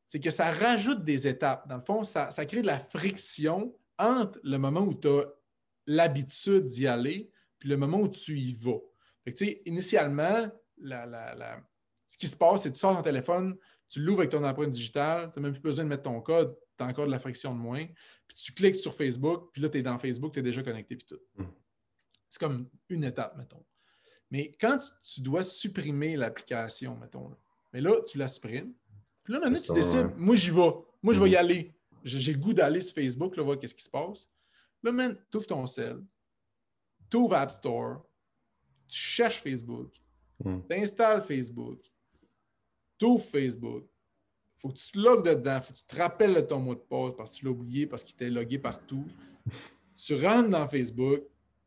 [0.06, 1.68] c'est que ça rajoute des étapes.
[1.68, 5.26] Dans le fond, ça, ça crée de la friction entre le moment où tu as
[5.86, 8.80] l'habitude d'y aller puis le moment où tu y vas.
[9.66, 10.48] Initialement,
[10.80, 13.58] ce qui se passe, c'est que tu sors ton téléphone,
[13.90, 16.58] tu l'ouvres avec ton empreinte digitale, tu n'as même plus besoin de mettre ton code,
[16.78, 17.86] tu as encore de la friction de moins,
[18.28, 20.96] puis tu cliques sur Facebook, puis là, tu es dans Facebook, tu es déjà connecté,
[20.96, 21.20] puis tout.
[21.36, 21.48] Hmm.
[22.30, 23.66] C'est comme une étape, mettons.
[24.30, 27.32] Mais quand tu, dois supprimer l'application, mettons,
[27.74, 28.74] mais là, tu la supprimes,
[29.24, 30.72] puis là, maintenant, tu décides, moi, j'y vais,
[31.02, 31.38] moi, je vais y hmm.
[31.38, 34.30] aller j'ai le goût d'aller sur Facebook, là, voir qu'est-ce qui se passe.
[34.84, 36.04] Là, man, tu ouvres ton cell,
[37.10, 38.06] tu ouvres App Store,
[38.88, 39.92] tu cherches Facebook,
[40.44, 40.60] hmm.
[40.70, 41.80] tu installes Facebook,
[42.98, 43.86] tu ouvres Facebook.
[43.86, 46.74] Il faut que tu te logues dedans, il faut que tu te rappelles ton mot
[46.74, 49.06] de passe parce que tu l'as oublié, parce qu'il t'est logué partout.
[49.96, 51.22] tu rentres dans Facebook,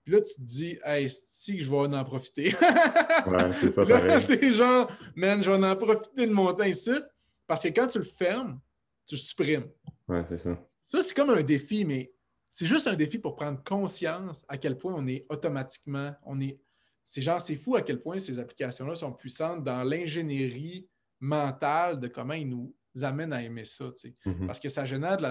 [0.05, 2.55] puis là, tu te dis, hey, si que je vais en profiter.
[3.27, 3.85] ouais, c'est ça.
[3.85, 6.93] là, t'es genre, man, je vais en profiter de mon temps ici.
[7.47, 8.61] Parce que quand tu le fermes,
[9.07, 9.69] tu le supprimes.
[10.09, 10.57] Ouais, c'est ça.
[10.81, 12.13] Ça, c'est comme un défi, mais
[12.49, 16.59] c'est juste un défi pour prendre conscience à quel point on est automatiquement, on est.
[17.05, 20.89] C'est genre, c'est fou à quel point ces applications-là sont puissantes dans l'ingénierie
[21.19, 23.87] mentale de comment ils nous amènent à aimer ça.
[23.87, 24.47] Mm-hmm.
[24.47, 25.23] Parce que ça génère de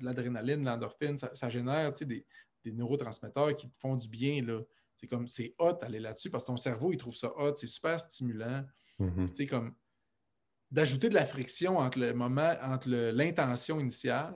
[0.00, 2.26] l'adrénaline, de l'endorphine, ça, génère des,
[2.64, 4.44] des, neurotransmetteurs qui te font du bien.
[4.96, 7.66] C'est comme c'est hot d'aller là-dessus parce que ton cerveau, il trouve ça hot, c'est
[7.66, 8.64] super stimulant.
[9.00, 9.48] Mm-hmm.
[9.48, 9.74] comme
[10.70, 14.34] d'ajouter de la friction entre le moment, entre l'intention initiale,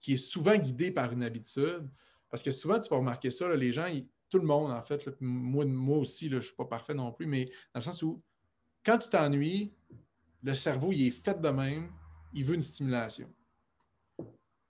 [0.00, 1.88] qui est souvent guidée par une habitude.
[2.28, 3.86] Parce que souvent, tu vas remarquer ça, les gens,
[4.32, 7.26] tout le monde, en fait, moi, moi aussi, je ne suis pas parfait non plus,
[7.26, 8.22] mais dans le sens où,
[8.82, 9.74] quand tu t'ennuies,
[10.42, 11.92] le cerveau, il est fait de même,
[12.32, 13.30] il veut une stimulation.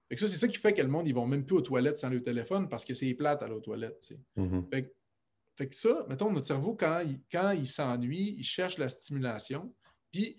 [0.09, 1.97] Fait ça, c'est ça qui fait que le monde, ils vont même plus aux toilettes
[1.97, 4.13] sans le téléphone parce que c'est plate à aux toilettes.
[4.37, 4.69] Mm-hmm.
[5.57, 9.73] fait, que ça, mettons, notre cerveau, quand il, quand il s'ennuie, il cherche la stimulation.
[10.11, 10.37] Puis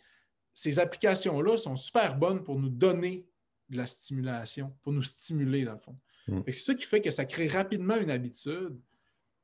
[0.53, 3.25] ces applications-là sont super bonnes pour nous donner
[3.69, 5.97] de la stimulation, pour nous stimuler, dans le fond.
[6.27, 6.41] Mm.
[6.47, 8.77] C'est ça qui fait que ça crée rapidement une habitude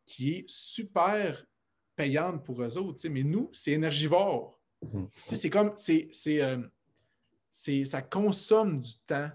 [0.09, 1.45] qui est super
[1.95, 3.07] payante pour eux autres.
[3.07, 4.59] Mais nous, c'est énergivore.
[4.81, 5.05] Mm.
[5.13, 6.67] C'est comme, euh,
[7.51, 9.29] c'est, ça consomme du temps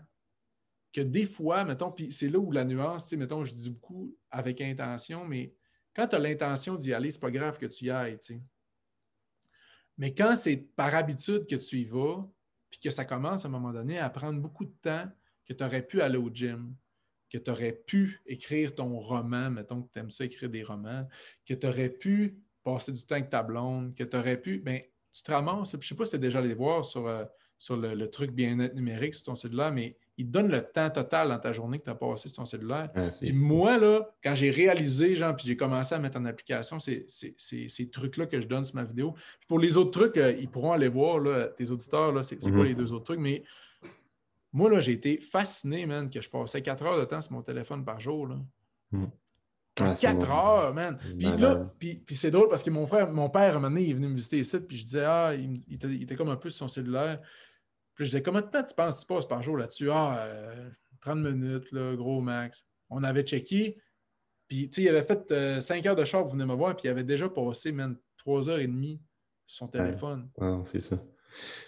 [0.93, 4.61] que des fois, mettons, puis c'est là où la nuance, mettons, je dis beaucoup avec
[4.61, 5.55] intention, mais
[5.95, 8.19] quand tu as l'intention d'y aller, c'est pas grave que tu y ailles.
[9.97, 12.29] Mais quand c'est par habitude que tu y vas,
[12.71, 15.09] puis que ça commence à un moment donné à prendre beaucoup de temps,
[15.47, 16.75] que tu aurais pu aller au gym,
[17.35, 21.09] que tu aurais pu écrire ton roman, mettons que tu aimes ça écrire des romans,
[21.45, 24.81] que tu aurais pu passer du temps avec ta blonde, que tu aurais pu, bien,
[25.13, 25.73] tu te ramasses.
[25.73, 27.25] Je ne sais pas si tu déjà allé voir sur, euh,
[27.59, 31.29] sur le, truc bien-être numérique sur ton cellulaire, mais il te donne le temps total
[31.29, 32.89] dans ta journée que tu as passé sur ton cellulaire.
[32.95, 36.79] Ah, et moi, là, quand j'ai réalisé, genre, puis j'ai commencé à mettre en application
[36.79, 37.09] ces,
[37.91, 39.15] trucs-là que je donne sur ma vidéo.
[39.49, 42.51] pour les autres trucs, euh, ils pourront aller voir, là, tes auditeurs, là, c'est, quoi
[42.51, 42.65] mhm.
[42.65, 43.19] les deux autres trucs.
[43.19, 43.43] Mais
[44.55, 47.43] moi, là, j'ai été fasciné, man, que je passais quatre heures de temps sur mon
[47.43, 48.29] téléphone par jour.
[48.29, 48.37] Là.
[48.93, 49.11] Mhm.
[49.81, 50.97] Ah, quatre heures, man.
[50.97, 53.83] Puis là, puis, c'est drôle parce que mon frère, mon père, à un moment donné,
[53.83, 56.29] il est venu me visiter ici, puis je disais, ah, il, était, il était, comme
[56.29, 57.21] un peu sur son cellulaire.
[57.97, 59.91] Puis je disais, combien de temps tu penses que tu passes par jour là-dessus?
[59.91, 60.29] Ah,
[61.01, 62.65] 30 euh, minutes, là, gros max.
[62.91, 63.83] On avait checké.
[64.47, 66.77] Puis, tu sais, il avait fait 5 euh, heures de char pour venir me voir,
[66.77, 69.03] puis il avait déjà passé, même 3 heures et demie
[69.47, 70.31] sur son téléphone.
[70.41, 70.97] Ah, c'est ça.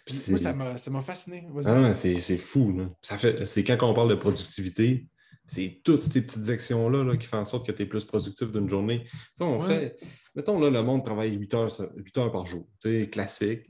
[0.05, 0.39] Puis moi,
[0.77, 1.47] ça m'a fasciné.
[1.65, 2.73] Ah, c'est fou.
[2.73, 2.91] Là.
[3.03, 5.09] Ça fait, c'est quand on parle de productivité,
[5.47, 8.69] c'est toutes ces petites actions-là qui font en sorte que tu es plus productif d'une
[8.69, 9.05] journée.
[9.41, 9.97] on fait,
[10.35, 12.67] mettons, là, le monde travaille 8 heures, 8 heures par jour,
[13.11, 13.63] classique,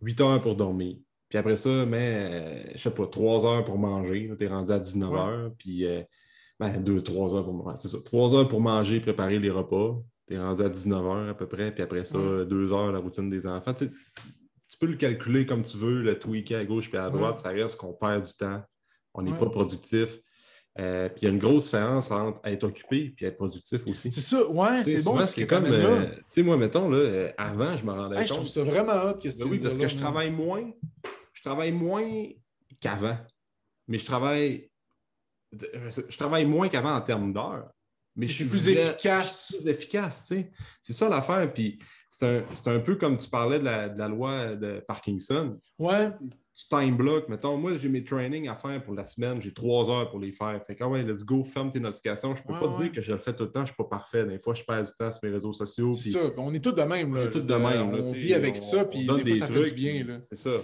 [0.00, 0.96] 8 heures pour dormir.
[1.28, 4.78] Puis après ça, mais, je sais pas, 3 heures pour manger, tu es rendu à
[4.78, 6.02] 19 heures, puis euh,
[6.60, 7.76] ben, 2, 3 heures pour manger.
[7.80, 11.28] C'est ça, 3 heures pour manger, préparer les repas, tu es rendu à 19 heures
[11.30, 13.74] à peu près, puis après ça, 2 heures la routine des enfants.
[14.74, 17.50] Tu peux le calculer comme tu veux, le tweaker à gauche puis à droite, ça
[17.50, 18.60] reste qu'on perd du temps,
[19.14, 20.18] on n'est pas productif.
[20.80, 24.10] Euh, puis il y a une grosse différence entre être occupé et être productif aussi.
[24.10, 25.24] C'est ça, ouais, c'est bon.
[25.24, 28.26] C'est comme, euh, tu sais, moi, mettons, là, euh, avant, je me rendais compte.
[28.26, 30.68] Je trouve ça vraiment hot que ben Oui, parce que je travaille moins,
[31.32, 32.28] je travaille moins
[32.80, 33.16] qu'avant.
[33.86, 34.68] Mais je travaille,
[35.52, 37.70] je travaille moins qu'avant en termes d'heures.
[38.16, 39.54] Mais je suis plus efficace.
[39.56, 40.50] Plus efficace, tu sais.
[40.82, 41.52] C'est ça l'affaire.
[41.52, 41.78] Puis
[42.18, 45.58] c'est un, peu comme tu parlais de la, de la loi de Parkinson.
[45.78, 46.10] Ouais
[46.54, 47.28] tu time block.
[47.28, 50.32] Mettons, moi, j'ai mes trainings à faire pour la semaine, j'ai trois heures pour les
[50.32, 50.60] faire.
[50.64, 52.34] Fait que, ah ouais, let's go, ferme tes notifications.
[52.34, 54.24] Je peux pas dire que je le fais tout le temps, je suis pas parfait.
[54.24, 55.92] Des fois, je perds du temps sur mes réseaux sociaux.
[55.92, 57.14] C'est ça, on est tous de même.
[57.14, 57.22] Là.
[57.22, 57.88] On est tous de même.
[57.88, 60.18] on vit avec ça, puis des, fois, ça fait du bien.
[60.20, 60.58] C'est ça.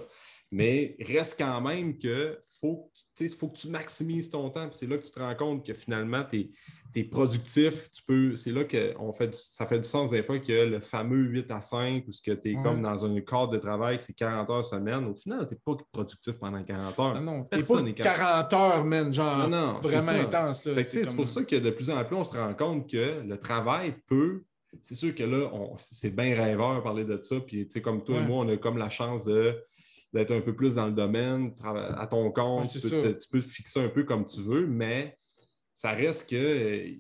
[0.53, 2.90] Mais reste quand même que faut,
[3.29, 4.69] faut que tu maximises ton temps.
[4.73, 6.51] C'est là que tu te rends compte que finalement, tu
[6.95, 7.91] es, productif.
[7.91, 10.81] Tu peux, c'est là que on fait ça fait du sens des fois que le
[10.81, 13.99] fameux 8 à 5 ou ce que tu es comme dans un cadre de travail,
[13.99, 15.05] c'est 40 heures semaine.
[15.05, 17.21] Au final, tu n'es pas productif pendant 40 heures.
[17.21, 19.49] Non, non pas 40 heures, man, genre
[19.83, 20.69] vraiment intense.
[20.83, 23.95] C'est pour ça que de plus en plus, on se rend compte que le travail
[24.07, 24.43] peut
[24.83, 27.37] c'est sûr que là, c'est bien rêveur de parler de ça.
[27.41, 29.57] Puis, tu sais, comme toi et moi, on a comme la chance de
[30.13, 32.69] d'être un peu plus dans le domaine, à ton compte.
[32.69, 32.81] tu,
[33.31, 35.17] peux te, fixer un peu comme tu veux, mais
[35.73, 36.95] ça reste que, euh,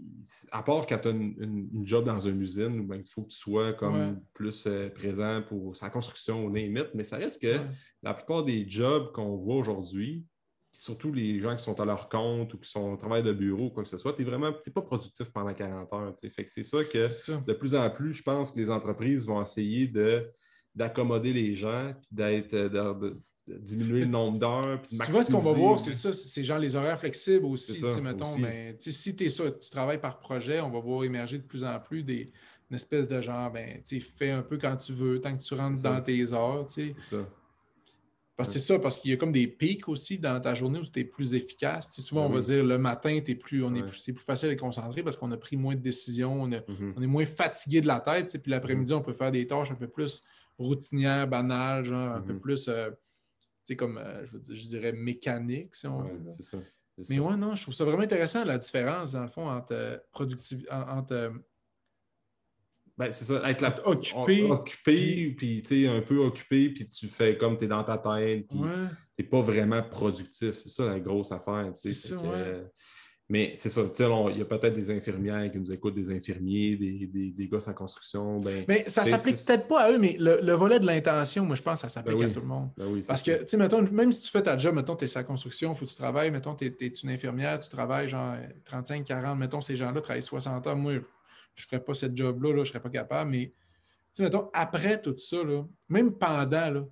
[0.52, 3.36] à part quand tu as une, job dans une usine, ben, il faut que tu
[3.36, 7.60] sois comme plus euh, présent pour sa construction au limite, mais ça reste que
[8.02, 10.24] la plupart des jobs qu'on voit aujourd'hui,
[10.72, 13.66] surtout les gens qui sont à leur compte ou qui sont au travail de bureau
[13.66, 16.14] ou quoi que ce soit, tu n'es vraiment pas productif pendant 40 heures.
[16.18, 19.42] Fait que c'est ça que de plus en plus, je pense que les entreprises vont
[19.42, 20.26] essayer de
[20.74, 23.20] d'accommoder les gens, puis d'être, euh, de,
[23.58, 24.80] diminuer le nombre d'heures.
[24.82, 27.82] Tu vois, ce qu'on va voir, c'est ça, c'est genre les horaires flexibles aussi.
[28.02, 31.44] mettons, mais, si tu es ça, tu travailles par projet, on va voir émerger de
[31.44, 32.30] plus en plus des,
[32.70, 35.54] une espèce de genre, ben, tu fais un peu quand tu veux, tant que tu
[35.54, 36.66] rentres dans tes heures.
[36.68, 37.26] C'est ça.
[38.36, 40.78] Parce que c'est ça, parce qu'il y a comme des pics aussi dans ta journée
[40.78, 41.92] où tu es plus efficace.
[42.00, 44.52] souvent, ben on va dire le matin, es plus, on est c'est plus facile à
[44.52, 46.94] être concentré parce qu'on a pris moins de décisions, on, mm-hmm.
[46.96, 48.38] on est moins fatigué de la tête.
[48.40, 48.96] Puis l'après-midi, mm-hmm.
[48.96, 50.24] on peut faire des tâches un peu plus
[50.60, 52.40] routinière, banale, genre un peu mhm.
[52.40, 52.96] plus, euh, tu
[53.64, 56.20] sais, comme, euh, je, dirais, mécanique, si on veut.
[56.40, 56.58] Ça.
[57.08, 59.96] Mais ouais, non, je trouve ça vraiment intéressant, la différence, dans le fond, entre euh,
[60.12, 61.32] productivité, entre...
[62.98, 67.38] Ben, c'est ça, être occupé, occupé puis tu es un peu occupé, puis tu fais
[67.38, 68.64] comme tu es dans ta tête, puis tu
[69.18, 70.52] n'es pas vraiment productif.
[70.52, 71.72] C'est ça la grosse affaire.
[71.74, 72.62] C'est ça, ouais.
[73.30, 77.06] Mais c'est ça, il y a peut-être des infirmières qui nous écoutent, des infirmiers, des,
[77.06, 78.38] des, des gosses en construction.
[78.38, 81.54] Ben, mais ça ne s'applique peut-être pas à eux, mais le, volet de l'intention, moi,
[81.54, 82.70] je pense que ça s'applique ben à tout le monde.
[82.76, 85.06] Ben Parce que, tu sais, mettons, même si tu fais ta job, mettons, tu es
[85.06, 88.34] sa construction, il faut que tu travailles, mettons, tu es, une infirmière, tu travailles genre
[88.64, 90.76] 35, 40, mettons, ces gens-là travaillent 60 heures.
[90.76, 93.54] Moi, je ne ferais pas cette job-là, là, je ne serais pas capable, mais, tu
[94.12, 96.84] sais, mettons, après tout ça, là, même pendant, là,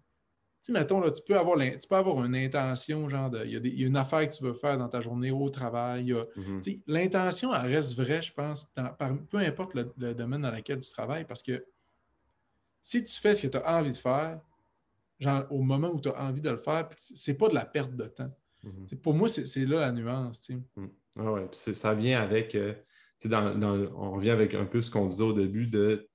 [0.72, 3.86] sais, mettons, là, tu, peux avoir tu peux avoir une intention, genre, il, y a
[3.86, 6.14] une affaire que tu veux faire dans ta journée au travail.
[6.36, 6.60] Mhm.
[6.86, 8.72] L'intention, elle reste vraie, je pense,
[9.30, 11.64] peu importe le, domaine dans lequel tu travailles, parce que
[12.82, 14.40] si tu fais ce que tu as envie de faire,
[15.18, 17.94] genre, au moment où tu as envie de le faire, c'est pas de la perte
[17.94, 18.34] de temps.
[18.64, 18.98] Mhm.
[19.02, 20.48] Pour moi, c'est là la nuance.
[20.50, 20.90] Mhm.
[21.20, 22.74] Ah ouais, ça vient avec, euh,
[23.24, 26.08] on revient avec un peu ce qu'on disait au début de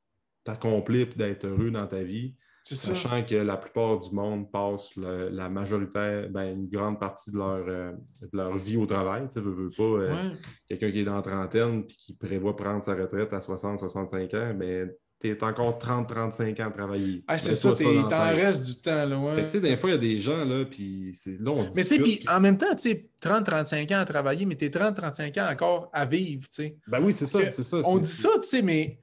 [0.44, 2.36] t'accomplir et d'être heureux dans ta vie.
[2.64, 7.66] Sachant que la plupart du monde passe la majorité, ben, une grande partie de leur,
[7.68, 7.92] euh,
[8.32, 9.28] leur vie au travail.
[9.28, 9.84] Tu veux, pas.
[9.84, 10.32] Euh,
[10.68, 14.54] quelqu'un qui est dans la trentaine et qui prévoit prendre sa retraite à 60-65 ans,
[14.54, 14.90] ben,
[15.20, 17.24] tu es encore 30-35 ans à travailler.
[17.28, 19.06] Ah, c'est ça, il t'en reste du temps.
[19.06, 19.46] Là, ouais.
[19.46, 21.84] Tu sais, des fois, il y a des gens, là, puis c'est là, on Mais
[21.84, 24.70] tu sais, puis en même temps, tu sais, 30-35 ans à travailler, mais tu es
[24.70, 26.78] 30-35 ans encore à vivre, tu sais.
[26.88, 27.82] Ben oui, c'est ça, c'est ça.
[27.86, 29.03] On dit ça, tu sais, mais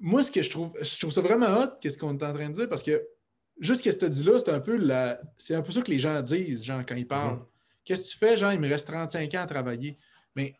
[0.00, 2.48] moi, ce que je trouve, je trouve ça vraiment hot, qu'est-ce qu'on est en train
[2.48, 3.06] de dire, parce que
[3.60, 5.90] juste ce que tu dit là, c'est un peu la, c'est un peu ça que
[5.90, 7.36] les gens disent, genre, quand ils parlent.
[7.36, 7.46] Mhm.
[7.84, 9.98] Qu'est-ce que tu fais, genre, il me reste 35 ans à travailler.
[10.34, 10.54] Mais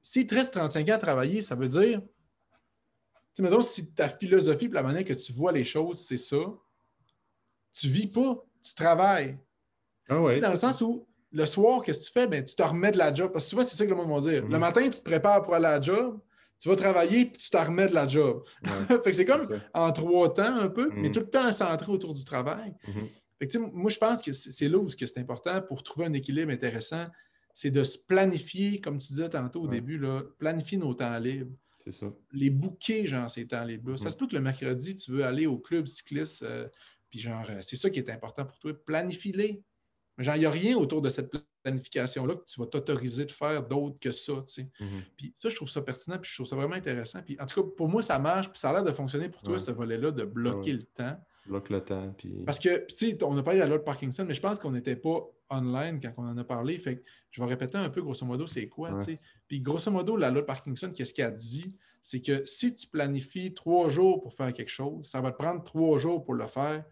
[0.00, 2.00] s'il te reste 35 ans à travailler, ça veut dire,
[3.34, 6.38] tu sais, si ta philosophie, la manière que tu vois les choses, c'est ça,
[7.74, 9.38] tu vis pas, tu travailles.
[10.08, 12.26] Ah ouais, dans le sens où le soir, qu'est-ce que tu fais?
[12.26, 13.30] Ben, tu te remets de la job.
[13.30, 14.42] Parce que souvent, c'est ça que le monde va dire.
[14.42, 14.58] Le mhm.
[14.58, 16.18] matin, tu te prépares pour aller à la job
[16.58, 18.42] tu vas travailler puis tu t'en remets de la job.
[18.88, 21.12] fait que c'est comme en trois temps un peu, mais mm.
[21.12, 22.74] tout le temps centré autour du travail.
[22.86, 23.06] Mm-hmm.
[23.38, 26.50] fait que, moi, je pense que c'est là où c'est important pour trouver un équilibre
[26.50, 27.06] intéressant.
[27.54, 31.56] c'est de se planifier, comme tu disais tantôt au début, là, planifier nos temps libres.
[31.84, 32.06] C'est ça.
[32.32, 33.96] Les bouquets, genre, ces temps libres.
[33.98, 36.68] Ça se peut que le mercredi, tu veux aller au club cycliste, euh,
[37.08, 38.72] puis genre, euh, c'est ça qui est important pour toi.
[38.84, 39.62] Planifie-les.
[40.18, 41.30] Genre, il n'y a rien autour de cette
[41.68, 44.32] planification-là que tu vas t'autoriser de faire d'autre que ça.
[44.46, 44.68] Tu sais.
[44.80, 45.02] Mhm.
[45.16, 47.20] Puis ça, je trouve ça pertinent, puis je trouve ça vraiment intéressant.
[47.22, 49.42] Puis en tout cas, pour moi, ça marche, puis ça a l'air de fonctionner pour
[49.42, 49.58] toi, Ouais.
[49.58, 50.78] ce volet-là, de bloquer Ouais.
[50.78, 51.16] le temps.
[51.46, 52.14] Bloque le temps.
[52.18, 52.42] Puis...
[52.44, 54.58] Parce que, tu sais, on a parlé de la loi de Parkinson, mais je pense
[54.58, 55.20] qu'on n'était pas
[55.50, 56.76] online quand on en a parlé.
[56.78, 58.98] Fait que je vais répéter un peu, grosso modo, c'est quoi, Ouais.
[58.98, 59.18] tu sais.
[59.46, 61.76] Puis, grosso modo, la loi de Parkinson, qu'est-ce qu'elle dit?
[62.02, 65.62] C'est que si tu planifies trois jours pour faire quelque chose, ça va te prendre
[65.64, 66.84] trois jours pour le faire,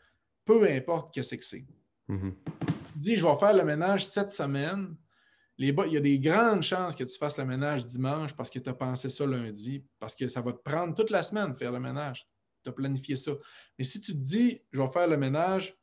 [0.45, 1.65] peu importe qu'est-ce que c'est.
[2.09, 2.35] Mhm.
[2.97, 4.97] Dis, je vais faire le ménage cette semaine.
[5.59, 8.69] Il y a des grandes chances que tu fasses le ménage dimanche parce que tu
[8.69, 11.73] as pensé ça lundi, parce que ça va te prendre toute la semaine de faire
[11.73, 12.29] le ménage.
[12.63, 13.33] Tu as planifié ça.
[13.79, 15.77] Mais si tu te dis, je vais faire le ménage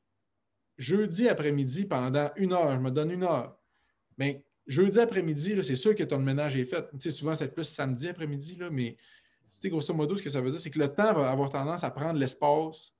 [0.78, 3.58] jeudi après-midi pendant une heure, je me donne une heure.
[4.18, 6.86] Mais jeudi après-midi, c'est sûr que ton ménage est fait.
[7.00, 8.98] Tu souvent, c'est plus samedi après-midi, mais
[9.66, 11.90] grosso modo, ce que ça veut dire, c'est que le temps va avoir tendance à
[11.90, 12.94] prendre l'espace,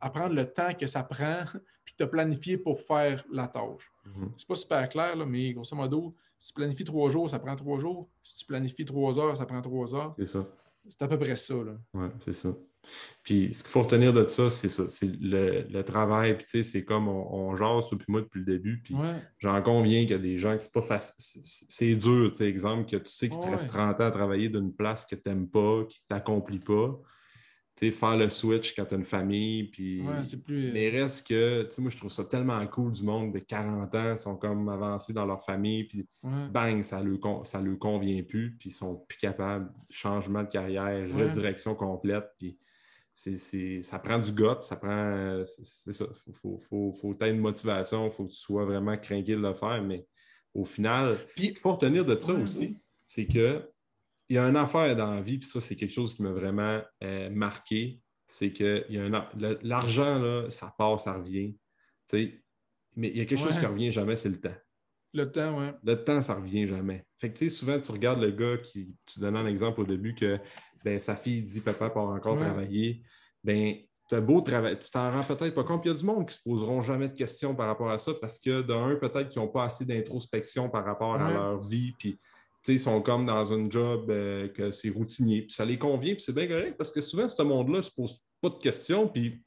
[0.00, 1.44] à prendre le temps que ça prend,
[1.84, 3.90] puis te planifier pour faire la tâche.
[4.06, 4.32] Mhm.
[4.36, 7.56] C'est pas super clair, là, mais grosso modo, si tu planifies trois jours, ça prend
[7.56, 8.08] trois jours.
[8.22, 10.14] Si tu planifies trois heures, ça prend trois heures.
[10.18, 10.46] C'est ça.
[10.86, 11.54] C'est à peu près ça.
[11.54, 11.72] Là.
[11.94, 12.48] Oui, c'est ça.
[13.22, 14.88] Puis ce qu'il faut retenir de ça, c'est ça.
[14.88, 16.36] C'est le, le travail.
[16.38, 18.80] Puis tu sais, c'est comme on, on jase, toi puis moi, depuis le début.
[18.82, 19.20] Puis Ouais.
[19.38, 21.42] j'en conviens qu'il y a des gens que c'est pas facile.
[21.44, 23.50] C'est dur, tu sais, exemple, que tu sais qu'il te Ouais.
[23.50, 26.98] reste 30 ans à travailler d'une place que tu n'aimes pas, qui ne t'accomplit pas.
[27.78, 29.64] Faire le switch quand tu as une famille.
[29.64, 30.00] Puis...
[30.02, 30.72] Ouais, c'est plus.
[30.72, 34.18] Mais reste que, moi, je trouve ça tellement cool du monde de 40 ans, ils
[34.18, 36.48] sont comme avancés dans leur famille, puis Ouais.
[36.52, 39.70] bang, ça ne con- ça leur convient plus, puis ils sont plus capables.
[39.90, 41.28] Changement de carrière, Ouais.
[41.28, 42.58] redirection complète, puis
[43.14, 45.42] c'est, ça prend du goût, ça prend.
[45.44, 46.06] C'est, ça.
[46.26, 49.54] Il faut, faut, faut, une motivation, il faut que tu sois vraiment craqué de le
[49.54, 50.04] faire, mais
[50.54, 52.76] au final, Puis- ce qu'il faut retenir de ça aussi,
[53.06, 53.62] c'est que
[54.28, 56.32] il y a une affaire dans la vie, puis ça, c'est quelque chose qui m'a
[56.32, 58.00] vraiment euh, marqué.
[58.26, 58.84] C'est que
[59.62, 61.56] l'argent, ça part, ça revient.
[62.12, 64.56] Mais il y a quelque chose qui revient jamais, c'est le temps.
[65.14, 65.72] Le temps, ouais.
[65.82, 67.04] Le temps, ça revient jamais.
[67.16, 69.86] Fait que, tu sais, souvent, tu regardes le gars qui, tu donnais un exemple au
[69.86, 70.38] début que
[70.84, 72.44] ben, sa fille dit Papa part encore Ouais.
[72.44, 73.02] travailler.
[73.42, 73.76] Ben,
[74.08, 75.84] tu beau travail, tu t'en rends peut-être pas compte.
[75.84, 78.12] Il y a du monde qui se poseront jamais de questions par rapport à ça
[78.20, 81.92] parce que, d'un, peut-être qu'ils n'ont pas assez d'introspection par rapport à leur vie.
[81.98, 82.18] Puis,
[82.66, 85.42] ils sont comme dans un job euh, que c'est routinier.
[85.42, 86.14] Puis ça les convient.
[86.14, 89.08] Puis c'est bien correct parce que souvent, ce monde-là ne se pose pas de questions.
[89.08, 89.42] Puis ils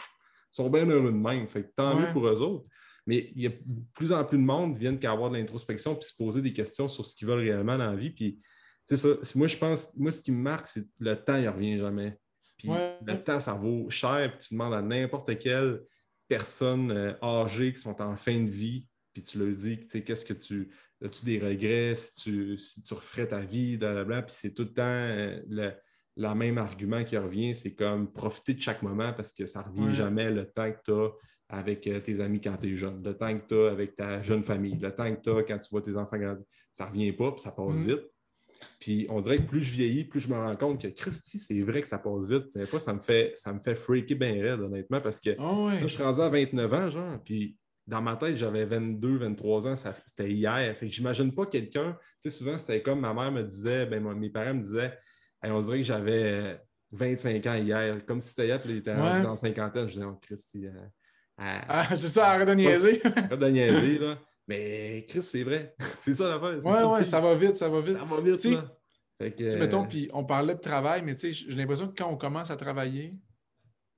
[0.50, 1.48] sont bien heureux de même.
[1.48, 2.08] Fait que tant Ouais.
[2.08, 2.66] mieux pour eux autres.
[3.08, 3.58] Mais il y a de
[3.96, 6.54] plus en plus de monde qui viennent qu'à avoir de l'introspection puis se poser des
[6.54, 8.12] questions sur ce qu'ils veulent réellement dans la vie.
[8.12, 8.40] Puis,
[8.86, 9.10] c'est ça.
[9.36, 11.78] Moi, je pense, moi, ce qui me marque, c'est que le temps, il ne revient
[11.80, 12.18] jamais.
[12.58, 12.98] Puis, Ouais.
[13.06, 14.32] le temps, ça vaut cher.
[14.38, 15.82] Puis, tu demandes à n'importe quelle
[16.28, 20.04] personne euh, âgée qui sont en fin de vie, puis tu leur dis, tu sais,
[20.04, 20.72] qu'est-ce que tu.
[21.04, 24.22] As-tu des regrets si tu, si tu referais ta vie, blablabla?
[24.24, 27.56] Puis, c'est tout le temps euh, le, même argument qui revient.
[27.56, 29.94] C'est comme profiter de chaque moment parce que ça ne revient Ouais.
[29.94, 31.10] jamais le temps que tu as
[31.50, 34.22] avec euh, tes amis quand tu es jeune, le temps que tu as avec ta
[34.22, 36.46] jeune famille, le temps que tu as quand tu vois tes enfants grandir.
[36.72, 37.88] Ça ne revient pas, puis ça passe Mhm.
[37.88, 38.02] vite.
[38.80, 41.62] Puis on dirait que plus je vieillis, plus je me rends compte que Christy, c'est
[41.64, 42.46] vrai que ça passe vite.
[42.56, 45.54] Des fois, ça me fait, ça me fait freaker bien raide, honnêtement, parce que Ah
[45.62, 45.82] ouais.
[45.82, 47.58] là, je suis rendu à 29 ans, genre, puis
[47.92, 50.76] dans ma tête, j'avais 22, 23 ans, c'était hier.
[50.78, 54.02] Fait que j'imagine pas quelqu'un, tu sais, souvent, c'était comme ma mère me disait, ben,
[54.14, 54.98] mes parents me disaient,
[55.44, 56.56] Hey, on dirait que j'avais euh,
[56.92, 59.22] 25 ans hier, comme si c'était hier, puis il était Ouais.
[59.22, 59.88] dans cinquantaine.
[59.90, 60.72] Je disais, oh, Christy, euh,
[61.38, 63.02] Ah, c'est ça, arrête de niaiser.
[63.06, 64.18] arrête de niaiser, là.
[64.48, 65.76] Mais Chris, c'est vrai.
[66.02, 66.56] c'est ça l'affaire.
[66.66, 67.98] ouais, ça, ouais, ça va vite, ça va vite.
[67.98, 68.50] ça va vite, Tu
[69.20, 71.88] sais, que, sais, euh, mettons, puis on parlait de travail, mais tu sais, j'ai l'impression
[71.90, 73.16] que quand on commence à travailler,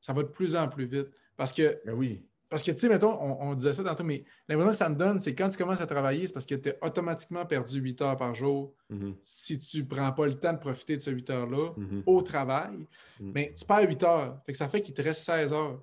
[0.02, 1.08] ça va de plus en plus vite.
[1.38, 2.28] Parce que, ben oui.
[2.54, 4.96] Parce que tu sais, mettons, on, on disait ça tantôt, mais l'impression que ça me
[4.96, 8.00] donne, c'est quand tu commences à travailler, c'est parce que tu as automatiquement perdu 8
[8.04, 11.10] heures par jour Mhm, si tu ne prends pas le temps de profiter de ces
[11.12, 12.88] 8 heures-là mhm, au travail.
[13.20, 13.32] Mhm.
[13.34, 14.40] Mais tu perds 8 heures.
[14.46, 15.82] Fait que ça fait qu'il te reste 16 heures.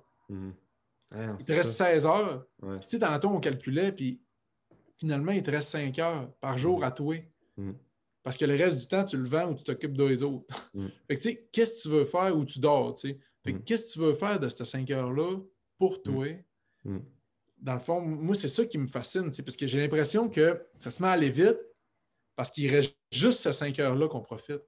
[1.13, 1.87] Ah, Il te reste ça.
[1.91, 2.45] 16 heures.
[2.61, 2.77] Ouais.
[2.79, 4.21] Puis tu sais, tantôt, on calculait, puis
[4.95, 7.17] finalement, il te reste 5 heures par jour à toi.
[8.23, 10.45] Parce que le reste du temps, tu le vends ou tu t'occupes d'eux autres.
[11.09, 13.19] Fait que tu sais, qu'est-ce que tu veux faire ou tu dors, tu sais?
[13.43, 15.37] Fait que qu'est-ce que tu veux faire de ces 5 heures-là
[15.77, 16.27] pour toi?
[16.83, 17.03] Mhm.
[17.59, 20.89] Dans le fond, moi, c'est ça qui me fascine, parce que j'ai l'impression que ça
[20.89, 21.59] se met à aller vite
[22.35, 24.61] parce qu'il reste juste ces 5 heures-là qu'on profite.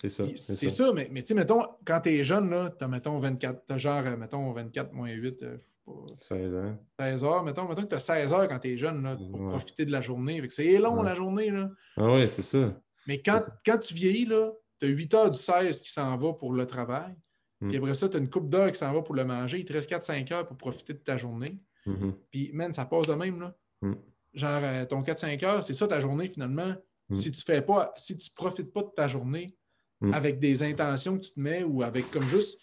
[0.00, 0.24] C'est ça.
[0.36, 0.92] C'est ça.
[0.92, 4.04] mais, mais tu sais, mettons, quand tu es jeune, tu as, mettons, 24, t'as genre,
[4.04, 6.78] euh, mettons, 24 moins 8, euh, je sais pas, 16 ans.
[7.00, 7.44] 16 heures.
[7.44, 9.50] Mettons, mettons que tu as 16 heures quand tu es jeune là, pour Ouais.
[9.50, 10.42] profiter de la journée.
[10.50, 11.04] C'est long, Ouais.
[11.04, 11.50] la journée.
[11.50, 11.70] Là.
[11.96, 12.78] Ah ouais, c'est ça.
[13.06, 16.52] Mais quand, quand tu vieillis, tu as 8 heures du 16 qui s'en va pour
[16.52, 17.14] le travail.
[17.60, 17.68] Mm.
[17.68, 19.60] Puis après ça, tu as une coupe d'heures qui s'en va pour le manger.
[19.60, 21.58] Il te reste 4-5 heures pour profiter de ta journée.
[21.86, 22.14] Mhm.
[22.30, 23.40] Puis, man, ça passe de même.
[23.40, 23.56] Là.
[23.82, 23.92] Mm.
[24.34, 26.74] genre, euh, ton 4-5 heures, c'est ça ta journée finalement.
[27.08, 27.14] Mm.
[27.14, 29.56] Si tu fais pas, si tu profites pas de ta journée
[30.00, 30.12] mm.
[30.12, 32.60] avec des intentions que tu te mets ou avec comme juste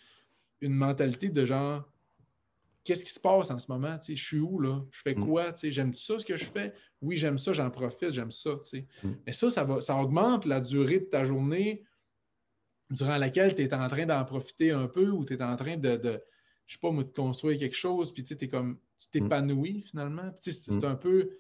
[0.61, 1.89] une mentalité de genre,
[2.83, 3.97] qu'est-ce qui se passe en ce moment?
[4.05, 4.81] je suis où là?
[4.91, 5.53] Je fais quoi?
[5.63, 6.73] J'aime ça ce que je fais?
[7.01, 8.51] Oui, j'aime ça, j'en profite, j'aime ça.
[9.25, 11.83] Mais ça, ça, va, ça augmente la durée de ta journée
[12.89, 15.77] durant laquelle tu es en train d'en profiter un peu ou tu es en train
[15.77, 16.21] de, de
[16.65, 20.31] je sais pas, de construire quelque chose, puis tu comme tu t'épanouis finalement.
[20.39, 21.39] C'est un peu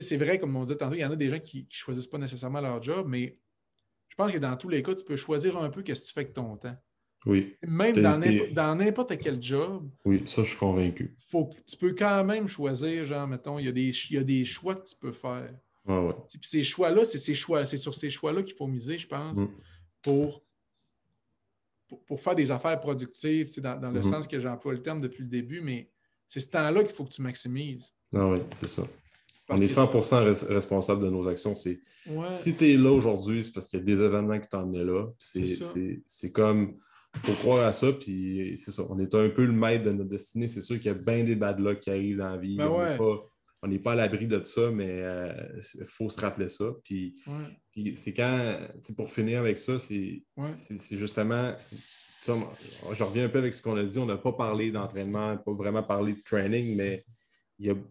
[0.00, 2.08] c'est vrai, comme on dit tantôt, il y en a des gens qui ne choisissent
[2.08, 3.34] pas nécessairement leur job, mais
[4.08, 6.12] je pense que dans tous les cas, tu peux choisir un peu qu'est-ce que tu
[6.12, 6.76] fais avec ton temps.
[7.24, 7.56] Oui.
[7.62, 7.94] Même
[8.52, 9.88] dans n'importe quel job.
[10.04, 11.16] Oui, ça, je suis convaincu.
[11.28, 14.24] Faut, tu peux quand même choisir, genre, mettons, il y a des, il y a
[14.24, 15.54] des choix que tu peux faire.
[15.86, 16.14] Ouais, ouais.
[16.28, 19.38] Puis ces choix-là, c'est ces choix, c'est sur ces choix-là qu'il faut miser, je pense,
[19.38, 19.48] mm.
[20.02, 20.44] pour,
[22.06, 24.10] pour, faire des affaires productives, dans, dans le mm-hmm.
[24.10, 25.90] sens que j'emploie le terme depuis le début, mais
[26.26, 27.92] c'est ce temps-là qu'il faut que tu maximises.
[28.14, 28.84] Ah oui, c'est ça
[29.48, 31.54] on est 100% responsable de nos actions.
[31.54, 31.80] C'est
[32.30, 35.06] Si tu es là aujourd'hui, c'est parce qu'il y a des événements qui t'ont là.
[35.18, 36.76] C'est comme,
[37.14, 37.92] il faut croire à ça.
[37.92, 40.48] Puis c'est ça, on est un peu le maître de notre destinée.
[40.48, 42.56] C'est sûr qu'il y a bien des bad luck qui arrivent dans la vie.
[42.56, 42.68] Ben
[43.64, 46.64] on n'est pas, à l'abri de ça, mais il euh, faut se rappeler ça.
[46.82, 47.16] Puis,
[47.94, 48.58] c'est quand,
[48.96, 50.22] pour finir avec ça, c'est
[50.92, 51.54] justement
[52.24, 53.98] je reviens un peu avec ce qu'on a dit.
[53.98, 57.04] On n'a pas parlé d'entraînement, pas vraiment parlé de training, mais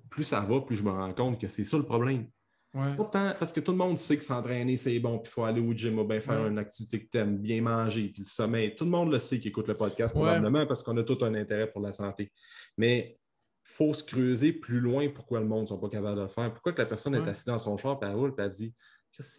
[0.10, 2.28] plus ça va, plus je me rends compte que c'est ça le problème.
[2.74, 5.34] C'est pas tant parce que tout le monde sait que s'entraîner, c'est bon, puis il
[5.34, 8.22] faut aller au gym ou bien faire une activité que tu aimes, bien manger, puis
[8.22, 8.74] le sommeil.
[8.74, 11.34] Tout le monde le sait qui écoute le podcast, probablement, parce qu'on a tout un
[11.34, 12.32] intérêt pour la santé.
[12.78, 13.18] Mais
[13.66, 16.28] il faut se creuser plus loin pourquoi le monde ne sont pas capables de le
[16.30, 16.54] faire.
[16.54, 18.74] Pourquoi que la personne est assise dans son char, puis elle roule, puis elle dit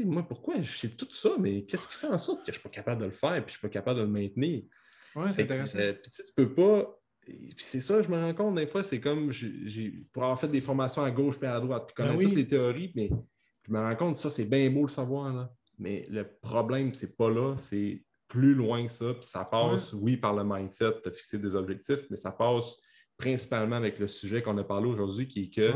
[0.04, 0.60] moi, pourquoi?
[0.60, 2.74] Je sais tout ça, mais qu'est-ce qui fait en sorte que je ne suis pas
[2.74, 4.62] capable de le faire, puis je ne suis pas capable de le maintenir?
[5.14, 5.78] Oui, c'est intéressant.
[5.78, 8.82] Euh, puis, tu peux pas et puis c'est ça, je me rends compte, des fois,
[8.82, 12.18] c'est comme, j'ai, pour avoir fait des formations à gauche et à droite, puis connaître
[12.18, 13.10] ben toutes les théories, mais
[13.66, 15.50] je me rends compte, ça, c'est bien beau le savoir, là.
[15.78, 20.16] mais le problème, c'est pas là, c'est plus loin que ça, puis ça passe, oui,
[20.16, 22.76] par le mindset, de fixer des objectifs, mais ça passe
[23.16, 25.72] principalement avec le sujet qu'on a parlé aujourd'hui, qui est que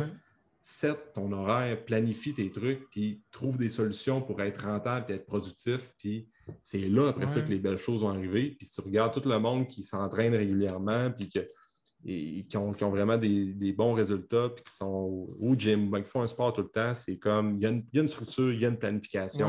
[0.68, 5.26] set ton horaire, planifie tes trucs, puis trouve des solutions pour être rentable et être
[5.26, 6.28] productif, puis
[6.60, 8.56] c'est là, après ça, que les belles choses vont arriver.
[8.58, 13.92] Puis tu regardes tout le monde qui s'entraîne régulièrement, puis qui, ont, vraiment des, bons
[13.92, 17.16] résultats, puis qui sont au gym, ben, qui font un sport tout le temps, c'est
[17.16, 19.48] comme, il y, a une, structure, il y a une planification.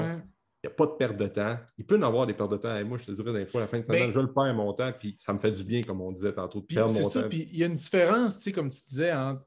[0.64, 1.58] Il n'y a pas de perte de temps.
[1.80, 2.78] Il peut y avoir des pertes de temps.
[2.78, 4.54] Et moi, je te dirais, des fois, à la fin de semaine, je le perds
[4.54, 7.10] mon temps, puis ça me fait du bien, comme on disait tantôt, de perdre mon
[7.10, 9.47] ça, Puis il y a une différence, tu sais, comme tu disais, entre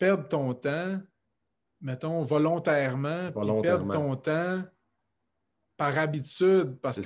[0.00, 0.98] perdre ton temps,
[1.80, 3.62] mettons, volontairement, volontairement.
[3.62, 4.64] perdre ton temps
[5.76, 7.00] par habitude, parce,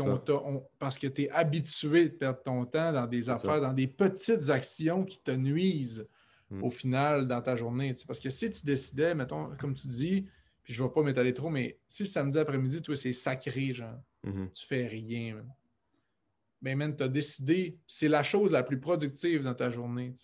[0.78, 4.48] parce que tu es habitué de perdre ton temps dans des affaires, dans des petites
[4.48, 6.08] actions qui te nuisent
[6.50, 6.64] hmm.
[6.64, 7.94] au final dans ta journée.
[8.06, 10.26] Parce que si tu décidais, mettons, comme tu dis,
[10.62, 13.72] puis je ne vais pas m'étaler trop, mais si le samedi après-midi, toi, c'est sacré,
[13.74, 14.52] genre, mm-hmm.
[14.52, 15.44] tu fais rien,
[16.62, 20.14] Mais ben, tu as décidé, c'est la chose la plus productive dans ta journée,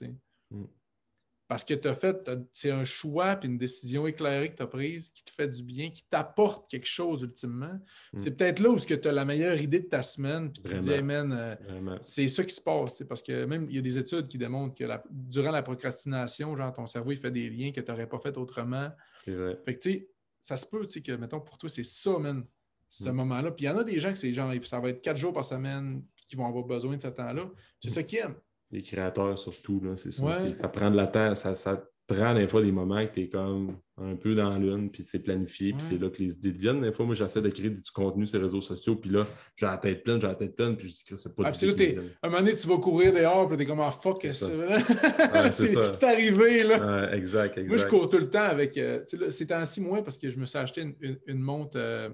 [1.51, 4.69] parce que tu as fait, c'est un choix puis une décision éclairée que tu as
[4.69, 7.77] prise qui te fait du bien, qui t'apporte quelque chose ultimement.
[8.13, 8.19] Mm.
[8.19, 10.77] C'est peut-être là où tu as la meilleure idée de ta semaine, puis tu te
[10.77, 13.03] dis, euh, c'est ça qui se passe.
[13.03, 16.73] Parce que même, il y a des études qui démontrent que durant la procrastination, genre,
[16.73, 18.89] ton cerveau, il fait des liens que tu n'aurais pas fait autrement.
[19.25, 20.09] Fait que, tu sais,
[20.41, 22.45] ça se peut, tu sais, que, mettons, pour toi, c'est ça, man,
[22.89, 23.13] ce mm.
[23.13, 23.51] moment-là.
[23.51, 25.33] Puis il y en a des gens que c'est genre, ça va être quatre jours
[25.33, 27.51] par semaine qui vont avoir besoin de ce temps-là.
[27.81, 27.93] C'est mm.
[27.93, 28.37] ça qu'ils aiment
[28.71, 29.83] les créateurs surtout.
[29.97, 33.13] C'est ça, ça prend de la temps, ça, ça prend des fois des moments que
[33.13, 36.35] tu es comme un peu dans l'une, puis c'est planifié, puis c'est là que les
[36.35, 36.81] idées viennent.
[36.81, 39.67] Des fois, moi, j'essaie de créer du contenu sur les réseaux sociaux, puis là, j'ai
[39.67, 42.27] la tête pleine, j'ai la tête pleine, puis je dis que c'est pas ah, À
[42.27, 44.43] un moment donné, tu vas courir dehors, puis t'es comme, ah, fuck, c'est
[46.05, 47.15] arrivé, là.
[47.15, 47.69] exact, exact.
[47.69, 50.39] Moi, je cours tout le temps avec, euh, c'est en six mois parce que je
[50.39, 52.09] me suis acheté une, montre euh,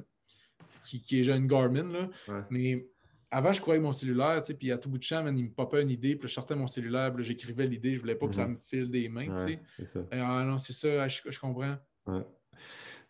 [0.85, 2.11] qui, qui, est une Garmin, là,
[2.51, 2.87] mais
[3.37, 5.51] avant, je croyais mon cellulaire, tu sais, puis à tout bout de champ, il me
[5.51, 8.35] popait une idée, puis je sortais mon cellulaire, puis j'écrivais l'idée, je voulais pas que
[8.35, 8.55] ça mhm.
[8.55, 10.07] me file des mains, tu sais.
[10.11, 11.77] Ah non, c'est ça, je, comprends.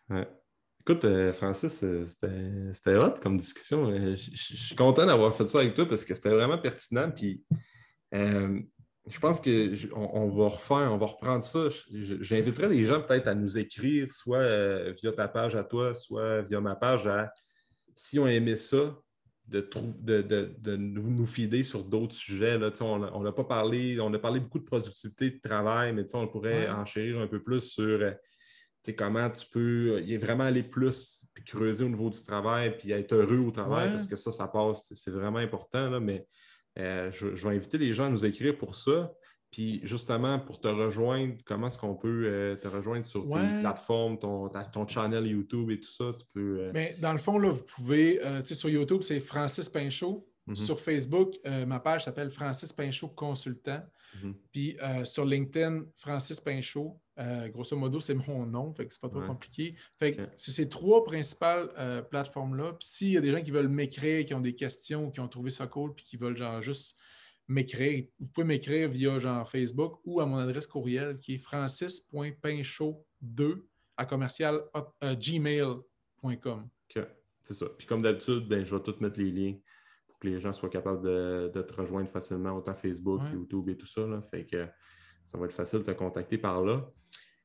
[0.09, 0.27] Ouais.
[0.81, 2.03] Écoute, euh, Francis, euh,
[2.73, 3.89] c'était hot comme discussion.
[3.89, 7.09] Euh, je, suis content d'avoir fait ça avec toi parce que c'était vraiment pertinent.
[7.09, 7.45] Puis
[8.11, 11.69] je pense qu'on va refaire, on va reprendre ça.
[11.89, 16.59] J'inviterai les gens peut-être à nous écrire, soit via ta page à toi, soit via
[16.59, 17.31] ma page à
[17.95, 18.93] si on aimait ça,
[19.47, 22.57] de, nous, fider sur d'autres sujets.
[22.57, 22.71] Là.
[22.81, 26.69] On n'a pas parlé, on a parlé beaucoup de productivité de travail, mais on pourrait
[26.69, 28.11] enchérir un peu plus sur euh,
[28.97, 33.13] comment tu peux y vraiment aller plus, puis creuser au niveau du travail, puis être
[33.13, 35.89] heureux au travail, parce que ça, ça passe, c'est vraiment important.
[35.89, 36.25] Là, mais
[36.79, 39.11] euh, je, vais inviter les gens à nous écrire pour ça.
[39.51, 44.19] Puis justement, pour te rejoindre, comment est-ce qu'on peut euh, te rejoindre sur tes plateformes,
[44.19, 46.11] ton, ton channel YouTube et tout ça?
[46.19, 49.01] Tu peux, euh, Mais dans le fond, là, vous pouvez, euh, tu sais, sur YouTube,
[49.01, 50.27] c'est Francis Pinchot.
[50.47, 50.55] Mhm.
[50.55, 53.83] Sur Facebook, ma page s'appelle Francis Pinchot Consultant.
[54.23, 54.35] Mhm.
[54.53, 56.97] Puis sur LinkedIn, Francis Pinchot.
[57.49, 59.75] grosso modo, c'est mon nom, fait que c'est pas trop compliqué.
[59.99, 61.69] Fait que c'est ces trois principales
[62.09, 62.73] plateformes-là.
[62.79, 65.27] Puis s'il y a des gens qui veulent m'écrire, qui ont des questions, qui ont
[65.27, 66.97] trouvé ça cool, puis qui veulent genre juste
[67.47, 68.05] m'écrire.
[68.19, 73.63] Vous pouvez m'écrire via genre Facebook ou à mon adresse courriel qui est francis.pinchot2
[73.95, 74.61] à commercial
[75.03, 76.67] euh, gmail.com.
[76.95, 77.03] OK,
[77.41, 77.67] c'est ça.
[77.77, 79.55] Puis comme d'habitude, ben, je vais tout mettre les liens
[80.07, 83.87] pour que les gens soient capables de, te rejoindre facilement, autant Facebook, YouTube et tout
[83.87, 84.01] ça.
[84.29, 84.67] Fait que
[85.23, 86.85] ça va être facile de te contacter par là.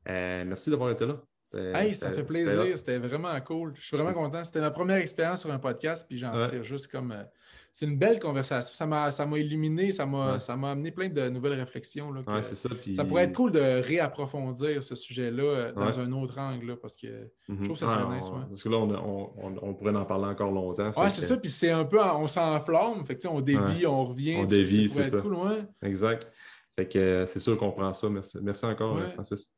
[0.09, 1.23] Euh, merci d'avoir été là.
[1.55, 2.79] Hey, ça fait plaisir.
[2.79, 3.75] C'était vraiment cool.
[3.77, 4.43] Je suis vraiment content.
[4.43, 7.13] C'était ma première expérience sur un podcast, puis j'en tire juste comme.
[7.13, 7.25] Euh,
[7.73, 8.75] c'est une belle conversation.
[8.75, 12.13] Ça m'a, ça m'a illuminé, ça m'a, ça m'a amené plein de nouvelles réflexions.
[12.13, 16.39] Là, c'est ça, ça pourrait être cool de réapprofondir ce sujet-là euh, dans un autre
[16.39, 17.65] angle, parce que je mhm.
[17.65, 18.29] trouve que ça serait nice.
[18.29, 20.93] Parce que là, on, pourrait en parler encore longtemps.
[21.01, 24.37] Ouais, c'est ça, puis c'est un peu, on s'enflamme, fait que, on dévie, on revient.
[24.37, 25.21] On dévie, c'est ça.
[25.23, 25.39] Cool,
[25.83, 26.31] exact.
[26.77, 28.09] Fait que euh, c'est sûr qu'on prend ça.
[28.09, 29.51] Merci, merci encore, Francis.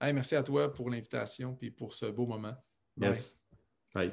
[0.00, 2.54] merci à toi pour l'invitation et pour ce beau moment.
[3.00, 3.44] Yes.
[3.92, 4.12] Bye.